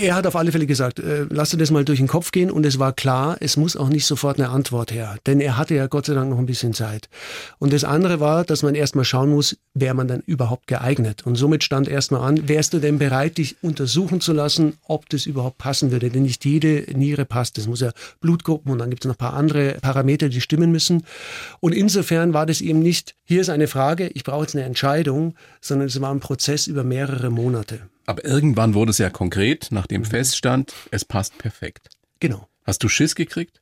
Er 0.00 0.14
hat 0.14 0.26
auf 0.26 0.36
alle 0.36 0.52
Fälle 0.52 0.66
gesagt, 0.66 0.98
äh, 0.98 1.26
lass 1.30 1.50
dir 1.50 1.56
das 1.56 1.70
mal 1.70 1.84
durch 1.84 1.98
den 1.98 2.08
Kopf 2.08 2.30
gehen 2.30 2.50
und 2.50 2.66
es 2.66 2.78
war 2.78 2.92
klar, 2.92 3.36
es 3.40 3.56
muss 3.56 3.76
auch 3.76 3.88
nicht 3.88 4.06
sofort 4.06 4.38
eine 4.38 4.50
Antwort 4.50 4.92
her, 4.92 5.16
denn 5.26 5.40
er 5.40 5.56
hatte 5.56 5.74
ja 5.74 5.86
Gott 5.86 6.06
sei 6.06 6.14
Dank 6.14 6.30
noch 6.30 6.38
ein 6.38 6.46
bisschen 6.46 6.74
Zeit. 6.74 7.08
Und 7.58 7.72
das 7.72 7.84
andere 7.84 8.20
war, 8.20 8.44
dass 8.44 8.62
man 8.62 8.74
erstmal 8.74 9.04
schauen 9.04 9.30
muss, 9.30 9.56
wäre 9.74 9.94
man 9.94 10.08
dann 10.08 10.20
überhaupt 10.26 10.66
geeignet. 10.66 11.24
Und 11.24 11.36
somit 11.36 11.64
stand 11.64 11.88
erstmal 11.88 12.22
an, 12.22 12.48
wärst 12.48 12.72
du 12.74 12.78
denn 12.78 12.98
bereit, 12.98 13.38
dich 13.38 13.56
untersuchen 13.62 14.20
zu 14.20 14.32
lassen, 14.32 14.74
ob 14.86 15.08
das 15.08 15.26
überhaupt 15.26 15.58
passen 15.58 15.90
würde, 15.90 16.10
denn 16.10 16.22
nicht 16.22 16.44
jede 16.44 16.84
Niere 16.96 17.24
passt. 17.24 17.58
Es 17.58 17.66
muss 17.66 17.80
ja 17.80 17.92
Blutgruppen 18.20 18.72
und 18.72 18.78
dann 18.78 18.90
gibt 18.90 19.04
es 19.04 19.08
noch 19.08 19.14
ein 19.14 19.18
paar 19.18 19.34
andere 19.34 19.76
Parameter, 19.80 20.28
die 20.28 20.40
stimmen 20.40 20.70
müssen. 20.70 21.04
Und 21.60 21.74
insofern 21.74 22.34
war 22.34 22.46
das 22.46 22.60
eben 22.60 22.80
nicht, 22.80 23.14
hier 23.24 23.40
ist 23.40 23.50
eine 23.50 23.68
Frage, 23.68 24.08
ich 24.08 24.24
brauche 24.24 24.42
jetzt 24.42 24.56
eine 24.56 24.64
Entscheidung, 24.64 25.34
sondern 25.60 25.88
es 25.88 26.00
war 26.00 26.10
ein 26.10 26.20
Prozess 26.20 26.66
über 26.66 26.84
mehrere 26.84 27.30
Monate. 27.30 27.88
Aber 28.08 28.24
irgendwann 28.24 28.72
wurde 28.72 28.90
es 28.90 28.96
ja 28.96 29.10
konkret, 29.10 29.68
nachdem 29.70 30.00
mhm. 30.00 30.06
feststand, 30.06 30.72
es 30.90 31.04
passt 31.04 31.36
perfekt. 31.36 31.90
Genau. 32.20 32.48
Hast 32.64 32.82
du 32.82 32.88
Schiss 32.88 33.14
gekriegt? 33.14 33.60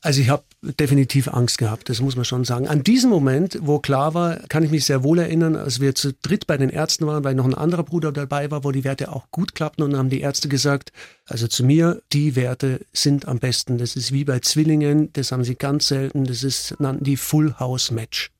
Also 0.00 0.20
ich 0.20 0.28
habe 0.28 0.42
definitiv 0.60 1.28
Angst 1.28 1.58
gehabt, 1.58 1.88
das 1.88 2.00
muss 2.00 2.16
man 2.16 2.24
schon 2.24 2.44
sagen. 2.44 2.66
An 2.66 2.82
diesem 2.82 3.10
Moment, 3.10 3.58
wo 3.62 3.78
klar 3.78 4.12
war, 4.12 4.38
kann 4.48 4.64
ich 4.64 4.72
mich 4.72 4.86
sehr 4.86 5.04
wohl 5.04 5.20
erinnern, 5.20 5.54
als 5.54 5.78
wir 5.78 5.94
zu 5.94 6.12
dritt 6.12 6.48
bei 6.48 6.56
den 6.56 6.68
Ärzten 6.68 7.06
waren, 7.06 7.22
weil 7.22 7.36
noch 7.36 7.44
ein 7.44 7.54
anderer 7.54 7.84
Bruder 7.84 8.10
dabei 8.10 8.50
war, 8.50 8.64
wo 8.64 8.72
die 8.72 8.82
Werte 8.82 9.12
auch 9.12 9.30
gut 9.30 9.54
klappten 9.54 9.84
und 9.84 9.92
dann 9.92 10.00
haben 10.00 10.10
die 10.10 10.20
Ärzte 10.20 10.48
gesagt, 10.48 10.90
also 11.24 11.46
zu 11.46 11.64
mir, 11.64 12.02
die 12.12 12.34
Werte 12.34 12.84
sind 12.92 13.28
am 13.28 13.38
besten. 13.38 13.78
Das 13.78 13.94
ist 13.94 14.10
wie 14.10 14.24
bei 14.24 14.40
Zwillingen, 14.40 15.12
das 15.12 15.30
haben 15.30 15.44
sie 15.44 15.54
ganz 15.54 15.86
selten, 15.86 16.24
das 16.24 16.42
ist, 16.42 16.74
nannten 16.80 17.04
die 17.04 17.16
Full 17.16 17.54
House 17.60 17.92
Match. 17.92 18.32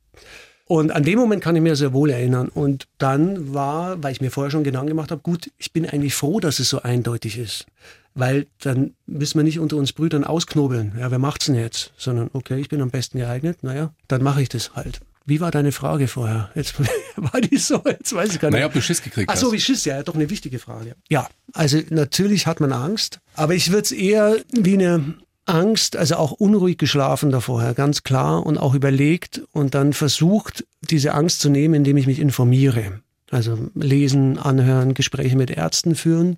Und 0.68 0.90
an 0.90 1.04
dem 1.04 1.18
Moment 1.18 1.42
kann 1.42 1.54
ich 1.54 1.62
mir 1.62 1.76
sehr 1.76 1.92
wohl 1.92 2.10
erinnern. 2.10 2.48
Und 2.48 2.88
dann 2.98 3.54
war, 3.54 4.02
weil 4.02 4.12
ich 4.12 4.20
mir 4.20 4.30
vorher 4.30 4.50
schon 4.50 4.64
Gedanken 4.64 4.88
gemacht 4.88 5.12
habe, 5.12 5.22
gut, 5.22 5.50
ich 5.58 5.72
bin 5.72 5.88
eigentlich 5.88 6.14
froh, 6.14 6.40
dass 6.40 6.58
es 6.58 6.68
so 6.68 6.82
eindeutig 6.82 7.38
ist. 7.38 7.66
Weil 8.14 8.46
dann 8.60 8.94
müssen 9.06 9.38
wir 9.38 9.44
nicht 9.44 9.60
unter 9.60 9.76
uns 9.76 9.92
Brüdern 9.92 10.24
ausknobeln. 10.24 10.96
Ja, 10.98 11.10
wer 11.10 11.18
macht's 11.18 11.46
denn 11.46 11.54
jetzt? 11.54 11.92
Sondern, 11.96 12.30
okay, 12.32 12.58
ich 12.58 12.68
bin 12.68 12.82
am 12.82 12.90
besten 12.90 13.18
geeignet. 13.18 13.62
Naja, 13.62 13.92
dann 14.08 14.22
mache 14.22 14.42
ich 14.42 14.48
das 14.48 14.74
halt. 14.74 15.00
Wie 15.24 15.40
war 15.40 15.50
deine 15.50 15.70
Frage 15.72 16.08
vorher? 16.08 16.50
Jetzt 16.54 16.74
war 17.16 17.40
die 17.40 17.58
so, 17.58 17.82
jetzt 17.84 18.14
weiß 18.14 18.32
ich 18.32 18.40
gar 18.40 18.48
nicht. 18.48 18.54
Naja, 18.54 18.66
ob 18.66 18.72
du 18.72 18.80
Schiss 18.80 19.02
gekriegt 19.02 19.30
hast. 19.30 19.38
Ach 19.38 19.40
so, 19.40 19.52
wie 19.52 19.60
Schiss, 19.60 19.84
ja, 19.84 20.02
doch 20.02 20.14
eine 20.14 20.30
wichtige 20.30 20.58
Frage. 20.58 20.96
Ja, 21.08 21.28
also 21.52 21.78
natürlich 21.90 22.46
hat 22.46 22.60
man 22.60 22.72
Angst, 22.72 23.20
aber 23.34 23.54
ich 23.54 23.70
würde 23.70 23.82
es 23.82 23.92
eher 23.92 24.36
wie 24.52 24.74
eine 24.74 25.14
Angst, 25.46 25.96
also 25.96 26.16
auch 26.16 26.32
unruhig 26.32 26.76
geschlafen 26.76 27.30
davor, 27.30 27.72
ganz 27.74 28.02
klar 28.02 28.44
und 28.44 28.58
auch 28.58 28.74
überlegt 28.74 29.42
und 29.52 29.74
dann 29.74 29.92
versucht, 29.92 30.66
diese 30.82 31.14
Angst 31.14 31.40
zu 31.40 31.48
nehmen, 31.48 31.74
indem 31.74 31.96
ich 31.96 32.06
mich 32.06 32.18
informiere. 32.18 33.00
Also 33.30 33.58
lesen, 33.74 34.38
anhören, 34.38 34.94
Gespräche 34.94 35.36
mit 35.36 35.50
Ärzten 35.50 35.94
führen. 35.94 36.36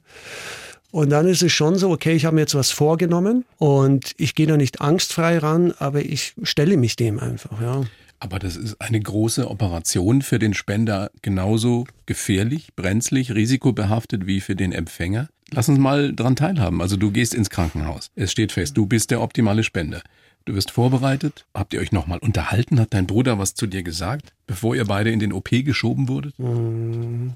Und 0.91 1.11
dann 1.11 1.27
ist 1.27 1.43
es 1.43 1.53
schon 1.53 1.77
so, 1.77 1.91
okay, 1.91 2.15
ich 2.15 2.25
habe 2.25 2.35
mir 2.35 2.43
jetzt 2.43 2.55
was 2.55 2.71
vorgenommen 2.71 3.45
und 3.59 4.13
ich 4.17 4.35
gehe 4.35 4.47
da 4.47 4.57
nicht 4.57 4.81
angstfrei 4.81 5.39
ran, 5.39 5.75
aber 5.79 6.01
ich 6.01 6.35
stelle 6.43 6.79
mich 6.79 6.97
dem 6.97 7.19
einfach, 7.19 7.61
ja. 7.61 7.83
Aber 8.21 8.39
das 8.39 8.57
ist 8.57 8.81
eine 8.81 8.99
große 8.99 9.49
Operation 9.49 10.23
für 10.23 10.39
den 10.39 10.55
Spender 10.55 11.11
genauso 11.23 11.87
gefährlich, 12.07 12.75
brenzlig, 12.75 13.33
risikobehaftet 13.33 14.27
wie 14.27 14.41
für 14.41 14.57
den 14.57 14.73
Empfänger. 14.73 15.29
Lass 15.53 15.69
uns 15.69 15.79
mal 15.79 16.15
dran 16.15 16.37
teilhaben. 16.37 16.81
Also 16.81 16.97
du 16.97 17.11
gehst 17.11 17.35
ins 17.35 17.51
Krankenhaus. 17.51 18.11
Es 18.15 18.33
steht 18.33 18.53
fest, 18.53 18.77
du 18.77 18.87
bist 18.87 19.11
der 19.11 19.21
optimale 19.21 19.65
Spender. 19.65 20.03
Du 20.45 20.55
wirst 20.55 20.71
vorbereitet. 20.71 21.45
Habt 21.55 21.75
ihr 21.75 21.81
euch 21.81 21.93
nochmal 21.93 22.19
unterhalten? 22.19 22.81
Hat 22.81 22.95
dein 22.95 23.07
Bruder 23.07 23.39
was 23.39 23.55
zu 23.55 23.67
dir 23.67 23.83
gesagt, 23.83 24.33
bevor 24.47 24.75
ihr 24.75 24.85
beide 24.85 25.11
in 25.11 25.21
den 25.21 25.33
OP 25.33 25.51
geschoben 25.51 26.09
wurdet? 26.09 26.39
Mm, 26.39 27.31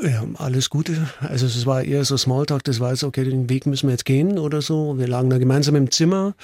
ja, 0.00 0.24
alles 0.34 0.70
Gute. 0.70 1.08
Also 1.20 1.46
es 1.46 1.66
war 1.66 1.82
eher 1.82 2.04
so 2.04 2.16
Smalltalk, 2.16 2.64
das 2.64 2.80
war 2.80 2.90
jetzt, 2.90 3.04
okay, 3.04 3.24
den 3.24 3.48
Weg 3.48 3.66
müssen 3.66 3.88
wir 3.88 3.92
jetzt 3.92 4.04
gehen 4.04 4.38
oder 4.38 4.62
so. 4.62 4.98
Wir 4.98 5.06
lagen 5.06 5.30
da 5.30 5.38
gemeinsam 5.38 5.76
im 5.76 5.90
Zimmer. 5.90 6.34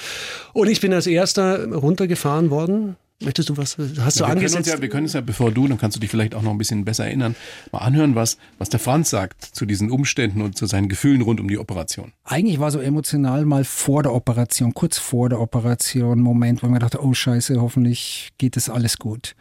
Und 0.53 0.68
ich 0.68 0.81
bin 0.81 0.92
als 0.92 1.07
erster 1.07 1.72
runtergefahren 1.72 2.50
worden 2.50 2.96
Möchtest 3.22 3.48
du 3.48 3.57
was? 3.57 3.79
Hast 3.79 3.96
ja, 3.96 3.96
du 3.96 4.18
wir 4.18 4.27
angesetzt? 4.27 4.64
Können 4.64 4.77
ja, 4.77 4.83
wir 4.83 4.88
können 4.88 5.07
es 5.07 5.12
ja, 5.12 5.20
bevor 5.20 5.53
du, 5.53 5.68
dann 5.68 5.79
kannst 5.79 5.96
du 5.96 6.00
dich 6.00 6.11
vielleicht 6.11 6.35
auch 6.35 6.42
noch 6.42 6.50
ein 6.50 6.59
bisschen 6.59 6.85
besser 6.85 7.05
erinnern, 7.05 7.37
mal 7.70 7.79
anhören, 7.79 8.14
was, 8.14 8.38
was 8.59 8.68
der 8.68 8.81
Franz 8.81 9.11
sagt 9.11 9.44
zu 9.44 9.66
diesen 9.66 9.90
Umständen 9.90 10.42
und 10.42 10.59
zu 10.59 10.66
seinen 10.66 10.88
Gefühlen 10.88 11.22
rund 11.22 11.40
um 11.40 11.46
die 11.46 11.59
Operation. 11.59 12.12
Eigentlich 12.24 12.59
war 12.59 12.70
so 12.70 12.81
emotional 12.81 13.44
mal 13.44 13.64
vor 13.64 14.03
der 14.03 14.12
Operation, 14.12 14.74
kurz 14.74 14.98
vor 14.98 15.29
der 15.29 15.40
Operation, 15.40 16.20
Moment, 16.20 16.62
wo 16.62 16.66
ich 16.66 16.72
mir 16.72 16.81
dachte, 16.81 17.03
oh 17.03 17.14
Scheiße, 17.14 17.61
hoffentlich 17.61 18.33
geht 18.38 18.57
das 18.57 18.68
alles 18.68 18.98
gut. 18.98 19.37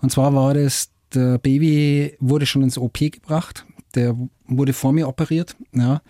Und 0.00 0.12
zwar 0.12 0.32
war 0.34 0.54
das, 0.54 0.90
der 1.12 1.38
Baby 1.38 2.16
wurde 2.20 2.46
schon 2.46 2.62
ins 2.62 2.78
OP 2.78 2.98
gebracht, 2.98 3.66
der 3.96 4.16
wurde 4.46 4.72
vor 4.72 4.92
mir 4.92 5.08
operiert, 5.08 5.56
ja. 5.72 6.00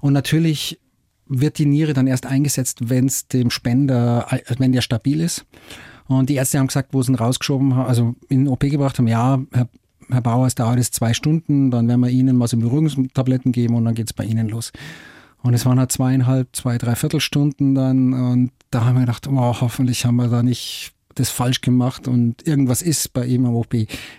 Und 0.00 0.12
natürlich 0.12 0.78
wird 1.26 1.58
die 1.58 1.66
Niere 1.66 1.92
dann 1.92 2.06
erst 2.06 2.26
eingesetzt, 2.26 2.88
wenn 2.88 3.06
es 3.06 3.28
dem 3.28 3.50
Spender, 3.50 4.26
wenn 4.58 4.72
der 4.72 4.80
stabil 4.80 5.20
ist. 5.20 5.44
Und 6.08 6.30
die 6.30 6.34
Ärzte 6.34 6.58
haben 6.58 6.66
gesagt, 6.66 6.92
wo 6.92 7.02
sie 7.02 7.12
ihn 7.12 7.16
rausgeschoben 7.16 7.76
haben, 7.76 7.86
also 7.86 8.14
in 8.28 8.44
den 8.44 8.48
OP 8.48 8.60
gebracht 8.60 8.98
haben, 8.98 9.08
ja, 9.08 9.38
Herr, 9.52 9.68
Herr 10.08 10.22
Bauer, 10.22 10.46
es 10.46 10.54
dauert 10.54 10.78
jetzt 10.78 10.94
zwei 10.94 11.12
Stunden, 11.12 11.70
dann 11.70 11.86
werden 11.86 12.00
wir 12.00 12.08
Ihnen 12.08 12.36
mal 12.36 12.48
so 12.48 12.56
Beruhigungstabletten 12.56 13.52
geben 13.52 13.74
und 13.74 13.84
dann 13.84 13.94
geht's 13.94 14.14
bei 14.14 14.24
Ihnen 14.24 14.48
los. 14.48 14.72
Und 15.42 15.54
es 15.54 15.66
waren 15.66 15.78
halt 15.78 15.92
zweieinhalb, 15.92 16.48
zwei, 16.56 16.78
drei 16.78 16.96
Viertelstunden 16.96 17.74
dann 17.74 18.12
und 18.12 18.50
da 18.70 18.84
haben 18.84 18.96
wir 18.96 19.00
gedacht, 19.02 19.28
oh, 19.28 19.60
hoffentlich 19.60 20.04
haben 20.04 20.16
wir 20.16 20.28
da 20.28 20.42
nicht 20.42 20.92
das 21.14 21.30
falsch 21.30 21.60
gemacht 21.60 22.08
und 22.08 22.46
irgendwas 22.46 22.82
ist 22.82 23.12
bei 23.12 23.26
ihm 23.26 23.44
am 23.44 23.54
OP. 23.54 23.74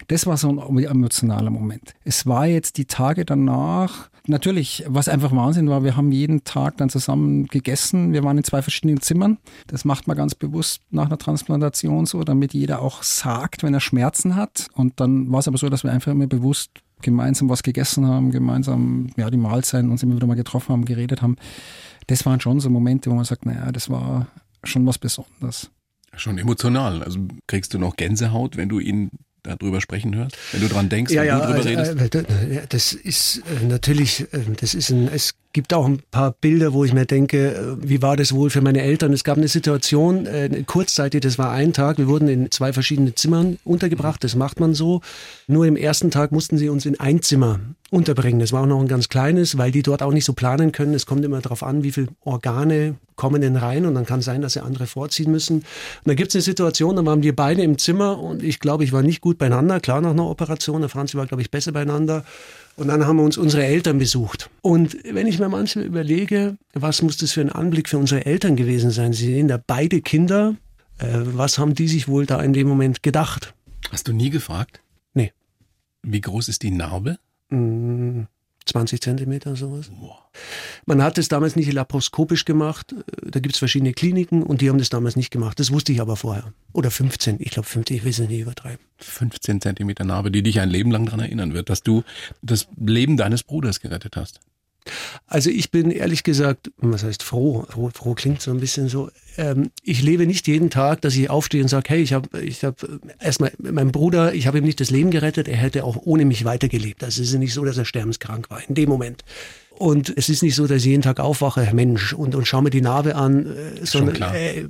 Das 0.07 0.25
war 0.25 0.37
so 0.37 0.49
ein 0.49 0.77
emotionaler 0.77 1.49
Moment. 1.49 1.93
Es 2.03 2.25
war 2.25 2.45
jetzt 2.45 2.77
die 2.77 2.85
Tage 2.85 3.25
danach, 3.25 4.09
natürlich, 4.29 4.83
was 4.87 5.09
einfach 5.09 5.31
Wahnsinn 5.31 5.69
war, 5.69 5.83
wir 5.83 5.95
haben 5.95 6.11
jeden 6.11 6.43
Tag 6.43 6.77
dann 6.77 6.89
zusammen 6.89 7.47
gegessen. 7.47 8.13
Wir 8.13 8.23
waren 8.23 8.37
in 8.37 8.43
zwei 8.43 8.61
verschiedenen 8.61 9.01
Zimmern. 9.01 9.37
Das 9.67 9.85
macht 9.85 10.07
man 10.07 10.15
ganz 10.15 10.35
bewusst 10.35 10.81
nach 10.91 11.07
einer 11.07 11.17
Transplantation 11.17 12.05
so, 12.05 12.23
damit 12.23 12.53
jeder 12.53 12.81
auch 12.81 13.03
sagt, 13.03 13.63
wenn 13.63 13.73
er 13.73 13.79
Schmerzen 13.79 14.35
hat. 14.35 14.67
Und 14.73 14.99
dann 14.99 15.31
war 15.31 15.39
es 15.39 15.47
aber 15.47 15.57
so, 15.57 15.69
dass 15.69 15.83
wir 15.83 15.91
einfach 15.91 16.11
immer 16.11 16.27
bewusst 16.27 16.71
gemeinsam 17.01 17.49
was 17.49 17.63
gegessen 17.63 18.05
haben, 18.05 18.31
gemeinsam 18.31 19.09
ja, 19.15 19.29
die 19.29 19.37
Mahlzeiten 19.37 19.89
uns 19.89 20.03
immer 20.03 20.15
wieder 20.15 20.27
mal 20.27 20.35
getroffen 20.35 20.73
haben, 20.73 20.85
geredet 20.85 21.21
haben. 21.21 21.37
Das 22.07 22.25
waren 22.25 22.39
schon 22.39 22.59
so 22.59 22.69
Momente, 22.69 23.09
wo 23.09 23.15
man 23.15 23.25
sagt, 23.25 23.45
naja, 23.45 23.71
das 23.71 23.89
war 23.89 24.27
schon 24.63 24.85
was 24.85 24.97
Besonderes. 24.97 25.71
Schon 26.15 26.37
emotional. 26.37 27.03
Also 27.03 27.19
kriegst 27.47 27.73
du 27.73 27.79
noch 27.79 27.95
Gänsehaut, 27.95 28.57
wenn 28.57 28.69
du 28.69 28.79
ihn 28.79 29.11
darüber 29.43 29.81
sprechen 29.81 30.15
hörst? 30.15 30.37
Wenn 30.51 30.61
du 30.61 30.67
dran 30.67 30.89
denkst, 30.89 31.11
ja, 31.11 31.21
wenn 31.21 31.27
ja, 31.27 31.39
du 31.39 31.53
drüber 31.53 31.79
also, 31.79 31.93
redest? 31.93 32.29
äh, 32.29 32.67
das 32.69 32.93
ist 32.93 33.37
äh, 33.61 33.65
natürlich, 33.65 34.21
äh, 34.33 34.39
das 34.59 34.73
ist 34.73 34.89
ein, 34.89 35.07
es 35.07 35.35
gibt 35.53 35.73
auch 35.73 35.85
ein 35.85 36.01
paar 36.11 36.31
Bilder, 36.31 36.73
wo 36.73 36.83
ich 36.83 36.93
mir 36.93 37.05
denke, 37.05 37.55
äh, 37.55 37.77
wie 37.81 38.01
war 38.01 38.15
das 38.15 38.33
wohl 38.33 38.49
für 38.49 38.61
meine 38.61 38.81
Eltern? 38.81 39.13
Es 39.13 39.23
gab 39.23 39.37
eine 39.37 39.47
Situation, 39.47 40.25
äh, 40.25 40.63
kurzzeitig, 40.65 41.21
das 41.21 41.37
war 41.37 41.51
ein 41.51 41.73
Tag, 41.73 41.97
wir 41.97 42.07
wurden 42.07 42.27
in 42.27 42.51
zwei 42.51 42.73
verschiedene 42.73 43.15
Zimmern 43.15 43.57
untergebracht, 43.63 44.23
das 44.23 44.35
macht 44.35 44.59
man 44.59 44.73
so. 44.73 45.01
Nur 45.47 45.65
im 45.65 45.75
ersten 45.75 46.11
Tag 46.11 46.31
mussten 46.31 46.57
sie 46.57 46.69
uns 46.69 46.85
in 46.85 46.99
ein 46.99 47.21
Zimmer 47.21 47.59
unterbringen. 47.89 48.39
Das 48.39 48.53
war 48.53 48.61
auch 48.61 48.67
noch 48.67 48.79
ein 48.79 48.87
ganz 48.87 49.09
kleines, 49.09 49.57
weil 49.57 49.71
die 49.71 49.81
dort 49.81 50.03
auch 50.03 50.11
nicht 50.11 50.25
so 50.25 50.33
planen 50.33 50.71
können. 50.71 50.93
Es 50.93 51.07
kommt 51.07 51.25
immer 51.25 51.41
darauf 51.41 51.63
an, 51.63 51.83
wie 51.83 51.91
viele 51.91 52.09
Organe 52.23 52.95
kommen 53.15 53.41
denn 53.41 53.55
rein 53.55 53.85
und 53.85 53.95
dann 53.95 54.05
kann 54.05 54.21
sein, 54.21 54.41
dass 54.41 54.53
sie 54.53 54.63
andere 54.63 54.85
vorziehen 54.85 55.31
müssen. 55.31 55.57
Und 55.57 55.65
dann 56.05 56.15
gibt 56.15 56.29
es 56.29 56.35
eine 56.35 56.41
Situation, 56.43 56.95
da 56.95 57.05
waren 57.05 57.23
wir 57.23 57.35
beide 57.35 57.63
im 57.63 57.77
Zimmer 57.77 58.19
und 58.19 58.43
ich 58.43 58.59
glaube, 58.59 58.83
ich 58.83 58.93
war 58.93 59.01
nicht 59.01 59.19
gut 59.21 59.37
beieinander, 59.37 59.79
klar 59.79 59.99
nach 59.99 60.11
einer 60.11 60.29
Operation, 60.29 60.81
der 60.81 60.89
Franzi 60.89 61.17
war, 61.17 61.25
glaube 61.25 61.41
ich, 61.41 61.51
besser 61.51 61.71
beieinander. 61.71 62.23
Und 62.79 62.87
dann 62.87 63.05
haben 63.05 63.17
wir 63.17 63.23
uns 63.23 63.37
unsere 63.37 63.65
Eltern 63.65 63.99
besucht. 63.99 64.49
Und 64.61 64.97
wenn 65.03 65.27
ich 65.27 65.37
mir 65.37 65.49
manchmal 65.49 65.83
überlege, 65.83 66.55
was 66.73 67.01
muss 67.01 67.17
das 67.17 67.33
für 67.33 67.41
ein 67.41 67.51
Anblick 67.51 67.89
für 67.89 67.97
unsere 67.97 68.25
Eltern 68.25 68.55
gewesen 68.55 68.89
sein? 68.89 69.11
Sie 69.11 69.25
sehen 69.25 69.49
da 69.49 69.61
beide 69.65 70.01
Kinder. 70.01 70.55
Äh, 70.97 71.07
was 71.11 71.59
haben 71.59 71.75
die 71.75 71.89
sich 71.89 72.07
wohl 72.07 72.25
da 72.25 72.41
in 72.41 72.53
dem 72.53 72.69
Moment 72.69 73.03
gedacht? 73.03 73.53
Hast 73.91 74.07
du 74.07 74.13
nie 74.13 74.29
gefragt? 74.29 74.81
Nee. 75.13 75.33
Wie 76.03 76.21
groß 76.21 76.47
ist 76.47 76.63
die 76.63 76.71
Narbe? 76.71 77.19
20 78.69 79.01
Zentimeter, 79.01 79.55
sowas. 79.55 79.91
Man 80.85 81.03
hat 81.03 81.17
es 81.17 81.27
damals 81.27 81.55
nicht 81.55 81.71
laparoskopisch 81.71 82.45
gemacht. 82.45 82.95
Da 83.23 83.39
gibt 83.39 83.55
es 83.55 83.59
verschiedene 83.59 83.93
Kliniken 83.93 84.43
und 84.43 84.61
die 84.61 84.69
haben 84.69 84.77
das 84.77 84.89
damals 84.89 85.15
nicht 85.15 85.31
gemacht. 85.31 85.59
Das 85.59 85.71
wusste 85.71 85.91
ich 85.91 86.01
aber 86.01 86.15
vorher. 86.15 86.53
Oder 86.73 86.91
15, 86.91 87.37
ich 87.39 87.51
glaube 87.51 87.67
15, 87.67 87.97
ich 87.97 88.03
will 88.03 88.11
es 88.11 88.19
nicht 88.19 88.39
übertreiben. 88.39 88.79
15 88.97 89.61
Zentimeter 89.61 90.05
Narbe, 90.05 90.31
die 90.31 90.43
dich 90.43 90.59
ein 90.59 90.69
Leben 90.69 90.91
lang 90.91 91.05
daran 91.05 91.19
erinnern 91.19 91.53
wird, 91.53 91.69
dass 91.69 91.83
du 91.83 92.03
das 92.41 92.67
Leben 92.77 93.17
deines 93.17 93.43
Bruders 93.43 93.79
gerettet 93.79 94.15
hast. 94.15 94.39
Also 95.27 95.49
ich 95.49 95.71
bin 95.71 95.91
ehrlich 95.91 96.23
gesagt, 96.23 96.71
was 96.77 97.03
heißt 97.03 97.23
froh? 97.23 97.65
Froh, 97.69 97.89
froh 97.93 98.13
klingt 98.13 98.41
so 98.41 98.51
ein 98.51 98.59
bisschen 98.59 98.89
so. 98.89 99.09
Ähm, 99.37 99.71
ich 99.83 100.01
lebe 100.01 100.25
nicht 100.25 100.47
jeden 100.47 100.69
Tag, 100.69 101.01
dass 101.01 101.15
ich 101.15 101.29
aufstehe 101.29 101.61
und 101.61 101.67
sage, 101.67 101.89
hey, 101.89 102.01
ich 102.01 102.13
habe 102.13 102.39
ich 102.41 102.63
hab 102.63 102.85
erstmal 103.19 103.51
mein 103.59 103.91
Bruder, 103.91 104.33
ich 104.33 104.47
habe 104.47 104.59
ihm 104.59 104.63
nicht 104.65 104.79
das 104.79 104.89
Leben 104.89 105.11
gerettet, 105.11 105.47
er 105.47 105.57
hätte 105.57 105.83
auch 105.83 105.97
ohne 106.03 106.25
mich 106.25 106.45
weitergelebt. 106.45 107.03
Also 107.03 107.21
es 107.21 107.29
ist 107.29 107.39
nicht 107.39 107.53
so, 107.53 107.63
dass 107.65 107.77
er 107.77 107.85
sterbenskrank 107.85 108.49
war 108.49 108.61
in 108.67 108.75
dem 108.75 108.89
Moment. 108.89 109.23
Und 109.79 110.11
es 110.17 110.27
ist 110.27 110.43
nicht 110.43 110.55
so, 110.55 110.67
dass 110.67 110.79
ich 110.79 110.87
jeden 110.87 111.03
Tag 111.03 111.21
aufwache, 111.21 111.69
Mensch, 111.73 112.11
und, 112.11 112.35
und 112.35 112.45
schaue 112.45 112.63
mir 112.63 112.69
die 112.69 112.81
Narbe 112.81 113.15
an, 113.15 113.45
äh, 113.45 113.85
sondern 113.85 114.21
äh, 114.33 114.65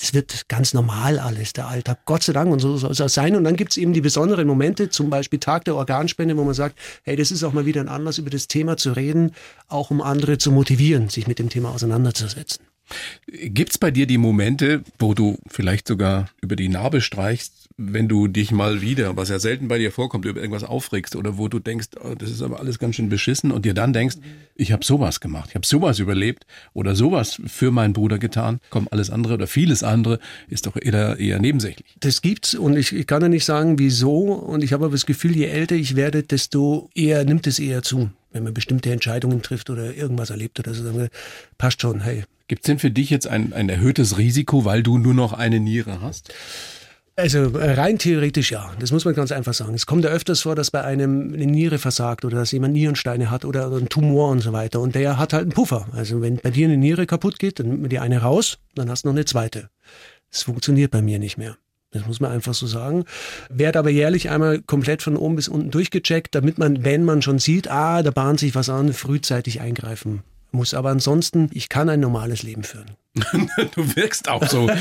es 0.00 0.14
wird 0.14 0.48
ganz 0.48 0.72
normal 0.72 1.18
alles, 1.18 1.52
der 1.52 1.68
Alltag. 1.68 1.98
Gott 2.06 2.22
sei 2.22 2.32
Dank, 2.32 2.50
und 2.50 2.58
so 2.58 2.78
soll 2.78 2.92
es 2.92 3.12
sein. 3.12 3.36
Und 3.36 3.44
dann 3.44 3.56
gibt 3.56 3.72
es 3.72 3.76
eben 3.76 3.92
die 3.92 4.00
besonderen 4.00 4.48
Momente, 4.48 4.88
zum 4.88 5.10
Beispiel 5.10 5.38
Tag 5.38 5.66
der 5.66 5.76
Organspende, 5.76 6.34
wo 6.38 6.44
man 6.44 6.54
sagt, 6.54 6.78
hey, 7.02 7.14
das 7.14 7.30
ist 7.30 7.44
auch 7.44 7.52
mal 7.52 7.66
wieder 7.66 7.82
ein 7.82 7.90
Anlass, 7.90 8.16
über 8.16 8.30
das 8.30 8.48
Thema 8.48 8.78
zu 8.78 8.92
reden, 8.92 9.32
auch 9.68 9.90
um 9.90 10.00
andere 10.00 10.38
zu 10.38 10.50
motivieren, 10.50 11.10
sich 11.10 11.26
mit 11.26 11.38
dem 11.38 11.50
Thema 11.50 11.68
auseinanderzusetzen. 11.70 12.64
Gibt's 13.26 13.76
bei 13.76 13.90
dir 13.90 14.06
die 14.06 14.16
Momente, 14.16 14.82
wo 14.98 15.12
du 15.12 15.36
vielleicht 15.46 15.86
sogar 15.88 16.30
über 16.40 16.56
die 16.56 16.70
Narbe 16.70 17.02
streichst, 17.02 17.67
wenn 17.80 18.08
du 18.08 18.26
dich 18.26 18.50
mal 18.50 18.82
wieder, 18.82 19.16
was 19.16 19.28
ja 19.28 19.38
selten 19.38 19.68
bei 19.68 19.78
dir 19.78 19.92
vorkommt, 19.92 20.24
über 20.24 20.40
irgendwas 20.40 20.64
aufregst 20.64 21.14
oder 21.14 21.38
wo 21.38 21.46
du 21.46 21.60
denkst, 21.60 21.90
oh, 22.02 22.14
das 22.18 22.28
ist 22.28 22.42
aber 22.42 22.58
alles 22.58 22.80
ganz 22.80 22.96
schön 22.96 23.08
beschissen 23.08 23.52
und 23.52 23.64
dir 23.64 23.72
dann 23.72 23.92
denkst, 23.92 24.16
ich 24.56 24.72
habe 24.72 24.84
sowas 24.84 25.20
gemacht, 25.20 25.50
ich 25.50 25.54
habe 25.54 25.64
sowas 25.64 26.00
überlebt 26.00 26.44
oder 26.74 26.96
sowas 26.96 27.40
für 27.46 27.70
meinen 27.70 27.92
Bruder 27.92 28.18
getan, 28.18 28.58
komm, 28.70 28.88
alles 28.90 29.10
andere 29.10 29.34
oder 29.34 29.46
vieles 29.46 29.84
andere 29.84 30.18
ist 30.48 30.66
doch 30.66 30.74
eher, 30.74 31.20
eher 31.20 31.38
nebensächlich. 31.38 31.94
Das 32.00 32.20
gibt's 32.20 32.56
und 32.56 32.76
ich, 32.76 32.92
ich 32.92 33.06
kann 33.06 33.22
ja 33.22 33.28
nicht 33.28 33.44
sagen, 33.44 33.78
wieso. 33.78 34.32
Und 34.32 34.64
ich 34.64 34.72
habe 34.72 34.86
aber 34.86 34.92
das 34.92 35.06
Gefühl, 35.06 35.36
je 35.36 35.46
älter 35.46 35.76
ich 35.76 35.94
werde, 35.94 36.24
desto 36.24 36.90
eher 36.96 37.24
nimmt 37.24 37.46
es 37.46 37.60
eher 37.60 37.82
zu. 37.84 38.10
Wenn 38.32 38.42
man 38.42 38.54
bestimmte 38.54 38.90
Entscheidungen 38.90 39.40
trifft 39.40 39.70
oder 39.70 39.94
irgendwas 39.94 40.30
erlebt 40.30 40.58
oder 40.58 40.74
so, 40.74 40.82
dann 40.82 40.94
sagen 40.94 41.04
wir, 41.04 41.10
passt 41.58 41.80
schon, 41.80 42.00
hey. 42.00 42.24
Gibt's 42.48 42.66
denn 42.66 42.78
für 42.80 42.90
dich 42.90 43.10
jetzt 43.10 43.28
ein, 43.28 43.52
ein 43.52 43.68
erhöhtes 43.68 44.18
Risiko, 44.18 44.64
weil 44.64 44.82
du 44.82 44.98
nur 44.98 45.14
noch 45.14 45.32
eine 45.32 45.60
Niere 45.60 46.00
hast? 46.00 46.32
Also 47.18 47.58
äh, 47.58 47.72
rein 47.72 47.98
theoretisch 47.98 48.52
ja, 48.52 48.70
das 48.78 48.92
muss 48.92 49.04
man 49.04 49.12
ganz 49.12 49.32
einfach 49.32 49.52
sagen. 49.52 49.74
Es 49.74 49.86
kommt 49.86 50.04
ja 50.04 50.10
öfters 50.10 50.42
vor, 50.42 50.54
dass 50.54 50.70
bei 50.70 50.84
einem 50.84 51.34
eine 51.34 51.46
Niere 51.46 51.78
versagt 51.78 52.24
oder 52.24 52.36
dass 52.36 52.52
jemand 52.52 52.74
Nierensteine 52.74 53.28
hat 53.28 53.44
oder 53.44 53.66
einen 53.66 53.88
Tumor 53.88 54.30
und 54.30 54.38
so 54.38 54.52
weiter. 54.52 54.78
Und 54.78 54.94
der 54.94 55.18
hat 55.18 55.32
halt 55.32 55.42
einen 55.42 55.52
Puffer. 55.52 55.88
Also 55.96 56.20
wenn 56.22 56.36
bei 56.36 56.50
dir 56.50 56.68
eine 56.68 56.76
Niere 56.76 57.06
kaputt 57.06 57.40
geht, 57.40 57.58
dann 57.58 57.70
nimmt 57.70 57.80
man 57.80 57.90
die 57.90 57.98
eine 57.98 58.18
raus, 58.22 58.58
dann 58.76 58.88
hast 58.88 59.02
du 59.02 59.08
noch 59.08 59.14
eine 59.14 59.24
zweite. 59.24 59.68
Das 60.30 60.42
funktioniert 60.42 60.92
bei 60.92 61.02
mir 61.02 61.18
nicht 61.18 61.38
mehr. 61.38 61.56
Das 61.90 62.06
muss 62.06 62.20
man 62.20 62.30
einfach 62.30 62.54
so 62.54 62.68
sagen. 62.68 63.04
Werd 63.48 63.76
aber 63.76 63.90
jährlich 63.90 64.30
einmal 64.30 64.60
komplett 64.60 65.02
von 65.02 65.16
oben 65.16 65.34
bis 65.34 65.48
unten 65.48 65.72
durchgecheckt, 65.72 66.36
damit 66.36 66.58
man, 66.58 66.84
wenn 66.84 67.02
man 67.02 67.20
schon 67.20 67.40
sieht, 67.40 67.68
ah, 67.68 68.04
da 68.04 68.12
bahnt 68.12 68.38
sich 68.38 68.54
was 68.54 68.68
an, 68.68 68.92
frühzeitig 68.92 69.60
eingreifen 69.60 70.22
muss. 70.52 70.74
Aber 70.74 70.90
ansonsten, 70.90 71.50
ich 71.52 71.68
kann 71.68 71.88
ein 71.88 72.00
normales 72.00 72.42
Leben 72.42 72.62
führen. 72.62 72.90
du 73.74 73.96
wirkst 73.96 74.28
auch 74.28 74.46
so. 74.46 74.68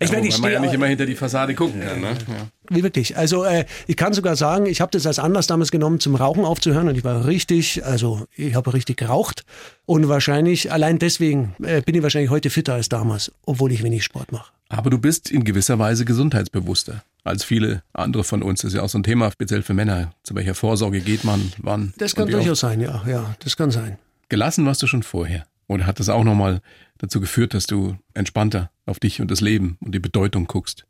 Ich 0.00 0.10
meine, 0.10 0.26
ich 0.26 0.34
Weil 0.34 0.40
man 0.40 0.52
ja 0.52 0.60
nicht 0.60 0.74
immer 0.74 0.86
hinter 0.86 1.06
die 1.06 1.14
Fassade 1.14 1.54
gucken 1.54 1.80
kann. 1.80 2.00
Ne? 2.00 2.10
Ja. 2.10 2.48
Wie 2.70 2.82
wirklich. 2.82 3.16
Also 3.16 3.44
äh, 3.44 3.66
ich 3.86 3.96
kann 3.96 4.12
sogar 4.12 4.36
sagen, 4.36 4.66
ich 4.66 4.80
habe 4.80 4.90
das 4.90 5.06
als 5.06 5.18
Anlass 5.18 5.46
damals 5.46 5.70
genommen, 5.70 6.00
zum 6.00 6.14
Rauchen 6.14 6.44
aufzuhören 6.44 6.88
und 6.88 6.96
ich 6.96 7.04
war 7.04 7.26
richtig, 7.26 7.84
also 7.84 8.26
ich 8.34 8.54
habe 8.54 8.72
richtig 8.74 8.96
geraucht 8.96 9.44
und 9.84 10.08
wahrscheinlich, 10.08 10.72
allein 10.72 10.98
deswegen 10.98 11.54
äh, 11.62 11.82
bin 11.82 11.94
ich 11.94 12.02
wahrscheinlich 12.02 12.30
heute 12.30 12.50
fitter 12.50 12.74
als 12.74 12.88
damals, 12.88 13.32
obwohl 13.44 13.70
ich 13.70 13.82
wenig 13.82 14.02
Sport 14.02 14.32
mache. 14.32 14.50
Aber 14.68 14.90
du 14.90 14.98
bist 14.98 15.30
in 15.30 15.44
gewisser 15.44 15.78
Weise 15.78 16.04
gesundheitsbewusster 16.04 17.02
als 17.24 17.44
viele 17.44 17.82
andere 17.92 18.24
von 18.24 18.42
uns. 18.42 18.62
Das 18.62 18.72
ist 18.72 18.76
ja 18.76 18.82
auch 18.82 18.88
so 18.88 18.98
ein 18.98 19.02
Thema, 19.02 19.30
speziell 19.30 19.62
für 19.62 19.74
Männer. 19.74 20.12
Zu 20.22 20.34
welcher 20.34 20.54
Vorsorge 20.54 21.00
geht 21.00 21.24
man, 21.24 21.52
wann? 21.58 21.92
Das 21.98 22.14
kann 22.14 22.28
durchaus 22.28 22.60
sein, 22.60 22.80
ja, 22.80 23.02
ja, 23.06 23.34
das 23.40 23.56
kann 23.56 23.70
sein. 23.70 23.98
Gelassen 24.32 24.64
warst 24.64 24.82
du 24.82 24.86
schon 24.86 25.02
vorher. 25.02 25.44
Oder 25.68 25.84
hat 25.84 26.00
das 26.00 26.08
auch 26.08 26.24
nochmal 26.24 26.62
dazu 26.96 27.20
geführt, 27.20 27.52
dass 27.52 27.66
du 27.66 27.98
entspannter 28.14 28.70
auf 28.86 28.98
dich 28.98 29.20
und 29.20 29.30
das 29.30 29.42
Leben 29.42 29.76
und 29.80 29.94
die 29.94 29.98
Bedeutung 29.98 30.46
guckst? 30.46 30.86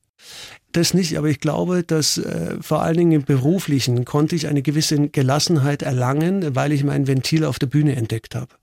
Das 0.70 0.94
nicht, 0.94 1.18
aber 1.18 1.26
ich 1.26 1.40
glaube, 1.40 1.82
dass 1.82 2.18
äh, 2.18 2.54
vor 2.60 2.82
allen 2.82 2.98
Dingen 2.98 3.10
im 3.10 3.24
Beruflichen 3.24 4.04
konnte 4.04 4.36
ich 4.36 4.46
eine 4.46 4.62
gewisse 4.62 5.08
Gelassenheit 5.08 5.82
erlangen, 5.82 6.54
weil 6.54 6.70
ich 6.70 6.84
mein 6.84 7.08
Ventil 7.08 7.44
auf 7.44 7.58
der 7.58 7.66
Bühne 7.66 7.96
entdeckt 7.96 8.36
habe. 8.36 8.54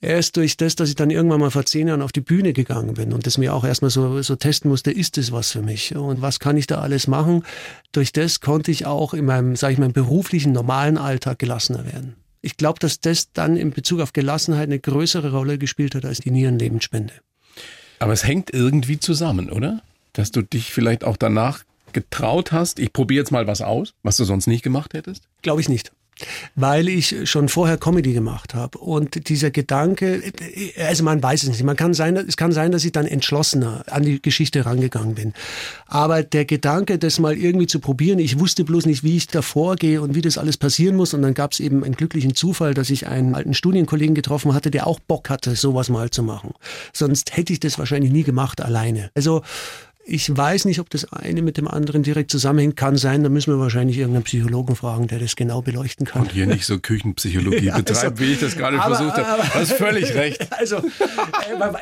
Erst 0.00 0.36
durch 0.36 0.56
das, 0.56 0.76
dass 0.76 0.88
ich 0.88 0.94
dann 0.94 1.10
irgendwann 1.10 1.40
mal 1.40 1.50
vor 1.50 1.66
zehn 1.66 1.88
Jahren 1.88 2.00
auf 2.00 2.12
die 2.12 2.20
Bühne 2.20 2.52
gegangen 2.52 2.94
bin 2.94 3.12
und 3.12 3.26
das 3.26 3.38
mir 3.38 3.52
auch 3.52 3.64
erstmal 3.64 3.90
so, 3.90 4.22
so 4.22 4.36
testen 4.36 4.70
musste, 4.70 4.92
ist 4.92 5.16
das 5.16 5.32
was 5.32 5.50
für 5.50 5.62
mich 5.62 5.96
und 5.96 6.22
was 6.22 6.38
kann 6.38 6.56
ich 6.56 6.68
da 6.68 6.78
alles 6.78 7.08
machen? 7.08 7.42
Durch 7.90 8.12
das 8.12 8.40
konnte 8.40 8.70
ich 8.70 8.86
auch 8.86 9.14
in 9.14 9.24
meinem, 9.24 9.56
sage 9.56 9.72
ich 9.72 9.78
mal, 9.80 9.88
beruflichen, 9.88 10.52
normalen 10.52 10.96
Alltag 10.96 11.40
gelassener 11.40 11.86
werden. 11.86 12.21
Ich 12.42 12.56
glaube, 12.56 12.80
dass 12.80 13.00
das 13.00 13.32
dann 13.32 13.56
in 13.56 13.70
Bezug 13.70 14.00
auf 14.00 14.12
Gelassenheit 14.12 14.68
eine 14.68 14.80
größere 14.80 15.30
Rolle 15.30 15.58
gespielt 15.58 15.94
hat 15.94 16.04
als 16.04 16.18
die 16.18 16.32
Nierenlebensspende. 16.32 17.14
Aber 18.00 18.12
es 18.12 18.26
hängt 18.26 18.52
irgendwie 18.52 18.98
zusammen, 18.98 19.48
oder? 19.48 19.80
Dass 20.12 20.32
du 20.32 20.42
dich 20.42 20.72
vielleicht 20.72 21.04
auch 21.04 21.16
danach 21.16 21.62
getraut 21.92 22.50
hast, 22.50 22.80
ich 22.80 22.92
probiere 22.92 23.22
jetzt 23.22 23.30
mal 23.30 23.46
was 23.46 23.62
aus, 23.62 23.94
was 24.02 24.16
du 24.16 24.24
sonst 24.24 24.48
nicht 24.48 24.62
gemacht 24.62 24.92
hättest? 24.92 25.28
Glaube 25.42 25.60
ich 25.60 25.68
nicht. 25.68 25.92
Weil 26.54 26.88
ich 26.88 27.28
schon 27.28 27.48
vorher 27.48 27.78
Comedy 27.78 28.12
gemacht 28.12 28.54
habe. 28.54 28.78
Und 28.78 29.28
dieser 29.28 29.50
Gedanke, 29.50 30.22
also 30.76 31.04
man 31.04 31.22
weiß 31.22 31.44
es 31.44 31.48
nicht. 31.48 31.62
Man 31.64 31.76
kann 31.76 31.94
sein, 31.94 32.16
es 32.16 32.36
kann 32.36 32.52
sein, 32.52 32.70
dass 32.70 32.84
ich 32.84 32.92
dann 32.92 33.06
entschlossener 33.06 33.84
an 33.90 34.02
die 34.02 34.20
Geschichte 34.20 34.64
rangegangen 34.64 35.14
bin. 35.14 35.32
Aber 35.86 36.22
der 36.22 36.44
Gedanke, 36.44 36.98
das 36.98 37.18
mal 37.18 37.36
irgendwie 37.36 37.66
zu 37.66 37.80
probieren, 37.80 38.18
ich 38.18 38.38
wusste 38.38 38.64
bloß 38.64 38.86
nicht, 38.86 39.02
wie 39.02 39.16
ich 39.16 39.26
da 39.26 39.42
vorgehe 39.42 40.00
und 40.00 40.14
wie 40.14 40.20
das 40.20 40.38
alles 40.38 40.56
passieren 40.56 40.96
muss. 40.96 41.14
Und 41.14 41.22
dann 41.22 41.34
gab 41.34 41.52
es 41.52 41.60
eben 41.60 41.82
einen 41.82 41.94
glücklichen 41.94 42.34
Zufall, 42.34 42.74
dass 42.74 42.90
ich 42.90 43.06
einen 43.06 43.34
alten 43.34 43.54
Studienkollegen 43.54 44.14
getroffen 44.14 44.54
hatte, 44.54 44.70
der 44.70 44.86
auch 44.86 45.00
Bock 45.00 45.30
hatte, 45.30 45.56
sowas 45.56 45.88
mal 45.88 46.10
zu 46.10 46.22
machen. 46.22 46.52
Sonst 46.92 47.36
hätte 47.36 47.52
ich 47.52 47.60
das 47.60 47.78
wahrscheinlich 47.78 48.12
nie 48.12 48.22
gemacht 48.22 48.60
alleine. 48.60 49.10
Also 49.14 49.42
ich 50.04 50.36
weiß 50.36 50.64
nicht, 50.64 50.80
ob 50.80 50.90
das 50.90 51.10
eine 51.12 51.42
mit 51.42 51.56
dem 51.56 51.68
anderen 51.68 52.02
direkt 52.02 52.30
zusammenhängt. 52.30 52.76
Kann 52.76 52.96
sein, 52.96 53.22
da 53.22 53.28
müssen 53.28 53.52
wir 53.54 53.58
wahrscheinlich 53.60 53.98
irgendeinen 53.98 54.24
Psychologen 54.24 54.74
fragen, 54.76 55.06
der 55.06 55.18
das 55.20 55.36
genau 55.36 55.62
beleuchten 55.62 56.06
kann. 56.06 56.22
Und 56.22 56.32
hier 56.32 56.46
nicht 56.46 56.66
so 56.66 56.78
Küchenpsychologie 56.78 57.66
Ja, 57.66 57.76
betreiben, 57.76 58.10
also- 58.12 58.18
wie 58.18 58.32
ich 58.32 58.40
das 58.40 58.56
gerade 58.56 58.80
aber- 58.80 58.96
versucht 58.96 59.16
habe. 59.16 59.42
Du 59.42 59.54
hast 59.54 59.72
völlig 59.74 60.14
recht. 60.14 60.46
Also, 60.52 60.76
äh, 60.78 60.80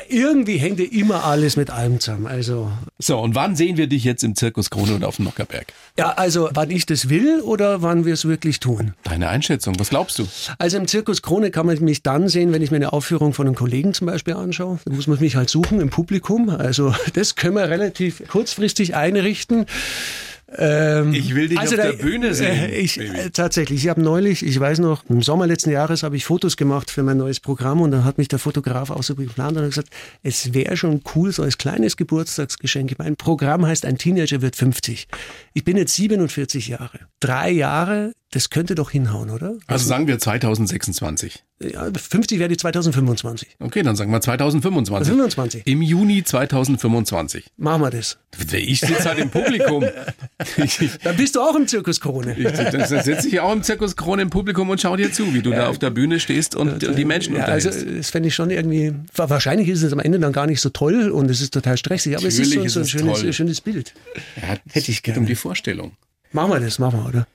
irgendwie 0.09 0.57
hängt 0.57 0.79
ja 0.79 0.85
immer 0.91 1.23
alles 1.23 1.55
mit 1.57 1.69
allem 1.69 1.99
zusammen. 1.99 2.27
Also, 2.27 2.71
So, 2.99 3.19
und 3.19 3.35
wann 3.35 3.55
sehen 3.55 3.77
wir 3.77 3.87
dich 3.87 4.03
jetzt 4.03 4.23
im 4.23 4.35
Zirkus 4.35 4.69
Krone 4.69 4.95
und 4.95 5.03
auf 5.03 5.15
dem 5.17 5.25
Nockerberg? 5.25 5.67
ja, 5.97 6.11
also, 6.13 6.49
wann 6.53 6.69
ich 6.71 6.85
das 6.85 7.09
will 7.09 7.41
oder 7.41 7.81
wann 7.81 8.05
wir 8.05 8.13
es 8.13 8.25
wirklich 8.25 8.59
tun? 8.59 8.93
Deine 9.03 9.29
Einschätzung, 9.29 9.75
was 9.79 9.89
glaubst 9.89 10.19
du? 10.19 10.27
Also 10.59 10.77
im 10.77 10.87
Zirkus 10.87 11.21
Krone 11.21 11.51
kann 11.51 11.65
man 11.65 11.79
mich 11.83 12.03
dann 12.03 12.27
sehen, 12.27 12.51
wenn 12.53 12.61
ich 12.61 12.71
mir 12.71 12.77
eine 12.77 12.93
Aufführung 12.93 13.33
von 13.33 13.47
einem 13.47 13.55
Kollegen 13.55 13.93
zum 13.93 14.07
Beispiel 14.07 14.33
anschaue. 14.35 14.79
Da 14.85 14.93
muss 14.93 15.07
man 15.07 15.19
mich 15.19 15.35
halt 15.35 15.49
suchen 15.49 15.79
im 15.81 15.89
Publikum. 15.89 16.49
Also 16.49 16.93
das 17.13 17.35
können 17.35 17.55
wir 17.55 17.69
relativ 17.69 18.10
kurzfristig 18.11 18.95
einrichten. 18.95 19.65
Ähm, 20.57 21.13
Ich 21.13 21.33
will 21.33 21.47
dich 21.47 21.57
also 21.57 21.75
auf 21.75 21.81
da- 21.81 21.91
der 21.91 21.97
Bühne 22.03 22.33
sehen. 22.33 22.47
Äh, 22.71 22.75
ich, 22.75 22.99
äh, 22.99 23.29
tatsächlich, 23.29 23.83
ich 23.85 23.89
habe 23.89 24.01
neulich, 24.01 24.45
ich 24.45 24.59
weiß 24.59 24.79
noch, 24.79 25.05
im 25.09 25.21
Sommer 25.21 25.47
letzten 25.47 25.71
Jahres 25.71 26.03
habe 26.03 26.17
ich 26.17 26.25
Fotos 26.25 26.57
gemacht 26.57 26.91
für 26.91 27.03
mein 27.03 27.15
neues 27.17 27.39
Programm 27.39 27.79
und 27.79 27.91
dann 27.91 28.03
hat 28.03 28.17
mich 28.17 28.27
der 28.27 28.37
Fotograf 28.39 28.89
auch 28.89 29.01
so 29.03 29.15
geplant 29.15 29.55
und 29.55 29.63
hat 29.63 29.69
gesagt, 29.69 29.89
es 30.23 30.53
wäre 30.53 30.75
schon 30.75 31.01
cool, 31.15 31.31
so 31.31 31.43
als 31.43 31.57
kleines 31.57 31.95
Geburtstagsgeschenk. 31.95 32.95
Mein 32.99 33.15
Programm 33.15 33.65
heißt, 33.65 33.85
ein 33.85 33.97
Teenager 33.97 34.41
wird 34.41 34.57
50. 34.57 35.07
Ich 35.53 35.63
bin 35.63 35.77
jetzt 35.77 35.95
47 35.95 36.67
Jahre. 36.67 36.99
Drei 37.21 37.49
Jahre, 37.51 38.11
das 38.31 38.49
könnte 38.49 38.75
doch 38.75 38.91
hinhauen, 38.91 39.29
oder? 39.29 39.55
Also 39.67 39.85
sagen 39.85 40.07
wir 40.07 40.17
2026. 40.17 41.43
Ja, 41.61 41.89
50 41.93 42.39
werde 42.39 42.53
ich 42.53 42.59
2025. 42.59 43.57
Okay, 43.59 43.83
dann 43.83 43.95
sagen 43.95 44.11
wir 44.11 44.19
2025. 44.21 45.07
25. 45.09 45.67
Im 45.67 45.81
Juni 45.81 46.23
2025. 46.23 47.45
Machen 47.57 47.81
wir 47.83 47.89
das. 47.91 48.17
Ich 48.53 48.79
sitze 48.79 49.03
halt 49.05 49.19
im 49.19 49.29
Publikum. 49.29 49.83
Dann 51.03 51.17
bist 51.17 51.35
du 51.35 51.41
auch 51.41 51.55
im 51.55 51.67
Zirkus 51.67 51.99
Krone. 51.99 52.35
ich, 52.37 52.43
dann 52.51 52.87
sitze 53.03 53.27
ich 53.27 53.39
auch 53.41 53.51
im 53.53 53.61
Zirkus 53.63 53.95
Krone 53.95 54.21
im 54.23 54.29
Publikum 54.29 54.69
und 54.69 54.81
schau 54.81 54.95
dir 54.95 55.11
zu, 55.11 55.33
wie 55.33 55.41
du 55.41 55.51
da 55.51 55.67
auf 55.67 55.77
der 55.77 55.89
Bühne 55.91 56.19
stehst 56.19 56.55
und 56.55 56.81
die 56.97 57.05
Menschen 57.05 57.35
Ja, 57.35 57.43
also 57.45 57.69
unterhältst. 57.69 57.99
das 57.99 58.09
fände 58.09 58.29
ich 58.29 58.35
schon 58.35 58.49
irgendwie, 58.49 58.93
wa- 59.15 59.29
wahrscheinlich 59.29 59.67
ist 59.67 59.83
es 59.83 59.93
am 59.93 59.99
Ende 59.99 60.19
dann 60.19 60.31
gar 60.33 60.47
nicht 60.47 60.61
so 60.61 60.69
toll 60.69 61.09
und 61.11 61.29
es 61.29 61.41
ist 61.41 61.53
total 61.53 61.77
stressig, 61.77 62.15
aber 62.15 62.23
Natürlich 62.23 62.55
es 62.55 62.63
ist 62.65 62.73
so, 62.73 62.73
so 62.73 62.79
ein 62.79 62.83
ist 62.83 62.93
es 62.95 63.19
schönes, 63.19 63.35
schönes 63.35 63.61
Bild. 63.61 63.93
Ja, 64.41 64.55
hätte 64.71 64.91
ich 64.91 65.03
geht 65.03 65.13
gerne. 65.13 65.19
um 65.19 65.25
die 65.27 65.35
Vorstellung. 65.35 65.91
Machen 66.31 66.51
wir 66.51 66.59
das, 66.59 66.79
machen 66.79 66.99
wir, 67.03 67.09
oder? 67.09 67.27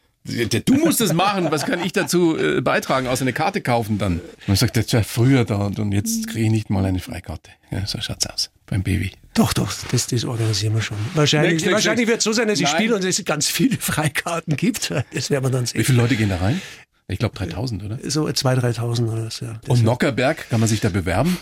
Du 0.65 0.75
musst 0.75 1.01
es 1.01 1.13
machen. 1.13 1.51
Was 1.51 1.65
kann 1.65 1.83
ich 1.85 1.93
dazu 1.93 2.37
äh, 2.37 2.61
beitragen? 2.61 3.07
Außer 3.07 3.23
eine 3.23 3.33
Karte 3.33 3.61
kaufen 3.61 3.99
dann. 3.99 4.21
Man 4.47 4.57
sagt, 4.57 4.77
das 4.77 4.93
war 4.93 5.05
früher 5.05 5.45
da 5.45 5.57
und, 5.57 5.79
und 5.79 5.93
jetzt 5.93 6.29
kriege 6.29 6.47
ich 6.47 6.51
nicht 6.51 6.71
mal 6.71 6.85
eine 6.85 6.99
Freikarte. 6.99 7.51
Ja, 7.71 7.87
so 7.87 8.01
schaut's 8.01 8.27
aus. 8.27 8.51
Beim 8.67 8.83
Baby. 8.83 9.13
Doch, 9.35 9.53
doch, 9.53 9.73
das, 9.91 10.07
das 10.07 10.25
organisieren 10.25 10.75
wir 10.75 10.83
schon. 10.83 10.97
Wahrscheinlich, 11.15 11.71
wahrscheinlich 11.71 12.09
wird 12.09 12.19
es 12.19 12.25
so 12.25 12.33
sein, 12.33 12.49
dass 12.49 12.59
ich 12.59 12.69
spiele 12.69 12.95
und 12.95 13.05
es 13.05 13.25
ganz 13.25 13.49
viele 13.49 13.77
Freikarten 13.77 14.57
gibt. 14.57 14.93
Das 15.13 15.31
werden 15.31 15.45
wir 15.45 15.51
dann 15.51 15.65
Wie 15.65 15.69
sehen. 15.69 15.85
viele 15.85 15.99
Leute 15.99 16.17
gehen 16.17 16.31
da 16.31 16.37
rein? 16.39 16.61
Ich 17.09 17.19
glaube 17.19 17.37
3000, 17.37 17.85
oder? 17.85 17.99
So 18.03 18.27
2.000, 18.27 18.79
3.000 18.79 19.13
oder 19.13 19.31
so. 19.31 19.45
Ja. 19.45 19.61
Und 19.69 19.85
Nockerberg, 19.85 20.49
kann 20.51 20.59
man 20.59 20.69
sich 20.69 20.81
da 20.81 20.89
bewerben? 20.89 21.37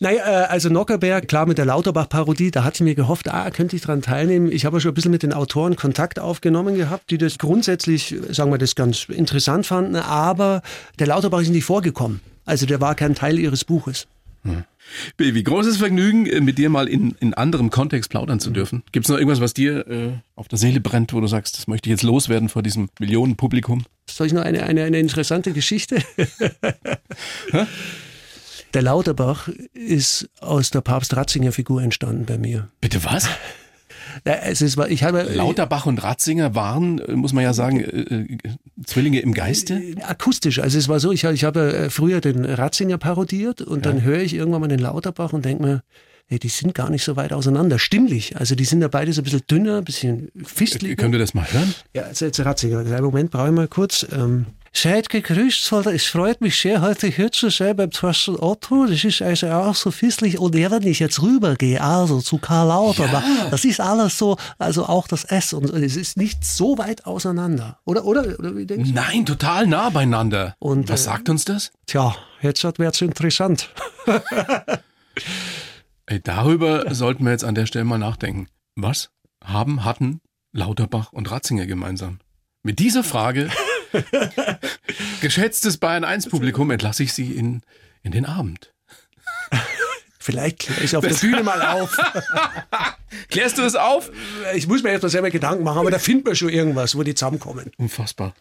Naja, 0.00 0.44
äh, 0.44 0.46
also 0.46 0.68
Nockerberg, 0.68 1.28
klar 1.28 1.46
mit 1.46 1.58
der 1.58 1.64
Lauterbach-Parodie, 1.64 2.50
da 2.50 2.64
hatte 2.64 2.76
ich 2.76 2.80
mir 2.82 2.94
gehofft, 2.94 3.28
ah, 3.28 3.50
könnte 3.50 3.76
ich 3.76 3.82
dran 3.82 4.02
teilnehmen. 4.02 4.50
Ich 4.50 4.64
habe 4.64 4.80
schon 4.80 4.92
ein 4.92 4.94
bisschen 4.94 5.10
mit 5.10 5.22
den 5.22 5.32
Autoren 5.32 5.76
Kontakt 5.76 6.18
aufgenommen 6.18 6.76
gehabt, 6.76 7.10
die 7.10 7.18
das 7.18 7.38
grundsätzlich, 7.38 8.14
sagen 8.30 8.50
wir, 8.50 8.58
das 8.58 8.74
ganz 8.74 9.04
interessant 9.04 9.66
fanden, 9.66 9.96
aber 9.96 10.62
der 10.98 11.08
Lauterbach 11.08 11.40
ist 11.40 11.50
nicht 11.50 11.64
vorgekommen. 11.64 12.20
Also 12.44 12.66
der 12.66 12.80
war 12.80 12.94
kein 12.94 13.14
Teil 13.14 13.38
ihres 13.38 13.64
Buches. 13.64 14.06
Baby, 15.16 15.42
großes 15.42 15.78
Vergnügen, 15.78 16.26
äh, 16.26 16.40
mit 16.40 16.58
dir 16.58 16.70
mal 16.70 16.88
in, 16.88 17.16
in 17.20 17.34
anderem 17.34 17.70
Kontext 17.70 18.10
plaudern 18.10 18.38
zu 18.38 18.50
dürfen. 18.50 18.82
Gibt 18.92 19.06
es 19.06 19.10
noch 19.10 19.18
irgendwas, 19.18 19.40
was 19.40 19.52
dir 19.52 19.86
äh, 19.88 20.12
auf 20.36 20.48
der 20.48 20.58
Seele 20.58 20.80
brennt, 20.80 21.12
wo 21.12 21.20
du 21.20 21.26
sagst, 21.26 21.58
das 21.58 21.66
möchte 21.66 21.88
ich 21.88 21.90
jetzt 21.90 22.02
loswerden 22.02 22.48
vor 22.48 22.62
diesem 22.62 22.88
Millionenpublikum? 23.00 23.84
Soll 24.08 24.28
ich 24.28 24.32
noch 24.32 24.42
eine, 24.42 24.62
eine, 24.62 24.84
eine 24.84 25.00
interessante 25.00 25.52
Geschichte? 25.52 25.96
der 28.76 28.82
Lauterbach 28.82 29.48
ist 29.72 30.28
aus 30.40 30.70
der 30.70 30.82
Papst 30.82 31.16
Ratzinger 31.16 31.50
Figur 31.50 31.82
entstanden 31.82 32.26
bei 32.26 32.36
mir. 32.36 32.68
Bitte 32.82 33.02
was? 33.04 33.26
Ja, 34.26 34.34
Es 34.34 34.60
ist, 34.60 34.78
ich 34.88 35.02
habe, 35.02 35.22
Lauterbach 35.22 35.86
und 35.86 36.02
Ratzinger 36.02 36.54
waren, 36.54 36.98
äh, 36.98 37.12
muss 37.12 37.32
man 37.32 37.42
ja 37.42 37.54
sagen, 37.54 37.80
äh, 37.80 38.00
äh, 38.00 38.38
Zwillinge 38.84 39.20
im 39.20 39.32
Geiste. 39.32 39.80
akustisch. 40.02 40.58
Also 40.58 40.76
es 40.76 40.88
war 40.88 41.00
so, 41.00 41.10
ich, 41.10 41.24
ich 41.24 41.44
habe 41.44 41.74
äh, 41.74 41.90
früher 41.90 42.20
den 42.20 42.44
Ratzinger 42.44 42.98
parodiert 42.98 43.62
und 43.62 43.86
dann 43.86 44.02
höre 44.02 44.20
ich 44.20 44.34
irgendwann 44.34 44.60
mal 44.60 44.68
den 44.68 44.80
Lauterbach 44.80 45.32
und 45.32 45.46
denke 45.46 45.62
mir, 45.62 45.82
hey, 46.26 46.38
die 46.38 46.48
sind 46.48 46.74
gar 46.74 46.90
nicht 46.90 47.02
so 47.02 47.16
weit 47.16 47.32
auseinander, 47.32 47.78
stimmlich. 47.78 48.36
Also 48.36 48.54
die 48.56 48.66
sind 48.66 48.82
ja 48.82 48.88
beide 48.88 49.10
so 49.14 49.22
ein 49.22 49.24
bisschen 49.24 49.42
dünner, 49.50 49.78
ein 49.78 49.84
bisschen 49.84 50.30
fistlicher. 50.44 50.96
Könnt 50.96 51.14
ihr 51.14 51.18
das 51.18 51.32
mal 51.32 51.50
hören? 51.50 51.74
Ja, 51.94 52.06
jetzt, 52.08 52.20
jetzt 52.20 52.40
Ratzinger. 52.40 52.80
Einen 52.80 53.04
Moment, 53.04 53.30
brauche 53.30 53.46
ich 53.48 53.54
mal 53.54 53.68
kurz. 53.68 54.06
Ähm, 54.12 54.44
Seid 54.78 55.08
gegrüßt, 55.08 55.64
Soldat. 55.64 55.94
Es 55.94 56.04
freut 56.04 56.42
mich 56.42 56.60
sehr, 56.60 56.82
heute 56.82 57.06
hier 57.06 57.32
zu 57.32 57.48
sein 57.48 57.74
beim 57.76 57.90
Thorsten 57.90 58.36
Otto. 58.38 58.84
Das 58.84 59.04
ist 59.04 59.22
also 59.22 59.48
auch 59.48 59.74
so 59.74 59.90
fisslich. 59.90 60.38
Und 60.38 60.52
wenn 60.52 60.82
ich 60.82 60.98
jetzt 60.98 61.22
rübergehe, 61.22 61.80
also 61.80 62.20
zu 62.20 62.36
Karl 62.36 62.68
Lauterbach, 62.68 63.24
das 63.50 63.64
ist 63.64 63.80
alles 63.80 64.18
so, 64.18 64.36
also 64.58 64.84
auch 64.84 65.08
das 65.08 65.24
S. 65.24 65.54
Und 65.54 65.70
es 65.70 65.96
ist 65.96 66.18
nicht 66.18 66.44
so 66.44 66.76
weit 66.76 67.06
auseinander. 67.06 67.78
Oder, 67.86 68.04
oder, 68.04 68.38
oder 68.38 68.54
wie 68.54 68.66
denkst 68.66 68.90
du? 68.90 68.94
Nein, 68.94 69.24
total 69.24 69.66
nah 69.66 69.88
beieinander. 69.88 70.54
Und, 70.58 70.90
was 70.90 71.00
äh, 71.00 71.04
sagt 71.04 71.30
uns 71.30 71.46
das? 71.46 71.72
Tja, 71.86 72.14
jetzt 72.42 72.62
wird 72.62 72.94
es 72.94 73.00
interessant. 73.00 73.70
Ey, 76.04 76.20
darüber 76.22 76.94
sollten 76.94 77.24
wir 77.24 77.32
jetzt 77.32 77.44
an 77.44 77.54
der 77.54 77.64
Stelle 77.64 77.86
mal 77.86 77.96
nachdenken. 77.96 78.48
Was 78.74 79.08
haben, 79.42 79.86
hatten 79.86 80.20
Lauterbach 80.52 81.14
und 81.14 81.30
Ratzinger 81.30 81.64
gemeinsam? 81.64 82.18
Mit 82.62 82.78
dieser 82.78 83.04
Frage, 83.04 83.48
geschätztes 85.20 85.78
Bayern 85.78 86.04
1 86.04 86.28
Publikum, 86.28 86.70
entlasse 86.70 87.02
ich 87.02 87.12
Sie 87.12 87.32
in, 87.32 87.62
in 88.02 88.12
den 88.12 88.26
Abend. 88.26 88.72
Vielleicht 90.26 90.58
kläre 90.58 90.82
ich 90.82 90.96
auf 90.96 91.06
der 91.06 91.14
Bühne 91.14 91.44
mal 91.44 91.62
auf. 91.62 91.96
Klärst 93.30 93.58
du 93.58 93.62
es 93.62 93.76
auf? 93.76 94.10
Ich 94.56 94.66
muss 94.66 94.82
mir 94.82 94.90
jetzt 94.90 95.02
mal 95.02 95.08
selber 95.08 95.30
Gedanken 95.30 95.62
machen, 95.62 95.78
aber 95.78 95.92
da 95.92 96.00
findet 96.00 96.26
man 96.26 96.34
schon 96.34 96.48
irgendwas, 96.48 96.96
wo 96.96 97.04
die 97.04 97.14
zusammenkommen. 97.14 97.70
Unfassbar. 97.76 98.34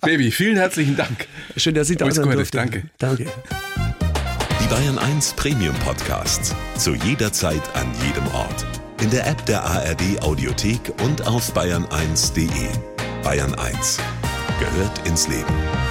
Baby, 0.00 0.32
vielen 0.32 0.56
herzlichen 0.56 0.96
Dank. 0.96 1.28
Schön, 1.56 1.76
dass 1.76 1.88
ich 1.88 1.98
da 1.98 2.08
durfte. 2.08 2.56
danke. 2.56 2.90
Danke. 2.98 3.26
Die 4.60 4.66
Bayern 4.66 4.98
1 4.98 5.34
Premium 5.34 5.76
Podcasts. 5.84 6.52
Zu 6.78 6.96
jeder 6.96 7.32
Zeit, 7.32 7.62
an 7.74 7.86
jedem 8.04 8.26
Ort. 8.34 8.66
In 9.00 9.10
der 9.10 9.24
App 9.28 9.46
der 9.46 9.62
ARD 9.62 10.20
Audiothek 10.20 10.80
und 11.04 11.24
auf 11.28 11.54
bayern1.de. 11.54 12.48
Bayern 13.22 13.54
1 13.54 14.00
gehört 14.60 15.06
ins 15.06 15.28
Leben. 15.28 15.83